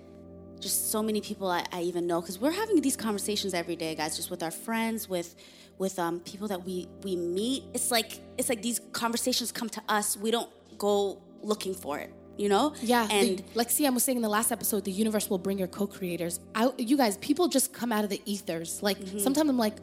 just 0.60 0.92
so 0.92 1.02
many 1.02 1.20
people 1.20 1.48
I, 1.48 1.64
I 1.72 1.82
even 1.82 2.06
know 2.06 2.20
because 2.20 2.38
we're 2.38 2.52
having 2.52 2.80
these 2.80 2.96
conversations 2.96 3.54
every 3.54 3.76
day, 3.76 3.94
guys, 3.94 4.16
just 4.16 4.30
with 4.30 4.42
our 4.42 4.50
friends, 4.50 5.08
with 5.08 5.34
with 5.78 5.98
um, 5.98 6.20
people 6.20 6.46
that 6.48 6.64
we 6.64 6.86
we 7.02 7.16
meet. 7.16 7.64
It's 7.74 7.90
like 7.90 8.20
it's 8.38 8.48
like 8.48 8.62
these 8.62 8.80
conversations 8.92 9.50
come 9.50 9.68
to 9.70 9.82
us. 9.88 10.16
We 10.16 10.30
don't 10.30 10.50
go 10.78 11.18
looking 11.42 11.74
for 11.74 11.98
it. 11.98 12.12
You 12.36 12.48
know? 12.48 12.72
Yeah. 12.80 13.06
And 13.10 13.38
the, 13.38 13.44
like 13.54 13.68
Siham 13.68 13.92
was 13.92 14.04
saying 14.04 14.16
in 14.16 14.22
the 14.22 14.28
last 14.28 14.50
episode, 14.50 14.84
the 14.84 14.92
universe 14.92 15.28
will 15.28 15.38
bring 15.38 15.58
your 15.58 15.68
co-creators. 15.68 16.40
I, 16.54 16.70
you 16.78 16.96
guys, 16.96 17.18
people 17.18 17.48
just 17.48 17.74
come 17.74 17.92
out 17.92 18.02
of 18.02 18.08
the 18.08 18.22
ethers. 18.24 18.82
Like 18.82 18.98
mm-hmm. 18.98 19.18
sometimes 19.18 19.50
I'm 19.50 19.58
like, 19.58 19.74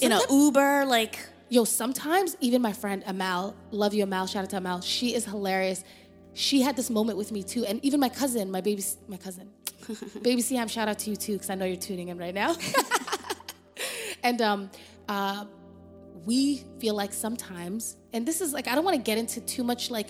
in 0.00 0.12
an 0.12 0.20
Uber, 0.30 0.84
like 0.84 1.18
yo. 1.48 1.64
Sometimes 1.64 2.36
even 2.40 2.62
my 2.62 2.72
friend 2.72 3.02
Amal, 3.06 3.54
love 3.70 3.94
you 3.94 4.02
Amal, 4.04 4.26
shout 4.26 4.44
out 4.44 4.50
to 4.50 4.56
Amal. 4.58 4.80
She 4.80 5.14
is 5.14 5.24
hilarious. 5.24 5.84
She 6.34 6.60
had 6.60 6.76
this 6.76 6.90
moment 6.90 7.16
with 7.16 7.32
me 7.32 7.42
too, 7.42 7.64
and 7.64 7.82
even 7.84 7.98
my 7.98 8.10
cousin, 8.10 8.50
my 8.50 8.60
baby, 8.60 8.84
my 9.08 9.16
cousin, 9.16 9.50
Baby 10.22 10.42
Siham, 10.42 10.70
shout 10.70 10.88
out 10.88 10.98
to 11.00 11.10
you 11.10 11.16
too, 11.16 11.32
because 11.34 11.50
I 11.50 11.54
know 11.54 11.64
you're 11.64 11.76
tuning 11.76 12.08
in 12.08 12.18
right 12.18 12.34
now. 12.34 12.56
and 14.22 14.40
um, 14.42 14.70
uh, 15.08 15.44
we 16.24 16.64
feel 16.80 16.94
like 16.94 17.12
sometimes, 17.12 17.96
and 18.12 18.26
this 18.26 18.40
is 18.40 18.52
like, 18.52 18.68
I 18.68 18.74
don't 18.74 18.84
want 18.84 18.96
to 18.96 19.02
get 19.02 19.18
into 19.18 19.40
too 19.40 19.62
much 19.62 19.90
like, 19.90 20.08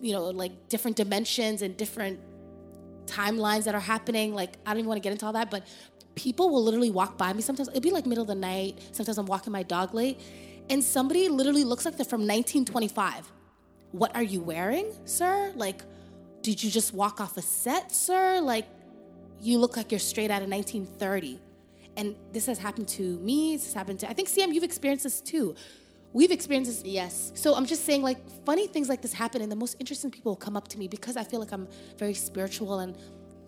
you 0.00 0.12
know, 0.12 0.24
like 0.24 0.68
different 0.68 0.96
dimensions 0.96 1.62
and 1.62 1.76
different 1.76 2.18
timelines 3.06 3.64
that 3.64 3.74
are 3.74 3.80
happening. 3.80 4.34
Like, 4.34 4.54
I 4.64 4.70
don't 4.70 4.78
even 4.78 4.88
want 4.88 5.02
to 5.02 5.06
get 5.06 5.12
into 5.12 5.26
all 5.26 5.32
that, 5.34 5.50
but 5.50 5.66
people 6.14 6.50
will 6.50 6.62
literally 6.62 6.90
walk 6.90 7.18
by 7.18 7.32
me 7.32 7.42
sometimes. 7.42 7.68
It'd 7.68 7.82
be 7.82 7.90
like 7.90 8.06
middle 8.06 8.22
of 8.22 8.28
the 8.28 8.34
night. 8.34 8.78
Sometimes 8.92 9.18
I'm 9.18 9.26
walking 9.26 9.52
my 9.52 9.62
dog 9.62 9.92
late, 9.92 10.20
and 10.70 10.82
somebody 10.82 11.28
literally 11.28 11.64
looks 11.64 11.84
like 11.84 11.96
they're 11.96 12.04
from 12.04 12.20
1925. 12.20 13.30
What 13.92 14.14
are 14.16 14.22
you 14.22 14.40
wearing, 14.40 14.92
sir? 15.04 15.52
Like, 15.54 15.82
did 16.42 16.62
you 16.62 16.70
just 16.70 16.92
walk 16.92 17.20
off 17.20 17.36
a 17.36 17.42
set, 17.42 17.92
sir? 17.92 18.40
Like, 18.40 18.66
you 19.40 19.58
look 19.58 19.76
like 19.76 19.92
you're 19.92 19.98
straight 19.98 20.30
out 20.30 20.42
of 20.42 20.48
1930. 20.48 21.38
And 21.96 22.16
this 22.32 22.46
has 22.46 22.58
happened 22.58 22.88
to 22.88 23.18
me. 23.20 23.56
This 23.56 23.66
has 23.66 23.74
happened 23.74 24.00
to, 24.00 24.10
I 24.10 24.14
think, 24.14 24.28
Siham, 24.28 24.52
you've 24.52 24.64
experienced 24.64 25.04
this 25.04 25.20
too. 25.20 25.54
We've 26.12 26.30
experienced 26.30 26.70
this. 26.70 26.92
Yes. 26.92 27.32
So 27.34 27.54
I'm 27.54 27.66
just 27.66 27.84
saying, 27.84 28.02
like, 28.02 28.18
funny 28.44 28.66
things 28.66 28.88
like 28.88 29.02
this 29.02 29.12
happen, 29.12 29.42
and 29.42 29.50
the 29.50 29.56
most 29.56 29.76
interesting 29.78 30.10
people 30.10 30.32
will 30.32 30.36
come 30.36 30.56
up 30.56 30.68
to 30.68 30.78
me 30.78 30.88
because 30.88 31.16
I 31.16 31.24
feel 31.24 31.40
like 31.40 31.52
I'm 31.52 31.68
very 31.98 32.14
spiritual 32.14 32.80
and 32.80 32.96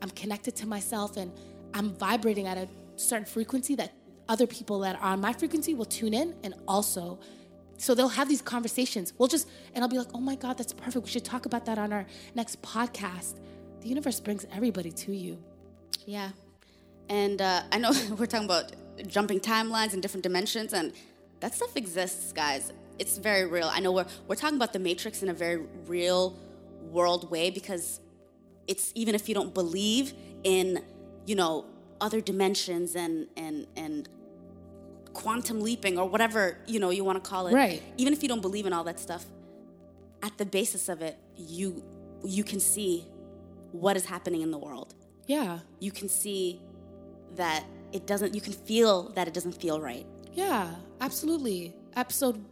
I'm 0.02 0.10
connected 0.10 0.54
to 0.56 0.66
myself 0.66 1.16
and 1.16 1.32
I'm 1.74 1.94
vibrating 1.94 2.46
at 2.46 2.58
a 2.58 2.68
certain 2.96 3.26
frequency 3.26 3.74
that 3.76 3.92
other 4.28 4.46
people 4.46 4.80
that 4.80 4.96
are 4.96 5.12
on 5.12 5.20
my 5.20 5.32
frequency 5.32 5.74
will 5.74 5.84
tune 5.84 6.14
in 6.14 6.34
and 6.42 6.54
also 6.66 7.18
so 7.78 7.94
they'll 7.94 8.08
have 8.08 8.28
these 8.28 8.42
conversations. 8.42 9.12
We'll 9.18 9.28
just, 9.28 9.48
and 9.74 9.84
I'll 9.84 9.90
be 9.90 9.98
like, 9.98 10.08
oh 10.14 10.20
my 10.20 10.34
God, 10.34 10.56
that's 10.56 10.72
perfect. 10.72 11.04
We 11.04 11.10
should 11.10 11.24
talk 11.24 11.46
about 11.46 11.66
that 11.66 11.78
on 11.78 11.92
our 11.92 12.06
next 12.34 12.62
podcast. 12.62 13.38
The 13.80 13.88
universe 13.88 14.18
brings 14.20 14.46
everybody 14.52 14.90
to 14.92 15.12
you. 15.14 15.38
Yeah. 16.06 16.30
And 17.08 17.40
uh, 17.40 17.62
I 17.70 17.78
know 17.78 17.92
we're 18.18 18.26
talking 18.26 18.46
about 18.46 18.72
jumping 19.06 19.40
timelines 19.40 19.92
and 19.92 20.00
different 20.00 20.22
dimensions, 20.22 20.72
and 20.72 20.92
that 21.40 21.54
stuff 21.54 21.76
exists, 21.76 22.32
guys. 22.32 22.72
It's 22.98 23.18
very 23.18 23.44
real. 23.44 23.68
I 23.70 23.80
know 23.80 23.92
we're, 23.92 24.06
we're 24.26 24.36
talking 24.36 24.56
about 24.56 24.72
the 24.72 24.78
Matrix 24.78 25.22
in 25.22 25.28
a 25.28 25.34
very 25.34 25.58
real 25.86 26.34
world 26.90 27.30
way 27.30 27.50
because 27.50 28.00
it's 28.66 28.90
even 28.94 29.14
if 29.14 29.28
you 29.28 29.34
don't 29.34 29.52
believe 29.52 30.14
in, 30.44 30.82
you 31.26 31.34
know, 31.34 31.66
other 32.00 32.20
dimensions 32.20 32.96
and, 32.96 33.26
and, 33.36 33.66
and 33.76 34.08
quantum 35.22 35.58
leaping 35.68 35.94
or 35.98 36.06
whatever, 36.14 36.42
you 36.66 36.78
know, 36.82 36.90
you 36.90 37.04
want 37.08 37.22
to 37.22 37.30
call 37.30 37.46
it. 37.48 37.54
Right. 37.54 37.82
Even 37.96 38.12
if 38.12 38.22
you 38.22 38.28
don't 38.28 38.42
believe 38.48 38.66
in 38.66 38.72
all 38.76 38.84
that 38.84 38.98
stuff, 39.00 39.24
at 40.22 40.36
the 40.38 40.46
basis 40.58 40.88
of 40.88 40.98
it, 41.08 41.16
you 41.36 41.82
you 42.24 42.44
can 42.50 42.60
see 42.60 42.92
what 43.72 43.94
is 43.96 44.06
happening 44.14 44.42
in 44.46 44.50
the 44.50 44.58
world. 44.58 44.94
Yeah. 45.26 45.58
You 45.80 45.92
can 45.98 46.08
see 46.08 46.60
that 47.36 47.64
it 47.92 48.06
doesn't, 48.06 48.34
you 48.34 48.40
can 48.40 48.52
feel 48.70 48.94
that 49.16 49.28
it 49.28 49.34
doesn't 49.34 49.56
feel 49.64 49.80
right. 49.80 50.06
Yeah, 50.32 50.74
absolutely. 51.00 51.74
Episode 51.94 52.42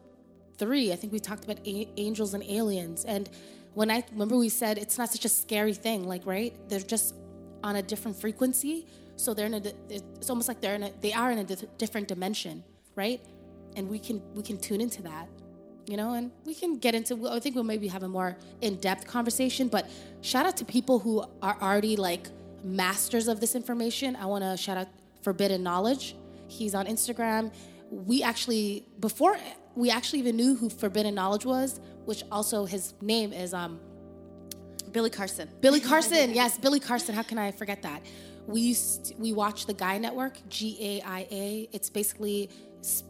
three, 0.58 0.92
I 0.92 0.96
think 0.96 1.12
we 1.12 1.18
talked 1.18 1.44
about 1.44 1.58
a- 1.66 1.88
angels 1.96 2.34
and 2.34 2.42
aliens. 2.44 3.04
And 3.04 3.28
when 3.74 3.90
I 3.90 4.04
remember, 4.12 4.36
we 4.36 4.48
said 4.48 4.78
it's 4.78 4.98
not 4.98 5.10
such 5.10 5.24
a 5.24 5.28
scary 5.28 5.74
thing, 5.74 6.04
like, 6.12 6.24
right? 6.26 6.52
They're 6.68 6.80
just 6.80 7.14
on 7.64 7.74
a 7.76 7.82
different 7.82 8.16
frequency. 8.16 8.86
So 9.16 9.34
they're 9.34 9.46
in 9.46 9.54
a, 9.54 9.62
it's 9.88 10.30
almost 10.30 10.46
like 10.46 10.60
they're 10.60 10.76
in 10.76 10.84
a, 10.84 10.92
they 11.00 11.12
are 11.12 11.32
in 11.32 11.38
a 11.38 11.44
different 11.82 12.06
dimension, 12.06 12.62
right? 12.94 13.20
And 13.76 13.88
we 13.88 13.98
can, 13.98 14.22
we 14.34 14.42
can 14.44 14.58
tune 14.58 14.80
into 14.80 15.02
that 15.02 15.28
you 15.86 15.96
know, 15.96 16.14
and 16.14 16.30
we 16.44 16.54
can 16.54 16.78
get 16.78 16.94
into. 16.94 17.28
I 17.28 17.38
think 17.40 17.54
we'll 17.54 17.64
maybe 17.64 17.88
have 17.88 18.02
a 18.02 18.08
more 18.08 18.36
in-depth 18.60 19.06
conversation. 19.06 19.68
But 19.68 19.88
shout 20.22 20.46
out 20.46 20.56
to 20.58 20.64
people 20.64 20.98
who 20.98 21.24
are 21.42 21.56
already 21.60 21.96
like 21.96 22.28
masters 22.62 23.28
of 23.28 23.40
this 23.40 23.54
information. 23.54 24.16
I 24.16 24.26
want 24.26 24.44
to 24.44 24.56
shout 24.56 24.78
out 24.78 24.88
Forbidden 25.22 25.62
Knowledge. 25.62 26.16
He's 26.48 26.74
on 26.74 26.86
Instagram. 26.86 27.52
We 27.90 28.22
actually 28.22 28.86
before 29.00 29.36
we 29.74 29.90
actually 29.90 30.20
even 30.20 30.36
knew 30.36 30.54
who 30.54 30.68
Forbidden 30.70 31.14
Knowledge 31.14 31.44
was, 31.44 31.80
which 32.04 32.22
also 32.32 32.64
his 32.64 32.94
name 33.00 33.32
is 33.32 33.52
um 33.52 33.78
Billy 34.94 35.10
Carson. 35.10 35.50
Billy 35.60 35.80
Carson, 35.90 36.32
yes, 36.32 36.56
Billy 36.56 36.80
Carson. 36.80 37.14
How 37.14 37.22
can 37.22 37.38
I 37.38 37.50
forget 37.50 37.82
that? 37.82 38.00
We 38.46 38.60
used 38.60 39.14
we 39.18 39.32
watched 39.34 39.66
the 39.66 39.74
Gaia 39.74 39.98
Network, 39.98 40.38
G 40.48 40.78
A 40.80 41.02
I 41.06 41.26
A. 41.30 41.68
It's 41.72 41.90
basically 41.90 42.48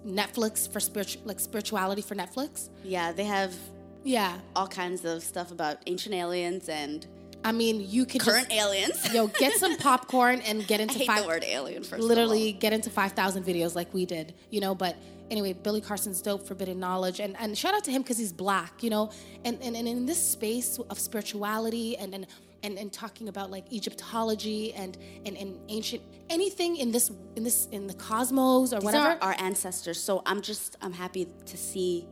Netflix 0.06 0.70
for 0.70 0.80
spiritual 0.80 1.22
like 1.24 1.38
spirituality 1.38 2.02
for 2.02 2.14
Netflix. 2.16 2.70
Yeah, 2.82 3.12
they 3.12 3.24
have 3.24 3.54
yeah 4.02 4.38
all 4.56 4.66
kinds 4.68 5.04
of 5.04 5.22
stuff 5.22 5.50
about 5.50 5.78
ancient 5.86 6.14
aliens 6.14 6.68
and 6.68 7.06
I 7.46 7.52
mean, 7.52 7.86
you 7.86 8.06
can 8.06 8.20
current 8.20 8.48
just, 8.48 8.58
aliens. 8.58 9.12
yo, 9.12 9.26
get 9.26 9.52
some 9.54 9.76
popcorn 9.88 10.40
and 10.40 10.66
get 10.66 10.80
into 10.80 10.94
I 10.94 10.98
hate 10.98 11.06
five. 11.06 11.22
The 11.22 11.28
word 11.28 11.44
alien 11.44 11.82
first. 11.82 12.02
Literally, 12.02 12.52
get 12.52 12.72
into 12.72 12.88
five 12.88 13.12
thousand 13.12 13.44
videos 13.44 13.74
like 13.74 13.92
we 13.92 14.06
did, 14.06 14.32
you 14.48 14.60
know. 14.60 14.74
But 14.74 14.96
anyway, 15.34 15.52
Billy 15.52 15.80
Carson's 15.80 16.22
dope, 16.22 16.46
Forbidden 16.46 16.78
Knowledge, 16.78 17.18
and 17.20 17.36
and 17.38 17.58
shout 17.58 17.74
out 17.74 17.84
to 17.84 17.90
him 17.90 18.02
because 18.02 18.18
he's 18.18 18.32
black, 18.32 18.82
you 18.82 18.90
know. 18.90 19.10
And, 19.44 19.60
and 19.62 19.76
and 19.76 19.88
in 19.88 20.06
this 20.06 20.22
space 20.22 20.78
of 20.90 20.98
spirituality 20.98 21.96
and 21.96 22.14
and 22.14 22.26
and, 22.62 22.78
and 22.78 22.92
talking 22.92 23.28
about 23.28 23.50
like 23.50 23.70
Egyptology 23.72 24.72
and, 24.74 24.96
and 25.26 25.36
and 25.36 25.58
ancient 25.68 26.02
anything 26.30 26.76
in 26.76 26.92
this 26.92 27.10
in 27.36 27.42
this 27.42 27.66
in 27.72 27.86
the 27.86 27.94
cosmos 27.94 28.72
or 28.72 28.76
These 28.76 28.84
whatever. 28.84 29.10
Are 29.10 29.18
our 29.22 29.36
ancestors. 29.38 30.00
So 30.00 30.22
I'm 30.24 30.40
just 30.40 30.76
I'm 30.80 30.92
happy 30.92 31.26
to 31.46 31.56
see 31.56 32.06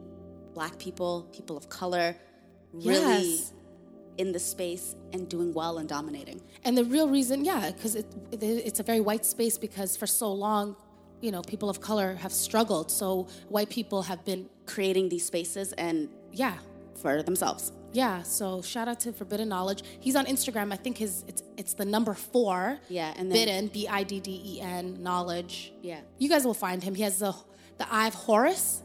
black 0.53 0.79
people, 0.79 1.29
people 1.33 1.57
of 1.57 1.69
color, 1.69 2.17
really. 2.73 3.31
Yes 3.31 3.53
in 4.19 4.31
the 4.31 4.39
space 4.39 4.95
and 5.15 5.27
doing 5.27 5.55
well 5.55 5.79
and 5.79 5.89
dominating. 5.89 6.39
And 6.65 6.77
the 6.77 6.85
real 6.85 7.09
reason, 7.09 7.47
yeah, 7.47 7.71
because 7.71 7.95
it, 7.95 8.05
it, 8.31 8.43
it's 8.43 8.79
a 8.79 8.83
very 8.83 9.01
white 9.01 9.25
space 9.25 9.57
because 9.57 9.97
for 9.97 10.07
so 10.07 10.31
long, 10.31 10.77
you 11.23 11.31
know, 11.31 11.41
people 11.41 11.71
of 11.71 11.81
color 11.81 12.15
have 12.17 12.33
struggled. 12.33 12.91
So 12.91 13.29
white 13.49 13.71
people 13.71 14.03
have 14.03 14.25
been 14.25 14.51
creating 14.67 15.09
these 15.09 15.25
spaces 15.25 15.73
and 15.75 16.09
yeah, 16.33 16.57
for 17.01 17.23
themselves. 17.23 17.73
Yeah, 17.93 18.23
so 18.23 18.63
shout 18.63 18.89
out 18.89 19.01
to 19.01 19.13
Forbidden 19.13 19.49
Knowledge. 19.51 19.83
He's 20.01 20.17
on 20.17 20.25
Instagram. 20.27 20.73
I 20.73 20.77
think 20.77 20.97
his 20.99 21.25
it's 21.29 21.43
it's 21.57 21.75
the 21.75 21.85
number 21.85 22.15
four. 22.15 22.79
Yeah, 22.89 23.13
and 23.17 23.31
then 23.31 23.47
Bidden 23.47 23.67
B 23.69 23.87
I 23.89 24.03
D 24.03 24.19
D 24.19 24.43
E 24.45 24.61
N 24.61 25.03
Knowledge. 25.03 25.73
Yeah, 25.83 26.01
you 26.19 26.29
guys 26.29 26.45
will 26.45 26.55
find 26.55 26.83
him. 26.83 26.95
He 26.95 27.03
has 27.03 27.19
the 27.19 27.35
the 27.79 27.93
Eye 27.93 28.09
of 28.09 28.15
Horus. 28.15 28.83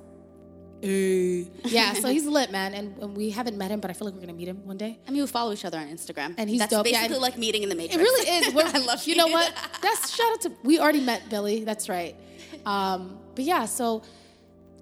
Hey. 0.81 1.49
Yeah, 1.65 1.93
so 1.93 2.07
he's 2.07 2.25
lit, 2.25 2.51
man, 2.51 2.73
and, 2.73 2.97
and, 2.99 3.17
we 3.17 3.31
haven't 3.31 3.57
met 3.57 3.71
him, 3.71 3.79
but 3.79 3.89
I 3.89 3.93
feel 3.93 4.05
like 4.05 4.13
we're 4.13 4.21
gonna 4.21 4.33
meet 4.33 4.47
him 4.47 4.65
one 4.65 4.77
day. 4.77 4.99
I 5.07 5.11
mean, 5.11 5.21
we 5.21 5.27
follow 5.27 5.51
each 5.51 5.65
other 5.65 5.77
on 5.77 5.87
Instagram, 5.87 6.35
and 6.37 6.49
he's 6.49 6.59
That's 6.59 6.71
dope. 6.71 6.83
basically 6.83 7.15
yeah, 7.15 7.21
like 7.21 7.37
meeting 7.37 7.63
in 7.63 7.69
the 7.69 7.75
Matrix. 7.75 7.95
It 7.95 8.03
really 8.03 8.29
is. 8.29 8.55
I 8.75 8.77
love 8.85 9.05
you. 9.07 9.15
know 9.15 9.27
what? 9.27 9.53
That's 9.81 10.15
shout 10.15 10.31
out 10.33 10.41
to 10.41 10.51
we 10.63 10.79
already 10.79 11.01
met 11.01 11.29
Billy. 11.29 11.63
That's 11.63 11.89
right. 11.89 12.15
Um, 12.65 13.19
but 13.35 13.45
yeah, 13.45 13.65
so 13.65 14.03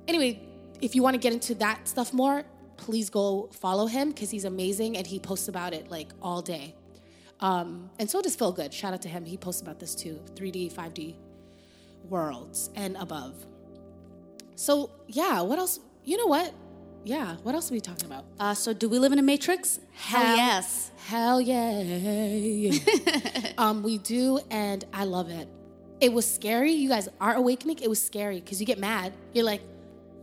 anyway, 0.07 0.41
if 0.81 0.95
you 0.95 1.03
want 1.03 1.15
to 1.15 1.19
get 1.19 1.33
into 1.33 1.55
that 1.55 1.87
stuff 1.87 2.13
more, 2.13 2.43
please 2.77 3.09
go 3.09 3.49
follow 3.53 3.87
him 3.87 4.09
because 4.09 4.29
he's 4.29 4.45
amazing 4.45 4.97
and 4.97 5.07
he 5.07 5.19
posts 5.19 5.47
about 5.47 5.73
it 5.73 5.89
like 5.89 6.09
all 6.21 6.41
day. 6.41 6.75
Um, 7.39 7.89
and 7.99 8.09
so 8.09 8.21
does 8.21 8.35
Phil 8.35 8.51
Good. 8.51 8.73
Shout 8.73 8.93
out 8.93 9.01
to 9.03 9.09
him. 9.09 9.25
He 9.25 9.37
posts 9.37 9.61
about 9.61 9.79
this 9.79 9.95
too 9.95 10.19
3D, 10.35 10.71
5D 10.73 11.15
worlds 12.09 12.69
and 12.75 12.95
above. 12.97 13.33
So, 14.55 14.91
yeah, 15.07 15.41
what 15.41 15.59
else? 15.59 15.79
You 16.03 16.17
know 16.17 16.27
what? 16.27 16.53
Yeah, 17.03 17.35
what 17.43 17.53
else 17.53 17.69
are 17.69 17.73
we 17.73 17.81
talking 17.81 18.05
about? 18.05 18.25
Uh, 18.39 18.53
so, 18.53 18.73
do 18.73 18.87
we 18.89 18.99
live 18.99 19.11
in 19.11 19.19
a 19.19 19.23
matrix? 19.23 19.79
Hell, 19.93 20.21
hell 20.21 20.35
yes. 20.37 20.91
Hell 21.05 21.41
yeah. 21.41 22.71
um, 23.57 23.83
we 23.83 23.97
do, 23.97 24.39
and 24.49 24.83
I 24.93 25.03
love 25.03 25.29
it. 25.29 25.47
It 26.01 26.11
was 26.11 26.29
scary. 26.29 26.71
You 26.71 26.89
guys, 26.89 27.07
our 27.21 27.35
awakening, 27.35 27.79
it 27.81 27.89
was 27.89 28.01
scary 28.03 28.39
because 28.41 28.59
you 28.59 28.65
get 28.65 28.79
mad. 28.79 29.13
You're 29.33 29.45
like, 29.45 29.61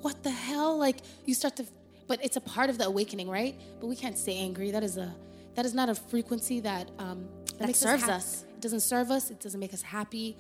what 0.01 0.23
the 0.23 0.31
hell? 0.31 0.77
Like, 0.77 0.99
you 1.25 1.35
start 1.35 1.57
to 1.57 1.64
but 2.12 2.23
it's 2.23 2.37
a 2.37 2.43
part 2.43 2.68
of 2.68 2.77
the 2.77 2.87
awakening, 2.87 3.29
right? 3.29 3.59
But 3.81 3.87
we 3.87 3.97
can't 3.97 4.18
stay 4.18 4.37
angry. 4.37 4.70
That 4.70 4.83
is 4.83 4.99
a 4.99 5.14
that 5.55 5.64
is 5.64 5.73
not 5.73 5.89
a 5.89 5.95
frequency 5.95 6.61
that 6.61 6.91
um, 6.99 7.27
that, 7.59 7.68
that 7.68 7.77
serves 7.77 8.03
us, 8.05 8.11
us. 8.11 8.45
It 8.55 8.61
doesn't 8.61 8.81
serve 8.81 9.11
us. 9.11 9.31
It 9.31 9.41
doesn't 9.41 9.59
make 9.59 9.73
us 9.73 9.81
happy. 9.81 10.37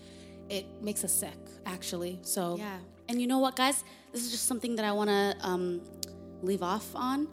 It 0.50 0.66
makes 0.82 1.02
us 1.02 1.12
sick, 1.14 1.38
actually. 1.64 2.18
So 2.22 2.56
yeah. 2.58 2.76
And 3.08 3.20
you 3.20 3.26
know 3.26 3.38
what, 3.38 3.56
guys? 3.56 3.84
This 4.12 4.22
is 4.22 4.30
just 4.30 4.46
something 4.46 4.76
that 4.76 4.84
I 4.84 4.92
want 4.92 5.08
to 5.08 5.36
um, 5.40 5.80
leave 6.42 6.62
off 6.62 6.94
on 6.94 7.26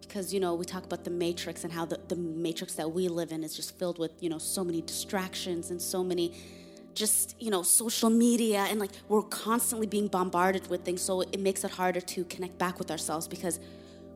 because 0.00 0.34
you 0.34 0.40
know 0.40 0.54
we 0.56 0.64
talk 0.64 0.84
about 0.84 1.04
the 1.04 1.10
matrix 1.10 1.62
and 1.62 1.72
how 1.72 1.84
the, 1.84 2.00
the 2.08 2.16
matrix 2.16 2.74
that 2.74 2.90
we 2.90 3.06
live 3.06 3.30
in 3.30 3.44
is 3.44 3.54
just 3.54 3.78
filled 3.78 4.00
with 4.00 4.10
you 4.20 4.28
know 4.28 4.38
so 4.38 4.64
many 4.64 4.82
distractions 4.82 5.70
and 5.70 5.80
so 5.80 6.02
many 6.02 6.34
just 6.94 7.34
you 7.40 7.50
know 7.50 7.62
social 7.62 8.10
media 8.10 8.66
and 8.70 8.78
like 8.78 8.90
we're 9.08 9.22
constantly 9.22 9.86
being 9.86 10.06
bombarded 10.06 10.66
with 10.68 10.84
things 10.84 11.02
so 11.02 11.20
it 11.20 11.40
makes 11.40 11.64
it 11.64 11.70
harder 11.70 12.00
to 12.00 12.24
connect 12.24 12.56
back 12.58 12.78
with 12.78 12.90
ourselves 12.90 13.26
because 13.26 13.58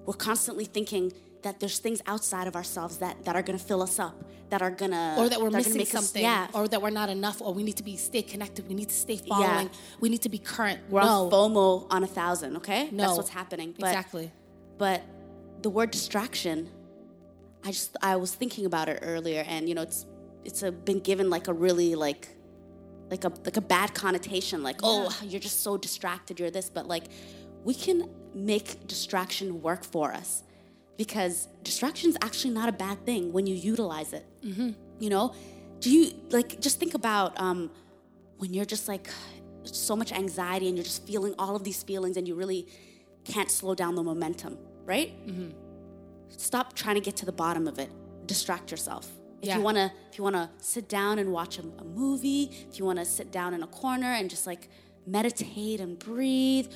we're 0.06 0.14
constantly 0.14 0.64
thinking 0.64 1.12
that 1.42 1.60
there's 1.60 1.78
things 1.78 2.02
outside 2.06 2.46
of 2.46 2.56
ourselves 2.56 2.98
that, 2.98 3.24
that 3.24 3.36
are 3.36 3.42
going 3.42 3.58
to 3.58 3.64
fill 3.64 3.82
us 3.82 3.98
up, 3.98 4.24
that 4.50 4.62
are 4.62 4.70
going 4.70 4.90
to 4.90 5.14
or 5.18 5.28
that 5.28 5.40
we're 5.40 5.50
missing 5.50 5.84
something, 5.84 6.24
us, 6.24 6.48
yeah. 6.52 6.58
or 6.58 6.66
that 6.68 6.80
we're 6.80 6.90
not 6.90 7.08
enough, 7.08 7.40
or 7.40 7.52
we 7.54 7.62
need 7.62 7.76
to 7.76 7.82
be 7.82 7.96
stay 7.96 8.22
connected, 8.22 8.66
we 8.68 8.74
need 8.74 8.88
to 8.88 8.94
stay 8.94 9.16
following, 9.16 9.66
yeah. 9.66 9.98
we 10.00 10.08
need 10.08 10.22
to 10.22 10.28
be 10.28 10.38
current. 10.38 10.80
We're 10.88 11.02
no. 11.02 11.26
on 11.26 11.30
FOMO 11.30 11.86
on 11.90 12.04
a 12.04 12.06
thousand, 12.06 12.56
okay? 12.56 12.88
No. 12.90 13.04
That's 13.04 13.16
what's 13.16 13.30
happening. 13.30 13.74
But, 13.78 13.88
exactly. 13.88 14.32
But 14.78 15.02
the 15.62 15.70
word 15.70 15.90
distraction, 15.90 16.70
I 17.64 17.72
just 17.72 17.96
I 18.02 18.16
was 18.16 18.34
thinking 18.34 18.66
about 18.66 18.88
it 18.88 19.00
earlier, 19.02 19.44
and 19.46 19.68
you 19.68 19.74
know 19.74 19.82
it's 19.82 20.06
it's 20.44 20.62
a, 20.62 20.72
been 20.72 21.00
given 21.00 21.30
like 21.30 21.48
a 21.48 21.52
really 21.52 21.94
like 21.94 22.28
like 23.10 23.24
a 23.24 23.28
like 23.44 23.56
a 23.56 23.60
bad 23.60 23.94
connotation, 23.94 24.62
like 24.62 24.80
oh, 24.82 25.16
you're 25.22 25.40
just 25.40 25.62
so 25.62 25.76
distracted, 25.76 26.38
you're 26.38 26.50
this, 26.50 26.68
but 26.70 26.86
like 26.86 27.04
we 27.64 27.74
can 27.74 28.08
make 28.34 28.86
distraction 28.86 29.62
work 29.62 29.84
for 29.84 30.12
us 30.12 30.42
because 30.96 31.48
distraction 31.62 32.10
is 32.10 32.18
actually 32.22 32.52
not 32.52 32.68
a 32.68 32.72
bad 32.72 33.04
thing 33.06 33.32
when 33.32 33.46
you 33.46 33.54
utilize 33.54 34.12
it. 34.12 34.26
Mm-hmm. 34.44 34.70
You 34.98 35.10
know, 35.10 35.34
do 35.80 35.90
you 35.90 36.12
like 36.30 36.60
just 36.60 36.78
think 36.78 36.94
about 36.94 37.38
um, 37.40 37.70
when 38.38 38.52
you're 38.52 38.64
just 38.64 38.88
like 38.88 39.08
so 39.64 39.94
much 39.96 40.12
anxiety 40.12 40.68
and 40.68 40.76
you're 40.76 40.84
just 40.84 41.06
feeling 41.06 41.34
all 41.38 41.56
of 41.56 41.64
these 41.64 41.82
feelings 41.82 42.16
and 42.16 42.26
you 42.26 42.34
really 42.34 42.66
can't 43.24 43.50
slow 43.50 43.74
down 43.74 43.94
the 43.94 44.02
momentum, 44.02 44.58
right? 44.84 45.14
Mm-hmm. 45.26 45.50
Stop 46.30 46.74
trying 46.74 46.94
to 46.94 47.00
get 47.00 47.16
to 47.16 47.26
the 47.26 47.32
bottom 47.32 47.66
of 47.66 47.78
it. 47.78 47.90
Distract 48.26 48.70
yourself. 48.70 49.08
If 49.40 49.48
yeah. 49.48 49.56
you 49.56 49.62
wanna, 49.62 49.92
if 50.10 50.18
you 50.18 50.24
wanna 50.24 50.50
sit 50.58 50.88
down 50.88 51.18
and 51.18 51.32
watch 51.32 51.58
a, 51.58 51.62
a 51.78 51.84
movie, 51.84 52.50
if 52.70 52.78
you 52.78 52.84
wanna 52.84 53.04
sit 53.04 53.30
down 53.30 53.54
in 53.54 53.62
a 53.62 53.66
corner 53.68 54.08
and 54.08 54.28
just 54.28 54.46
like 54.46 54.68
meditate 55.06 55.80
and 55.80 55.98
breathe, 55.98 56.68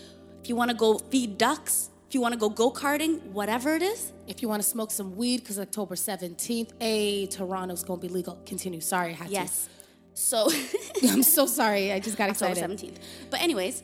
if 0.42 0.48
you 0.48 0.56
want 0.56 0.70
to 0.70 0.76
go 0.76 0.98
feed 0.98 1.38
ducks, 1.38 1.90
if 2.08 2.14
you 2.14 2.20
want 2.20 2.34
to 2.34 2.38
go 2.38 2.50
go 2.50 2.70
karting, 2.70 3.22
whatever 3.26 3.74
it 3.74 3.82
is. 3.82 4.12
If 4.26 4.42
you 4.42 4.48
want 4.48 4.62
to 4.62 4.68
smoke 4.68 4.90
some 4.90 5.16
weed, 5.16 5.38
because 5.38 5.58
October 5.58 5.94
17th, 5.94 6.72
a 6.80 7.26
Toronto's 7.28 7.84
going 7.84 8.00
to 8.00 8.06
be 8.06 8.12
legal. 8.12 8.38
Continue. 8.44 8.80
Sorry, 8.80 9.12
I 9.12 9.14
had 9.14 9.30
yes. 9.30 9.64
to. 9.64 9.70
Yes. 9.70 10.70
So 11.00 11.08
I'm 11.10 11.22
so 11.22 11.46
sorry. 11.46 11.92
I 11.92 12.00
just 12.00 12.18
got 12.18 12.28
excited. 12.28 12.62
October 12.62 12.74
17th. 12.74 12.98
But 13.30 13.40
anyways, 13.40 13.82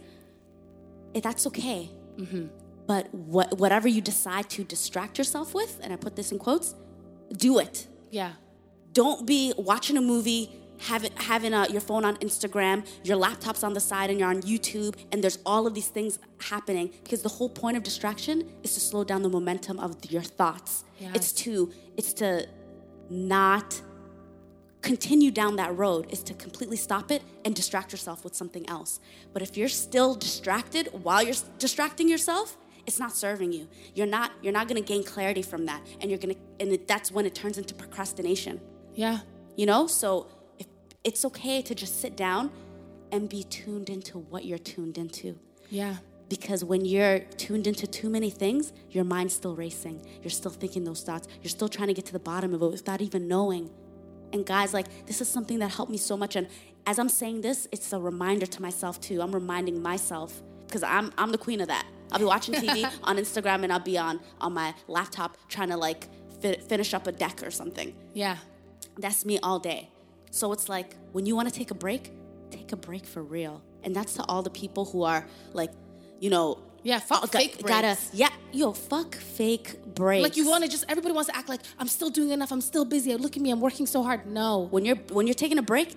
if 1.15 1.23
that's 1.23 1.47
okay. 1.47 1.91
Mm-hmm. 2.19 2.47
But 2.87 3.15
what, 3.15 3.57
whatever 3.59 3.89
you 3.89 4.01
decide 4.01 4.51
to 4.51 4.65
distract 4.65 5.17
yourself 5.17 5.55
with, 5.55 5.79
and 5.83 5.93
I 5.93 5.97
put 5.97 6.17
this 6.17 6.33
in 6.33 6.39
quotes, 6.39 6.75
do 7.35 7.59
it. 7.61 7.87
Yeah. 8.11 8.33
Don't 8.93 9.27
be 9.27 9.53
watching 9.57 9.97
a 9.97 10.01
movie 10.01 10.51
having 10.81 11.11
having 11.17 11.53
a, 11.53 11.69
your 11.71 11.81
phone 11.81 12.05
on 12.05 12.17
Instagram, 12.19 12.87
your 13.05 13.17
laptop's 13.17 13.63
on 13.63 13.75
the 13.75 13.81
side, 13.81 14.11
and 14.11 14.19
you're 14.19 14.29
on 14.29 14.43
YouTube, 14.43 14.97
and 15.13 15.23
there's 15.23 15.39
all 15.45 15.67
of 15.67 15.75
these 15.75 15.89
things 15.89 16.19
happening 16.41 16.91
because 17.03 17.23
the 17.23 17.29
whole 17.29 17.49
point 17.49 17.77
of 17.77 17.83
distraction 17.83 18.49
is 18.63 18.75
to 18.75 18.81
slow 18.81 19.05
down 19.05 19.23
the 19.23 19.29
momentum 19.29 19.79
of 19.79 19.97
your 20.11 20.23
thoughts. 20.23 20.85
Yes. 20.99 21.13
It's 21.15 21.33
to 21.45 21.73
it's 21.97 22.13
to 22.15 22.49
not 23.11 23.81
continue 24.81 25.31
down 25.31 25.57
that 25.57 25.77
road 25.77 26.07
is 26.11 26.23
to 26.23 26.35
completely 26.35 26.77
stop 26.77 27.11
it 27.11 27.23
and 27.45 27.55
distract 27.55 27.91
yourself 27.91 28.23
with 28.23 28.35
something 28.35 28.69
else. 28.69 29.01
But 29.33 29.43
if 29.43 29.57
you're 29.57 29.69
still 29.69 30.15
distracted 30.15 30.89
while 30.93 31.23
you're 31.23 31.35
distracting 31.59 32.09
yourself, 32.09 32.57
it's 32.87 32.99
not 32.99 33.13
serving 33.13 33.53
you. 33.53 33.69
You're 33.95 34.07
not 34.07 34.33
you're 34.41 34.53
not 34.53 34.69
going 34.69 34.81
to 34.83 34.87
gain 34.87 35.05
clarity 35.05 35.43
from 35.43 35.67
that 35.67 35.83
and 36.01 36.11
you're 36.11 36.21
going 36.21 36.35
to 36.35 36.41
and 36.61 36.79
that's 36.87 37.11
when 37.11 37.27
it 37.27 37.35
turns 37.35 37.59
into 37.59 37.75
procrastination. 37.75 38.61
Yeah. 38.99 39.21
You 39.57 39.67
know? 39.67 39.87
So 39.87 40.27
it's 41.05 41.25
okay 41.25 41.63
to 41.63 41.75
just 41.75 42.01
sit 42.01 42.17
down 42.17 42.51
and 43.13 43.29
be 43.29 43.45
tuned 43.45 43.89
into 43.89 44.19
what 44.19 44.45
you're 44.45 44.59
tuned 44.59 44.99
into. 44.99 45.39
Yeah. 45.71 45.99
Because 46.29 46.65
when 46.65 46.85
you're 46.85 47.21
tuned 47.21 47.69
into 47.69 47.87
too 47.87 48.11
many 48.11 48.29
things, 48.29 48.73
your 48.91 49.05
mind's 49.05 49.35
still 49.35 49.55
racing. 49.55 50.05
You're 50.21 50.31
still 50.31 50.51
thinking 50.51 50.83
those 50.83 51.03
thoughts. 51.03 51.29
You're 51.43 51.49
still 51.49 51.69
trying 51.69 51.89
to 51.89 51.95
get 51.95 52.07
to 52.07 52.13
the 52.13 52.19
bottom 52.19 52.53
of 52.53 52.61
it 52.61 52.71
without 52.71 53.01
even 53.01 53.29
knowing. 53.29 53.71
And 54.33 54.45
guys, 54.45 54.75
like, 54.75 55.07
this 55.07 55.21
is 55.21 55.29
something 55.29 55.61
that 55.61 55.71
helped 55.71 55.93
me 55.93 55.97
so 55.97 56.17
much. 56.17 56.35
And 56.35 56.49
as 56.85 56.99
I'm 56.99 57.09
saying 57.09 57.43
this, 57.43 57.69
it's 57.71 57.93
a 57.93 58.01
reminder 58.01 58.47
to 58.47 58.61
myself 58.61 59.01
too. 59.01 59.23
I'm 59.23 59.33
reminding 59.33 59.81
myself 59.81 60.43
because 60.67 60.83
I'm, 60.83 61.13
I'm 61.17 61.31
the 61.31 61.39
queen 61.39 61.61
of 61.61 61.69
that. 61.69 61.87
I'll 62.11 62.19
be 62.19 62.25
watching 62.25 62.55
TV 62.55 62.93
on 63.05 63.17
Instagram 63.17 63.63
and 63.63 63.73
I'll 63.73 63.79
be 63.79 63.97
on, 63.97 64.19
on 64.41 64.53
my 64.53 64.75
laptop 64.89 65.37
trying 65.49 65.69
to 65.69 65.77
like 65.77 66.09
fi- 66.43 66.59
finish 66.59 66.95
up 66.95 67.07
a 67.07 67.13
deck 67.13 67.47
or 67.47 67.53
something. 67.53 67.95
Yeah. 68.13 68.39
That's 68.99 69.25
me 69.25 69.39
all 69.43 69.59
day. 69.59 69.91
So 70.31 70.53
it's 70.53 70.69
like 70.69 70.97
when 71.13 71.25
you 71.27 71.35
want 71.35 71.49
to 71.49 71.55
take 71.55 71.71
a 71.71 71.75
break, 71.75 72.13
take 72.51 72.73
a 72.73 72.77
break 72.77 73.07
for 73.07 73.23
real. 73.23 73.63
And 73.85 73.95
that's 73.95 74.15
to 74.15 74.25
all 74.25 74.43
the 74.43 74.51
people 74.51 74.85
who 74.85 75.05
are 75.05 75.25
like, 75.53 75.71
you 76.21 76.31
know, 76.31 76.59
yeah, 76.83 76.99
fuck 77.01 77.21
oh, 77.25 77.27
fake 77.27 77.59
breaks. 77.61 77.69
Gotta, 77.69 77.99
yeah, 78.13 78.29
yo, 78.53 78.73
fuck 78.73 79.15
fake 79.15 79.95
breaks. 79.95 80.23
Like 80.23 80.37
you 80.37 80.49
want 80.49 80.65
to 80.65 80.71
just 80.71 80.85
everybody 80.89 81.15
wants 81.15 81.31
to 81.31 81.37
act 81.37 81.49
like 81.49 81.61
I'm 81.79 81.89
still 81.89 82.11
doing 82.11 82.31
enough. 82.31 82.53
I'm 82.53 82.61
still 82.61 82.85
busy. 82.85 83.15
Look 83.17 83.37
at 83.37 83.43
me. 83.43 83.51
I'm 83.51 83.61
working 83.61 83.87
so 83.87 84.03
hard. 84.03 84.27
No, 84.27 84.69
when 84.71 84.85
you're 84.85 84.97
when 85.13 85.27
you're 85.27 85.35
taking 85.35 85.59
a 85.59 85.63
break, 85.63 85.97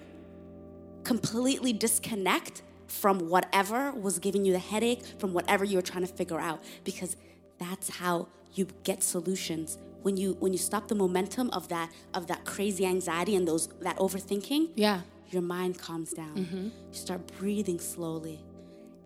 completely 1.03 1.73
disconnect 1.73 2.61
from 2.87 3.29
whatever 3.29 3.91
was 3.91 4.19
giving 4.19 4.43
you 4.43 4.53
the 4.53 4.59
headache, 4.59 5.03
from 5.17 5.33
whatever 5.33 5.63
you 5.63 5.77
were 5.77 5.81
trying 5.81 6.05
to 6.05 6.11
figure 6.11 6.39
out, 6.39 6.63
because 6.83 7.15
that's 7.57 7.89
how 7.89 8.27
you 8.53 8.67
get 8.83 9.01
solutions 9.01 9.77
when 10.01 10.17
you 10.17 10.35
when 10.39 10.51
you 10.51 10.59
stop 10.59 10.87
the 10.87 10.95
momentum 10.95 11.49
of 11.51 11.67
that 11.69 11.91
of 12.13 12.27
that 12.27 12.45
crazy 12.45 12.85
anxiety 12.85 13.35
and 13.35 13.47
those 13.47 13.67
that 13.81 13.97
overthinking 13.97 14.69
yeah. 14.75 15.01
your 15.29 15.41
mind 15.41 15.77
calms 15.77 16.11
down. 16.13 16.35
Mm-hmm. 16.35 16.63
you 16.91 16.93
start 16.93 17.21
breathing 17.39 17.79
slowly. 17.79 18.39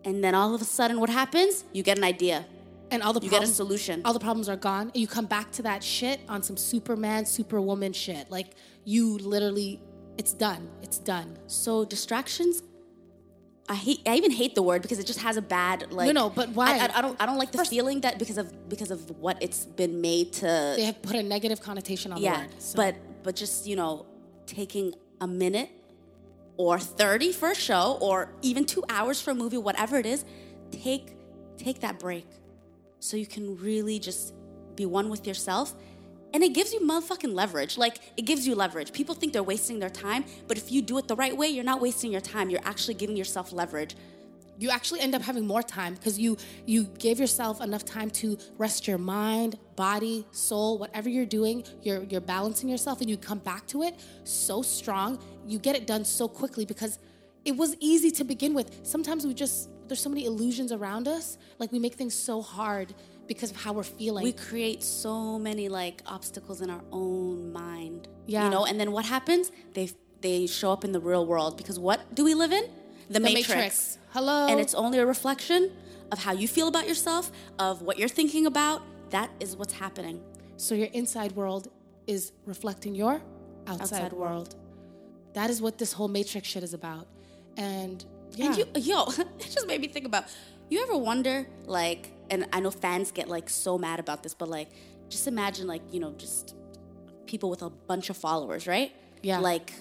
And 0.03 0.23
then 0.23 0.35
all 0.35 0.53
of 0.53 0.61
a 0.61 0.65
sudden 0.65 0.99
what 0.99 1.09
happens? 1.09 1.65
You 1.73 1.83
get 1.83 1.97
an 1.97 2.03
idea. 2.03 2.45
And 2.91 3.01
all 3.01 3.13
the 3.13 3.19
you 3.19 3.29
problems, 3.29 3.49
get 3.49 3.53
a 3.53 3.55
solution. 3.55 4.01
all 4.05 4.13
the 4.13 4.19
problems 4.19 4.47
are 4.47 4.55
gone 4.55 4.91
and 4.93 4.97
you 4.97 5.07
come 5.07 5.25
back 5.25 5.51
to 5.53 5.63
that 5.63 5.83
shit 5.83 6.19
on 6.29 6.43
some 6.43 6.55
superman 6.55 7.25
superwoman 7.25 7.93
shit. 7.93 8.29
Like 8.29 8.47
you 8.83 9.17
literally 9.17 9.81
it's 10.17 10.33
done. 10.33 10.69
It's 10.81 10.99
done. 10.99 11.37
So 11.47 11.83
distractions 11.83 12.61
I 13.67 13.75
hate. 13.75 14.01
I 14.05 14.15
even 14.15 14.31
hate 14.31 14.53
the 14.53 14.61
word 14.61 14.81
because 14.83 14.99
it 14.99 15.07
just 15.07 15.19
has 15.19 15.37
a 15.37 15.41
bad 15.41 15.91
like. 15.91 16.07
No, 16.07 16.11
no, 16.13 16.29
but 16.29 16.49
why? 16.49 16.77
I, 16.77 16.85
I, 16.85 16.97
I 16.99 17.01
don't. 17.01 17.21
I 17.21 17.25
don't 17.25 17.37
like 17.37 17.51
the 17.51 17.57
First, 17.57 17.71
feeling 17.71 18.01
that 18.01 18.19
because 18.19 18.37
of 18.37 18.69
because 18.69 18.91
of 18.91 19.09
what 19.19 19.41
it's 19.41 19.65
been 19.65 20.01
made 20.01 20.33
to. 20.33 20.73
They 20.77 20.83
have 20.83 21.01
put 21.01 21.15
a 21.15 21.23
negative 21.23 21.61
connotation 21.61 22.11
on 22.11 22.21
yeah, 22.21 22.35
the 22.35 22.39
word. 22.41 22.61
So. 22.61 22.75
but 22.75 22.95
but 23.23 23.35
just 23.35 23.65
you 23.65 23.75
know, 23.75 24.05
taking 24.45 24.93
a 25.19 25.27
minute 25.27 25.69
or 26.57 26.77
thirty 26.77 27.31
for 27.31 27.51
a 27.51 27.55
show 27.55 27.97
or 28.01 28.33
even 28.43 28.65
two 28.65 28.83
hours 28.87 29.19
for 29.19 29.31
a 29.31 29.35
movie, 29.35 29.57
whatever 29.57 29.97
it 29.97 30.05
is, 30.05 30.25
take 30.71 31.15
take 31.57 31.79
that 31.79 31.97
break, 31.97 32.27
so 32.99 33.17
you 33.17 33.25
can 33.25 33.57
really 33.57 33.97
just 33.97 34.35
be 34.75 34.85
one 34.85 35.09
with 35.09 35.25
yourself. 35.25 35.73
And 36.35 36.43
it 36.43 36.53
gives 36.53 36.73
you 36.73 36.81
motherfucking 36.81 37.33
leverage. 37.33 37.77
Like, 37.77 38.01
it 38.17 38.23
gives 38.23 38.45
you 38.45 38.55
leverage. 38.55 38.91
People 38.91 39.15
think 39.15 39.31
they're 39.31 39.41
wasting 39.41 39.79
their 39.79 39.89
time, 39.89 40.25
but 40.49 40.57
if 40.57 40.69
you 40.69 40.81
do 40.81 40.97
it 40.97 41.07
the 41.07 41.15
right 41.15 41.35
way, 41.35 41.47
you're 41.47 41.63
not 41.63 41.79
wasting 41.79 42.11
your 42.11 42.19
time. 42.19 42.49
You're 42.49 42.65
actually 42.65 42.95
giving 42.95 43.15
yourself 43.15 43.53
leverage 43.53 43.95
you 44.57 44.69
actually 44.69 45.01
end 45.01 45.13
up 45.13 45.21
having 45.21 45.45
more 45.45 45.61
time 45.61 45.95
because 45.95 46.17
you 46.17 46.37
you 46.65 46.85
gave 46.97 47.19
yourself 47.19 47.59
enough 47.59 47.83
time 47.83 48.09
to 48.09 48.37
rest 48.57 48.87
your 48.87 48.97
mind 48.97 49.59
body 49.75 50.25
soul 50.31 50.77
whatever 50.77 51.09
you're 51.09 51.25
doing 51.25 51.61
you're 51.81 52.03
you're 52.03 52.21
balancing 52.21 52.69
yourself 52.69 53.01
and 53.01 53.09
you 53.09 53.17
come 53.17 53.39
back 53.39 53.67
to 53.67 53.83
it 53.83 53.95
so 54.23 54.61
strong 54.61 55.19
you 55.45 55.59
get 55.59 55.75
it 55.75 55.85
done 55.85 56.05
so 56.05 56.25
quickly 56.25 56.63
because 56.63 56.99
it 57.43 57.57
was 57.57 57.75
easy 57.81 58.09
to 58.09 58.23
begin 58.23 58.53
with 58.53 58.79
sometimes 58.83 59.27
we 59.27 59.33
just 59.33 59.69
there's 59.87 59.99
so 59.99 60.09
many 60.09 60.23
illusions 60.23 60.71
around 60.71 61.05
us 61.07 61.37
like 61.59 61.69
we 61.73 61.79
make 61.79 61.95
things 61.95 62.13
so 62.13 62.41
hard 62.41 62.93
because 63.27 63.51
of 63.51 63.57
how 63.57 63.73
we're 63.73 63.83
feeling 63.83 64.23
we 64.23 64.31
create 64.31 64.83
so 64.83 65.39
many 65.39 65.67
like 65.69 66.01
obstacles 66.05 66.61
in 66.61 66.69
our 66.69 66.83
own 66.91 67.51
mind 67.51 68.07
yeah 68.25 68.43
you 68.43 68.49
know 68.49 68.65
and 68.65 68.79
then 68.79 68.91
what 68.91 69.05
happens 69.05 69.51
they 69.73 69.89
they 70.21 70.47
show 70.47 70.71
up 70.71 70.83
in 70.83 70.91
the 70.91 70.99
real 70.99 71.25
world 71.25 71.57
because 71.57 71.77
what 71.77 72.13
do 72.15 72.23
we 72.23 72.33
live 72.33 72.51
in 72.51 72.65
the, 73.07 73.13
the 73.13 73.19
matrix. 73.19 73.49
matrix 73.49 73.97
Hello. 74.15 74.47
And 74.47 74.61
it's 74.61 74.73
only 74.73 74.97
a 74.99 75.05
reflection 75.05 75.73
of 76.09 76.23
how 76.23 76.31
you 76.31 76.47
feel 76.47 76.69
about 76.69 76.87
yourself, 76.87 77.33
of 77.59 77.81
what 77.81 77.99
you're 77.99 78.07
thinking 78.07 78.45
about. 78.45 78.81
That 79.09 79.29
is 79.41 79.57
what's 79.57 79.73
happening. 79.73 80.23
So 80.55 80.73
your 80.73 80.87
inside 80.93 81.33
world 81.33 81.67
is 82.07 82.31
reflecting 82.45 82.95
your 82.95 83.21
outside, 83.67 83.81
outside 83.81 84.13
world. 84.13 84.31
world. 84.31 84.55
That 85.33 85.49
is 85.49 85.61
what 85.61 85.77
this 85.77 85.91
whole 85.91 86.07
matrix 86.07 86.47
shit 86.47 86.63
is 86.63 86.73
about. 86.73 87.07
And 87.57 88.05
yeah. 88.31 88.45
And 88.45 88.57
you, 88.57 88.65
yo, 88.75 89.03
it 89.39 89.51
just 89.51 89.67
made 89.67 89.81
me 89.81 89.89
think 89.89 90.05
about 90.05 90.23
you 90.69 90.81
ever 90.83 90.97
wonder, 90.97 91.45
like, 91.65 92.11
and 92.29 92.47
I 92.53 92.59
know 92.59 92.71
fans 92.71 93.11
get 93.11 93.27
like 93.27 93.49
so 93.49 93.77
mad 93.77 93.99
about 93.99 94.23
this, 94.23 94.33
but 94.33 94.49
like, 94.49 94.69
just 95.09 95.27
imagine, 95.27 95.67
like, 95.67 95.81
you 95.91 95.99
know, 95.99 96.13
just 96.13 96.55
people 97.27 97.49
with 97.49 97.61
a 97.61 97.69
bunch 97.69 98.09
of 98.09 98.17
followers, 98.17 98.67
right? 98.67 98.91
Yeah. 99.21 99.39
Like, 99.39 99.73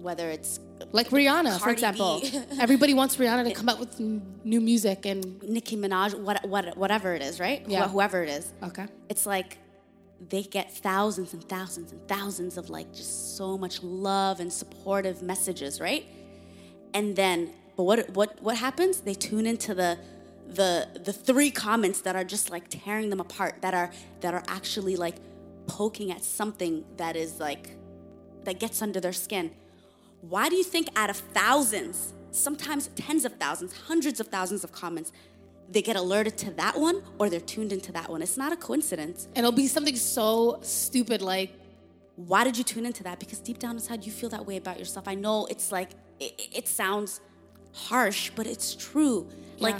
whether 0.00 0.30
it's 0.30 0.60
like 0.92 1.08
Rihanna, 1.08 1.58
Cardi 1.58 1.58
for 1.58 1.70
example. 1.70 2.22
Everybody 2.60 2.94
wants 2.94 3.16
Rihanna 3.16 3.44
to 3.48 3.54
come 3.54 3.68
out 3.68 3.80
with 3.80 3.98
new 3.98 4.60
music 4.60 5.06
and 5.06 5.42
Nicki 5.42 5.76
Minaj, 5.76 6.14
what, 6.18 6.46
what, 6.46 6.76
whatever 6.76 7.14
it 7.14 7.22
is, 7.22 7.40
right? 7.40 7.64
Yeah. 7.66 7.86
Wh- 7.86 7.92
whoever 7.92 8.22
it 8.22 8.28
is. 8.28 8.52
Okay. 8.62 8.86
It's 9.08 9.26
like 9.26 9.58
they 10.28 10.42
get 10.42 10.74
thousands 10.74 11.32
and 11.34 11.46
thousands 11.48 11.92
and 11.92 12.06
thousands 12.08 12.56
of 12.56 12.70
like 12.70 12.92
just 12.92 13.36
so 13.36 13.58
much 13.58 13.82
love 13.82 14.40
and 14.40 14.52
supportive 14.52 15.22
messages, 15.22 15.80
right? 15.80 16.06
And 16.94 17.16
then, 17.16 17.52
but 17.76 17.82
what 17.84 18.10
what 18.10 18.42
what 18.42 18.56
happens? 18.56 19.00
They 19.00 19.14
tune 19.14 19.46
into 19.46 19.74
the 19.74 19.98
the 20.46 20.88
the 21.04 21.12
three 21.12 21.50
comments 21.50 22.00
that 22.02 22.16
are 22.16 22.24
just 22.24 22.50
like 22.50 22.64
tearing 22.68 23.10
them 23.10 23.20
apart, 23.20 23.62
that 23.62 23.74
are 23.74 23.90
that 24.20 24.34
are 24.34 24.42
actually 24.48 24.96
like 24.96 25.16
poking 25.66 26.10
at 26.12 26.22
something 26.22 26.84
that 26.96 27.16
is 27.16 27.40
like 27.40 27.76
that 28.44 28.60
gets 28.60 28.80
under 28.80 29.00
their 29.00 29.12
skin 29.12 29.50
why 30.28 30.48
do 30.48 30.56
you 30.56 30.64
think 30.64 30.88
out 30.96 31.10
of 31.10 31.16
thousands, 31.16 32.12
sometimes 32.30 32.88
tens 32.88 33.24
of 33.24 33.34
thousands, 33.34 33.72
hundreds 33.86 34.20
of 34.20 34.28
thousands 34.28 34.64
of 34.64 34.72
comments, 34.72 35.12
they 35.68 35.82
get 35.82 35.96
alerted 35.96 36.36
to 36.38 36.50
that 36.52 36.78
one 36.78 37.02
or 37.18 37.28
they're 37.28 37.40
tuned 37.40 37.72
into 37.72 37.92
that 37.92 38.08
one? 38.10 38.22
It's 38.22 38.36
not 38.36 38.52
a 38.52 38.56
coincidence. 38.56 39.28
And 39.34 39.38
it'll 39.38 39.52
be 39.52 39.66
something 39.66 39.96
so 39.96 40.58
stupid 40.62 41.22
like, 41.22 41.52
why 42.16 42.44
did 42.44 42.56
you 42.56 42.64
tune 42.64 42.86
into 42.86 43.02
that? 43.04 43.20
Because 43.20 43.38
deep 43.38 43.58
down 43.58 43.76
inside, 43.76 44.04
you 44.06 44.12
feel 44.12 44.30
that 44.30 44.46
way 44.46 44.56
about 44.56 44.78
yourself. 44.78 45.06
I 45.06 45.14
know 45.14 45.46
it's 45.46 45.70
like, 45.70 45.90
it, 46.18 46.48
it 46.52 46.68
sounds 46.68 47.20
harsh, 47.72 48.30
but 48.34 48.46
it's 48.46 48.74
true. 48.74 49.28
Yeah. 49.58 49.62
Like, 49.64 49.76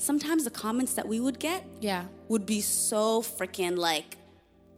sometimes 0.00 0.44
the 0.44 0.50
comments 0.50 0.94
that 0.94 1.06
we 1.06 1.20
would 1.20 1.38
get 1.38 1.64
yeah 1.80 2.04
would 2.28 2.46
be 2.46 2.60
so 2.60 3.22
freaking 3.22 3.76
like 3.76 4.16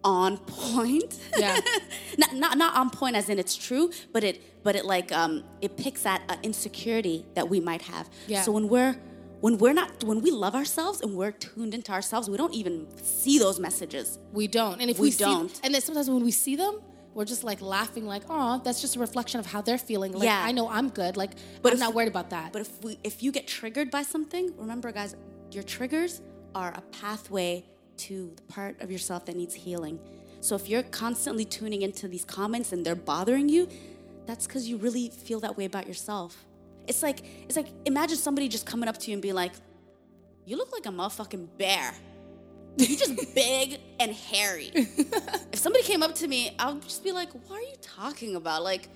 on 0.05 0.37
point. 0.39 1.19
Yeah. 1.39 1.61
not, 2.19 2.35
not 2.35 2.59
not 2.59 2.77
on 2.77 2.91
point 2.91 3.17
as 3.17 3.29
in 3.29 3.39
it's 3.39 3.57
true, 3.57 3.93
but 4.13 4.25
it 4.25 4.63
but 4.65 4.75
it 4.77 4.85
like 4.85 5.13
um 5.13 5.45
it 5.61 5.77
picks 5.77 6.05
at 6.07 6.23
an 6.29 6.39
insecurity 6.43 7.25
that 7.35 7.49
we 7.49 7.61
might 7.61 7.83
have. 7.83 8.11
Yeah. 8.27 8.43
So 8.43 8.53
when 8.53 8.69
we're 8.69 8.97
when 9.41 9.59
we're 9.59 9.73
not 9.73 10.03
when 10.05 10.21
we 10.21 10.31
love 10.31 10.55
ourselves 10.55 11.01
and 11.01 11.15
we're 11.15 11.33
tuned 11.33 11.75
into 11.75 11.93
ourselves, 11.93 12.29
we 12.29 12.37
don't 12.37 12.55
even 12.55 12.87
see 13.03 13.39
those 13.39 13.61
messages. 13.61 14.19
We 14.33 14.49
don't. 14.49 14.81
And 14.81 14.91
if 14.91 14.99
we, 14.99 15.11
we 15.11 15.17
don't, 15.17 15.55
see, 15.55 15.61
and 15.65 15.75
then 15.75 15.81
sometimes 15.81 16.11
when 16.11 16.25
we 16.25 16.31
see 16.33 16.57
them, 16.57 16.81
we're 17.15 17.25
just 17.25 17.45
like 17.45 17.61
laughing, 17.61 18.07
like, 18.07 18.23
"Oh, 18.29 18.61
that's 18.65 18.81
just 18.81 18.97
a 18.97 18.99
reflection 18.99 19.41
of 19.41 19.47
how 19.47 19.61
they're 19.61 19.79
feeling." 19.79 20.13
Like, 20.13 20.25
yeah. 20.25 20.43
I 20.43 20.53
know 20.53 20.69
I'm 20.69 20.89
good. 20.89 21.17
Like, 21.17 21.33
but 21.61 21.71
I'm 21.71 21.75
if, 21.75 21.81
not 21.81 21.95
worried 21.95 22.09
about 22.09 22.31
that. 22.31 22.53
But 22.53 22.63
if 22.63 22.85
we 22.85 22.99
if 23.05 23.23
you 23.23 23.33
get 23.33 23.47
triggered 23.47 23.91
by 23.91 24.03
something, 24.03 24.55
remember, 24.57 24.93
guys, 24.93 25.17
your 25.51 25.63
triggers 25.63 26.21
are 26.55 26.73
a 26.75 26.81
pathway 26.93 27.65
to 27.99 28.33
the 28.37 28.43
part 28.43 28.81
of 28.81 28.91
yourself 28.91 29.27
that 29.27 29.37
needs 29.37 29.55
healing. 29.55 29.99
So 30.41 30.57
if 30.57 30.69
you're 30.69 30.83
constantly 30.83 31.45
tuning 31.45 31.83
into 31.83 32.09
these 32.09 32.25
comments 32.25 32.73
and 32.73 32.85
they're 32.85 32.97
bothering 32.97 33.49
you, 33.49 33.69
that's 34.27 34.47
because 34.47 34.69
you 34.69 34.77
really 34.77 35.09
feel 35.09 35.41
that 35.41 35.57
way 35.57 35.67
about 35.67 35.87
yourself. 35.87 36.45
It's 36.89 37.03
like 37.03 37.25
it's 37.45 37.57
like 37.57 37.69
imagine 37.85 38.17
somebody 38.17 38.49
just 38.49 38.67
coming 38.67 38.89
up 38.89 38.99
to 38.99 39.11
you 39.11 39.15
and 39.15 39.23
being 39.23 39.35
like, 39.35 39.53
"You 40.47 40.57
look 40.57 40.73
like 40.73 40.87
a 40.87 40.91
motherfucking 40.91 41.59
bear. 41.59 41.95
Just 42.79 43.35
big 43.35 43.81
and 44.01 44.13
hairy." 44.13 44.71
if 44.75 45.59
somebody 45.59 45.85
came 45.85 46.03
up 46.03 46.15
to 46.17 46.29
me, 46.29 46.55
I 46.59 46.73
would 46.73 46.83
just 46.83 47.05
be 47.05 47.13
like, 47.13 47.31
"What 47.49 47.59
are 47.59 47.63
you 47.63 47.77
talking 47.81 48.37
about? 48.37 48.63
Like, 48.63 48.89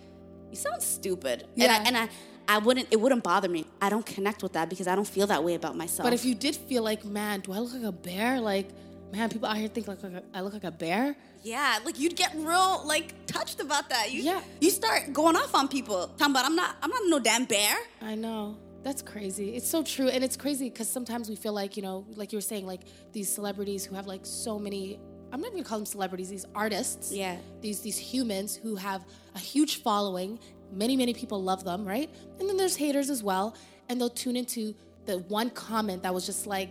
you 0.50 0.56
sound 0.56 0.82
stupid." 0.82 1.46
Yeah. 1.54 1.64
And 1.64 1.72
I, 1.72 1.88
and 1.88 2.10
I, 2.48 2.54
I 2.56 2.58
wouldn't. 2.58 2.88
It 2.90 3.00
wouldn't 3.00 3.22
bother 3.22 3.48
me. 3.48 3.66
I 3.80 3.88
don't 3.88 4.06
connect 4.06 4.42
with 4.42 4.54
that 4.54 4.68
because 4.70 4.86
I 4.88 4.94
don't 4.94 5.08
feel 5.08 5.26
that 5.28 5.42
way 5.44 5.54
about 5.54 5.76
myself. 5.76 6.06
But 6.06 6.12
if 6.12 6.24
you 6.24 6.34
did 6.34 6.56
feel 6.56 6.82
like, 6.82 7.04
man, 7.04 7.40
do 7.40 7.52
I 7.52 7.58
look 7.58 7.72
like 7.72 7.82
a 7.82 7.92
bear? 7.92 8.40
Like 8.40 8.68
man, 9.12 9.28
people 9.28 9.48
out 9.48 9.56
here 9.56 9.68
think 9.68 9.88
like, 9.88 9.98
I 10.34 10.40
look 10.40 10.52
like 10.52 10.64
a 10.64 10.70
bear. 10.70 11.16
Yeah, 11.42 11.78
like 11.84 11.98
you'd 11.98 12.16
get 12.16 12.34
real 12.34 12.82
like 12.84 13.14
touched 13.26 13.60
about 13.60 13.88
that. 13.90 14.12
You, 14.12 14.22
yeah, 14.22 14.40
you 14.60 14.70
start 14.70 15.12
going 15.12 15.36
off 15.36 15.54
on 15.54 15.68
people 15.68 16.08
talking 16.18 16.32
about 16.32 16.44
I'm 16.44 16.56
not 16.56 16.76
I'm 16.82 16.90
not 16.90 17.02
no 17.06 17.18
damn 17.18 17.44
bear. 17.44 17.76
I 18.02 18.14
know. 18.14 18.56
That's 18.86 19.02
crazy. 19.02 19.56
It's 19.56 19.68
so 19.68 19.82
true, 19.82 20.06
and 20.06 20.22
it's 20.22 20.36
crazy 20.36 20.70
because 20.70 20.88
sometimes 20.88 21.28
we 21.28 21.34
feel 21.34 21.52
like 21.52 21.76
you 21.76 21.82
know, 21.82 22.06
like 22.14 22.30
you 22.30 22.36
were 22.36 22.48
saying, 22.52 22.68
like 22.68 22.82
these 23.12 23.28
celebrities 23.28 23.84
who 23.84 23.96
have 23.96 24.06
like 24.06 24.20
so 24.22 24.60
many. 24.60 25.00
I'm 25.32 25.40
not 25.40 25.48
even 25.48 25.56
gonna 25.56 25.68
call 25.68 25.78
them 25.78 25.86
celebrities. 25.86 26.28
These 26.28 26.46
artists. 26.54 27.12
Yeah. 27.12 27.36
These 27.60 27.80
these 27.80 27.98
humans 27.98 28.54
who 28.54 28.76
have 28.76 29.04
a 29.34 29.40
huge 29.40 29.82
following. 29.82 30.38
Many 30.72 30.96
many 30.96 31.14
people 31.14 31.42
love 31.42 31.64
them, 31.64 31.84
right? 31.84 32.08
And 32.38 32.48
then 32.48 32.56
there's 32.56 32.76
haters 32.76 33.10
as 33.10 33.24
well, 33.24 33.56
and 33.88 34.00
they'll 34.00 34.08
tune 34.08 34.36
into 34.36 34.72
the 35.04 35.18
one 35.18 35.50
comment 35.50 36.04
that 36.04 36.14
was 36.14 36.24
just 36.24 36.46
like 36.46 36.70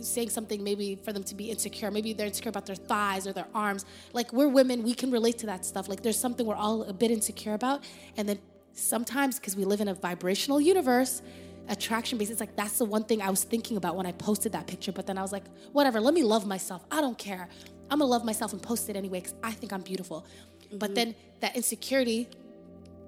saying 0.00 0.30
something 0.30 0.62
maybe 0.62 0.94
for 0.94 1.12
them 1.12 1.24
to 1.24 1.34
be 1.34 1.50
insecure. 1.50 1.90
Maybe 1.90 2.12
they're 2.12 2.28
insecure 2.28 2.50
about 2.50 2.66
their 2.66 2.76
thighs 2.76 3.26
or 3.26 3.32
their 3.32 3.48
arms. 3.56 3.84
Like 4.12 4.32
we're 4.32 4.48
women, 4.48 4.84
we 4.84 4.94
can 4.94 5.10
relate 5.10 5.38
to 5.38 5.46
that 5.46 5.64
stuff. 5.64 5.88
Like 5.88 6.02
there's 6.02 6.18
something 6.18 6.46
we're 6.46 6.54
all 6.54 6.84
a 6.84 6.92
bit 6.92 7.10
insecure 7.10 7.54
about. 7.54 7.82
And 8.16 8.28
then 8.28 8.38
sometimes, 8.72 9.38
because 9.38 9.56
we 9.56 9.64
live 9.64 9.80
in 9.80 9.88
a 9.88 9.94
vibrational 9.94 10.60
universe, 10.60 11.22
attraction 11.68 12.18
based, 12.18 12.30
it's 12.30 12.40
like 12.40 12.56
that's 12.56 12.78
the 12.78 12.84
one 12.84 13.04
thing 13.04 13.22
I 13.22 13.30
was 13.30 13.44
thinking 13.44 13.76
about 13.76 13.96
when 13.96 14.06
I 14.06 14.12
posted 14.12 14.52
that 14.52 14.66
picture. 14.66 14.92
But 14.92 15.06
then 15.06 15.16
I 15.18 15.22
was 15.22 15.32
like, 15.32 15.44
whatever, 15.72 16.00
let 16.00 16.14
me 16.14 16.22
love 16.22 16.46
myself. 16.46 16.84
I 16.90 17.00
don't 17.00 17.18
care. 17.18 17.48
I'm 17.90 17.98
gonna 17.98 18.10
love 18.10 18.24
myself 18.24 18.52
and 18.52 18.62
post 18.62 18.88
it 18.88 18.96
anyway 18.96 19.20
because 19.20 19.34
I 19.42 19.52
think 19.52 19.72
I'm 19.72 19.82
beautiful. 19.82 20.26
Mm-hmm. 20.64 20.78
But 20.78 20.94
then 20.94 21.14
that 21.40 21.56
insecurity 21.56 22.28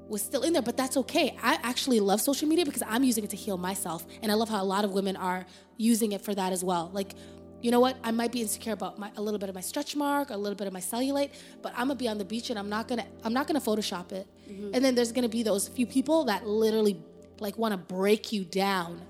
was 0.08 0.22
still 0.22 0.42
in 0.42 0.52
there, 0.52 0.62
but 0.62 0.76
that's 0.76 0.96
okay. 0.96 1.36
I 1.42 1.58
actually 1.62 2.00
love 2.00 2.20
social 2.20 2.48
media 2.48 2.64
because 2.64 2.82
I'm 2.86 3.04
using 3.04 3.24
it 3.24 3.30
to 3.30 3.36
heal 3.36 3.56
myself. 3.56 4.06
And 4.22 4.30
I 4.30 4.34
love 4.34 4.48
how 4.48 4.62
a 4.62 4.64
lot 4.64 4.84
of 4.84 4.92
women 4.92 5.16
are 5.16 5.46
using 5.76 6.12
it 6.12 6.20
for 6.20 6.34
that 6.34 6.52
as 6.52 6.62
well. 6.62 6.90
Like, 6.92 7.14
you 7.62 7.70
know 7.70 7.80
what? 7.80 7.96
I 8.04 8.10
might 8.10 8.32
be 8.32 8.42
insecure 8.42 8.72
about 8.72 8.98
my, 8.98 9.10
a 9.16 9.22
little 9.22 9.38
bit 9.38 9.48
of 9.48 9.54
my 9.54 9.60
stretch 9.60 9.96
mark, 9.96 10.30
a 10.30 10.36
little 10.36 10.56
bit 10.56 10.66
of 10.66 10.72
my 10.72 10.80
cellulite, 10.80 11.30
but 11.62 11.72
I'm 11.72 11.88
gonna 11.88 11.94
be 11.94 12.08
on 12.08 12.18
the 12.18 12.24
beach 12.24 12.50
and 12.50 12.58
I'm 12.58 12.68
not 12.68 12.88
gonna 12.88 13.06
I'm 13.24 13.32
not 13.32 13.46
gonna 13.46 13.60
Photoshop 13.60 14.12
it. 14.12 14.26
Mm-hmm. 14.50 14.74
And 14.74 14.84
then 14.84 14.94
there's 14.94 15.12
gonna 15.12 15.28
be 15.28 15.42
those 15.42 15.68
few 15.68 15.86
people 15.86 16.24
that 16.24 16.46
literally 16.46 17.00
like 17.40 17.56
want 17.56 17.72
to 17.72 17.78
break 17.78 18.32
you 18.32 18.44
down 18.44 19.00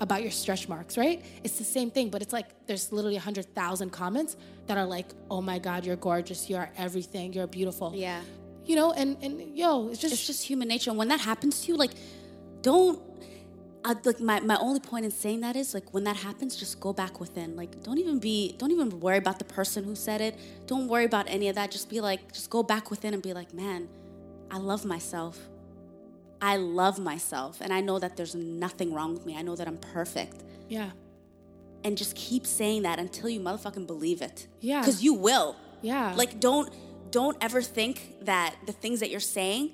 about 0.00 0.22
your 0.22 0.30
stretch 0.30 0.68
marks, 0.68 0.96
right? 0.96 1.24
It's 1.44 1.58
the 1.58 1.64
same 1.64 1.90
thing, 1.90 2.08
but 2.08 2.22
it's 2.22 2.32
like 2.32 2.46
there's 2.66 2.92
literally 2.92 3.16
a 3.16 3.20
hundred 3.20 3.54
thousand 3.54 3.90
comments 3.90 4.36
that 4.66 4.78
are 4.78 4.86
like, 4.86 5.06
"Oh 5.30 5.40
my 5.40 5.58
God, 5.58 5.84
you're 5.84 5.96
gorgeous. 5.96 6.48
You 6.48 6.56
are 6.56 6.70
everything. 6.76 7.32
You're 7.32 7.46
beautiful." 7.46 7.92
Yeah 7.94 8.20
you 8.68 8.76
know, 8.76 8.92
and 8.92 9.16
and 9.22 9.56
yo, 9.56 9.88
it's 9.88 9.98
just 9.98 10.12
it's 10.12 10.26
just 10.26 10.44
human 10.44 10.68
nature. 10.68 10.90
And 10.90 10.98
when 10.98 11.08
that 11.08 11.20
happens 11.20 11.62
to 11.62 11.68
you, 11.72 11.76
like, 11.76 11.92
don't. 12.60 13.00
Uh, 13.84 13.94
like 14.04 14.18
my, 14.20 14.40
my 14.40 14.56
only 14.56 14.80
point 14.80 15.04
in 15.04 15.10
saying 15.10 15.40
that 15.40 15.54
is 15.54 15.72
like 15.72 15.94
when 15.94 16.04
that 16.04 16.16
happens 16.16 16.56
just 16.56 16.80
go 16.80 16.92
back 16.92 17.20
within. 17.20 17.56
Like 17.56 17.82
don't 17.82 17.98
even 17.98 18.18
be 18.18 18.54
don't 18.58 18.72
even 18.72 19.00
worry 19.00 19.18
about 19.18 19.38
the 19.38 19.44
person 19.44 19.84
who 19.84 19.94
said 19.94 20.20
it. 20.20 20.38
Don't 20.66 20.88
worry 20.88 21.04
about 21.04 21.26
any 21.28 21.48
of 21.48 21.54
that. 21.54 21.70
Just 21.70 21.88
be 21.88 22.00
like 22.00 22.32
just 22.32 22.50
go 22.50 22.62
back 22.62 22.90
within 22.90 23.14
and 23.14 23.22
be 23.22 23.32
like 23.32 23.54
man 23.54 23.88
i 24.50 24.58
love 24.58 24.84
myself. 24.84 25.38
I 26.40 26.56
love 26.56 26.98
myself. 26.98 27.60
And 27.60 27.72
i 27.72 27.80
know 27.80 27.98
that 27.98 28.16
there's 28.16 28.34
nothing 28.34 28.92
wrong 28.92 29.14
with 29.14 29.24
me. 29.24 29.36
I 29.36 29.42
know 29.42 29.54
that 29.56 29.68
i'm 29.68 29.78
perfect. 29.78 30.42
Yeah. 30.68 30.90
And 31.84 31.96
just 31.96 32.16
keep 32.16 32.46
saying 32.46 32.82
that 32.82 32.98
until 32.98 33.28
you 33.28 33.40
motherfucking 33.40 33.86
believe 33.86 34.22
it. 34.22 34.48
Yeah. 34.60 34.80
Because 34.80 35.02
you 35.04 35.14
will. 35.14 35.56
Yeah. 35.82 36.14
Like 36.16 36.40
don't 36.40 36.72
don't 37.10 37.36
ever 37.40 37.62
think 37.62 38.24
that 38.24 38.56
the 38.66 38.72
things 38.72 39.00
that 39.00 39.10
you're 39.10 39.20
saying 39.20 39.70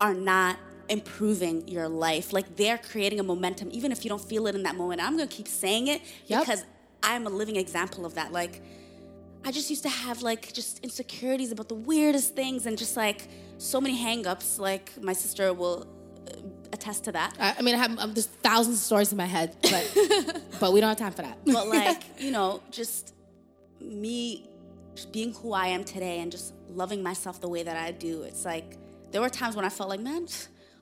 are 0.00 0.14
not 0.14 0.58
improving 0.88 1.66
your 1.68 1.88
life. 1.88 2.32
Like 2.32 2.56
they're 2.56 2.78
creating 2.78 3.20
a 3.20 3.22
momentum, 3.22 3.68
even 3.72 3.92
if 3.92 4.04
you 4.04 4.08
don't 4.08 4.22
feel 4.22 4.46
it 4.46 4.54
in 4.54 4.62
that 4.64 4.76
moment. 4.76 5.00
I'm 5.02 5.16
gonna 5.16 5.26
keep 5.26 5.48
saying 5.48 5.88
it 5.88 6.02
yep. 6.26 6.40
because 6.40 6.64
I'm 7.02 7.26
a 7.26 7.30
living 7.30 7.56
example 7.56 8.04
of 8.04 8.14
that. 8.14 8.32
Like, 8.32 8.62
I 9.44 9.52
just 9.52 9.70
used 9.70 9.82
to 9.84 9.88
have 9.88 10.22
like 10.22 10.52
just 10.52 10.80
insecurities 10.80 11.52
about 11.52 11.68
the 11.68 11.74
weirdest 11.74 12.34
things 12.34 12.66
and 12.66 12.76
just 12.76 12.96
like 12.96 13.28
so 13.58 13.80
many 13.80 13.96
hangups. 13.96 14.58
Like 14.58 14.90
my 15.00 15.12
sister 15.12 15.52
will 15.52 15.86
uh, 16.28 16.32
attest 16.72 17.04
to 17.04 17.12
that. 17.12 17.36
I, 17.38 17.54
I 17.58 17.62
mean, 17.62 17.74
I 17.74 17.78
have 17.78 17.98
um, 17.98 18.12
there's 18.12 18.26
thousands 18.26 18.78
of 18.78 18.82
stories 18.82 19.12
in 19.12 19.18
my 19.18 19.26
head, 19.26 19.56
but 19.62 20.42
but 20.60 20.72
we 20.72 20.80
don't 20.80 20.88
have 20.88 20.98
time 20.98 21.12
for 21.12 21.22
that. 21.22 21.38
but 21.44 21.68
like 21.82 22.02
you 22.18 22.30
know, 22.30 22.62
just 22.70 23.14
me 23.80 24.48
just 24.96 25.12
being 25.12 25.32
who 25.34 25.52
I 25.52 25.68
am 25.68 25.84
today 25.84 26.20
and 26.20 26.32
just 26.32 26.54
loving 26.70 27.02
myself 27.02 27.40
the 27.40 27.48
way 27.48 27.62
that 27.62 27.76
I 27.76 27.92
do. 27.92 28.22
It's 28.22 28.44
like 28.44 28.76
there 29.12 29.20
were 29.20 29.28
times 29.28 29.54
when 29.54 29.64
I 29.64 29.68
felt 29.68 29.88
like, 29.88 30.00
man, 30.00 30.26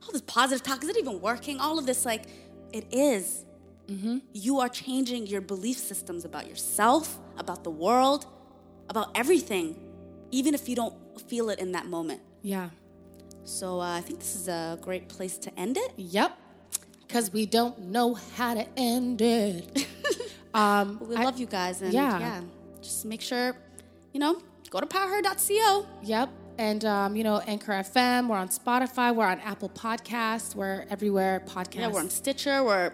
all 0.04 0.12
this 0.12 0.22
positive 0.22 0.62
talk 0.62 0.82
is 0.82 0.88
it 0.88 0.96
even 0.96 1.20
working? 1.20 1.60
All 1.60 1.78
of 1.78 1.86
this, 1.86 2.04
like, 2.04 2.24
it 2.72 2.86
is. 2.92 3.44
Mm-hmm. 3.88 4.18
You 4.32 4.60
are 4.60 4.68
changing 4.68 5.26
your 5.26 5.40
belief 5.40 5.78
systems 5.78 6.24
about 6.24 6.48
yourself, 6.48 7.18
about 7.38 7.64
the 7.64 7.70
world, 7.70 8.26
about 8.88 9.10
everything, 9.14 9.78
even 10.30 10.54
if 10.54 10.68
you 10.68 10.76
don't 10.76 10.94
feel 11.28 11.50
it 11.50 11.58
in 11.58 11.72
that 11.72 11.86
moment. 11.86 12.20
Yeah. 12.42 12.70
So 13.44 13.80
uh, 13.80 13.98
I 13.98 14.00
think 14.00 14.20
this 14.20 14.34
is 14.34 14.48
a 14.48 14.78
great 14.80 15.08
place 15.08 15.36
to 15.38 15.58
end 15.58 15.76
it. 15.76 15.92
Yep. 15.96 16.36
Because 17.06 17.32
we 17.32 17.46
don't 17.46 17.78
know 17.78 18.14
how 18.36 18.54
to 18.54 18.66
end 18.76 19.20
it. 19.20 19.86
um, 20.54 20.98
we 21.00 21.16
I, 21.16 21.24
love 21.24 21.38
you 21.38 21.46
guys. 21.46 21.82
And 21.82 21.92
yeah. 21.92 22.18
yeah, 22.18 22.40
just 22.80 23.04
make 23.04 23.20
sure, 23.20 23.54
you 24.12 24.20
know, 24.20 24.40
go 24.70 24.80
to 24.80 24.86
powerher.co. 24.86 25.86
Yep. 26.02 26.30
And, 26.56 26.84
um, 26.84 27.16
you 27.16 27.24
know, 27.24 27.38
Anchor 27.40 27.72
FM, 27.72 28.28
we're 28.28 28.36
on 28.36 28.48
Spotify, 28.48 29.14
we're 29.14 29.26
on 29.26 29.40
Apple 29.40 29.68
Podcasts, 29.70 30.54
we're 30.54 30.86
everywhere 30.88 31.42
podcasts. 31.46 31.74
Yeah, 31.74 31.88
we're 31.88 32.00
on 32.00 32.10
Stitcher, 32.10 32.62
we're 32.62 32.92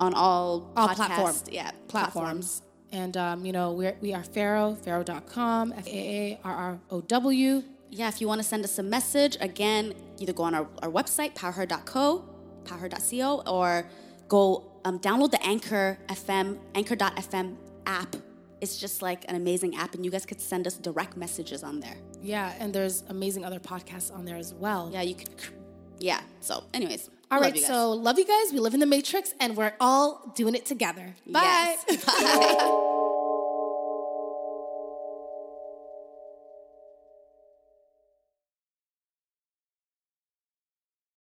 on 0.00 0.12
all, 0.12 0.70
all 0.76 0.88
platforms. 0.88 1.44
Yeah, 1.50 1.70
platforms. 1.88 1.90
platforms. 1.90 2.62
And, 2.92 3.16
um, 3.16 3.46
you 3.46 3.52
know, 3.52 3.72
we're, 3.72 3.96
we 4.00 4.12
are 4.12 4.22
Faarrow, 4.22 4.76
faarrow.com, 4.76 5.72
F 5.76 5.86
A 5.86 5.90
A 5.90 6.40
R 6.44 6.54
R 6.54 6.80
O 6.90 7.00
W. 7.00 7.62
Yeah, 7.90 8.08
if 8.08 8.20
you 8.20 8.28
want 8.28 8.40
to 8.40 8.46
send 8.46 8.64
us 8.64 8.78
a 8.78 8.82
message, 8.82 9.36
again, 9.40 9.94
either 10.18 10.32
go 10.32 10.42
on 10.42 10.54
our, 10.54 10.68
our 10.82 10.90
website, 10.90 11.34
powerher.co, 11.34 12.24
powerher.co, 12.64 13.42
or 13.46 13.88
go 14.28 14.70
um, 14.84 14.98
download 14.98 15.30
the 15.30 15.42
Anchor 15.44 15.98
FM, 16.08 16.58
anchor.fm 16.74 17.56
app. 17.86 18.16
It's 18.60 18.78
just 18.78 19.00
like 19.00 19.24
an 19.28 19.36
amazing 19.36 19.76
app, 19.76 19.94
and 19.94 20.04
you 20.04 20.10
guys 20.10 20.26
could 20.26 20.40
send 20.40 20.66
us 20.66 20.74
direct 20.74 21.16
messages 21.16 21.62
on 21.62 21.80
there. 21.80 21.96
Yeah, 22.24 22.54
and 22.58 22.74
there's 22.74 23.04
amazing 23.08 23.44
other 23.44 23.60
podcasts 23.60 24.12
on 24.12 24.24
there 24.24 24.36
as 24.36 24.54
well. 24.54 24.90
Yeah, 24.92 25.02
you 25.02 25.14
could. 25.14 25.28
Yeah. 25.98 26.20
So, 26.40 26.64
anyways. 26.72 27.10
All 27.30 27.38
right. 27.38 27.56
So, 27.58 27.92
love 27.92 28.18
you 28.18 28.26
guys. 28.26 28.52
We 28.52 28.60
live 28.60 28.74
in 28.74 28.80
the 28.80 28.86
Matrix, 28.86 29.34
and 29.40 29.56
we're 29.56 29.74
all 29.78 30.32
doing 30.34 30.54
it 30.54 30.64
together. 30.64 31.14
Bye. 31.26 31.76
Yes. 31.88 32.04
Bye. 32.04 32.80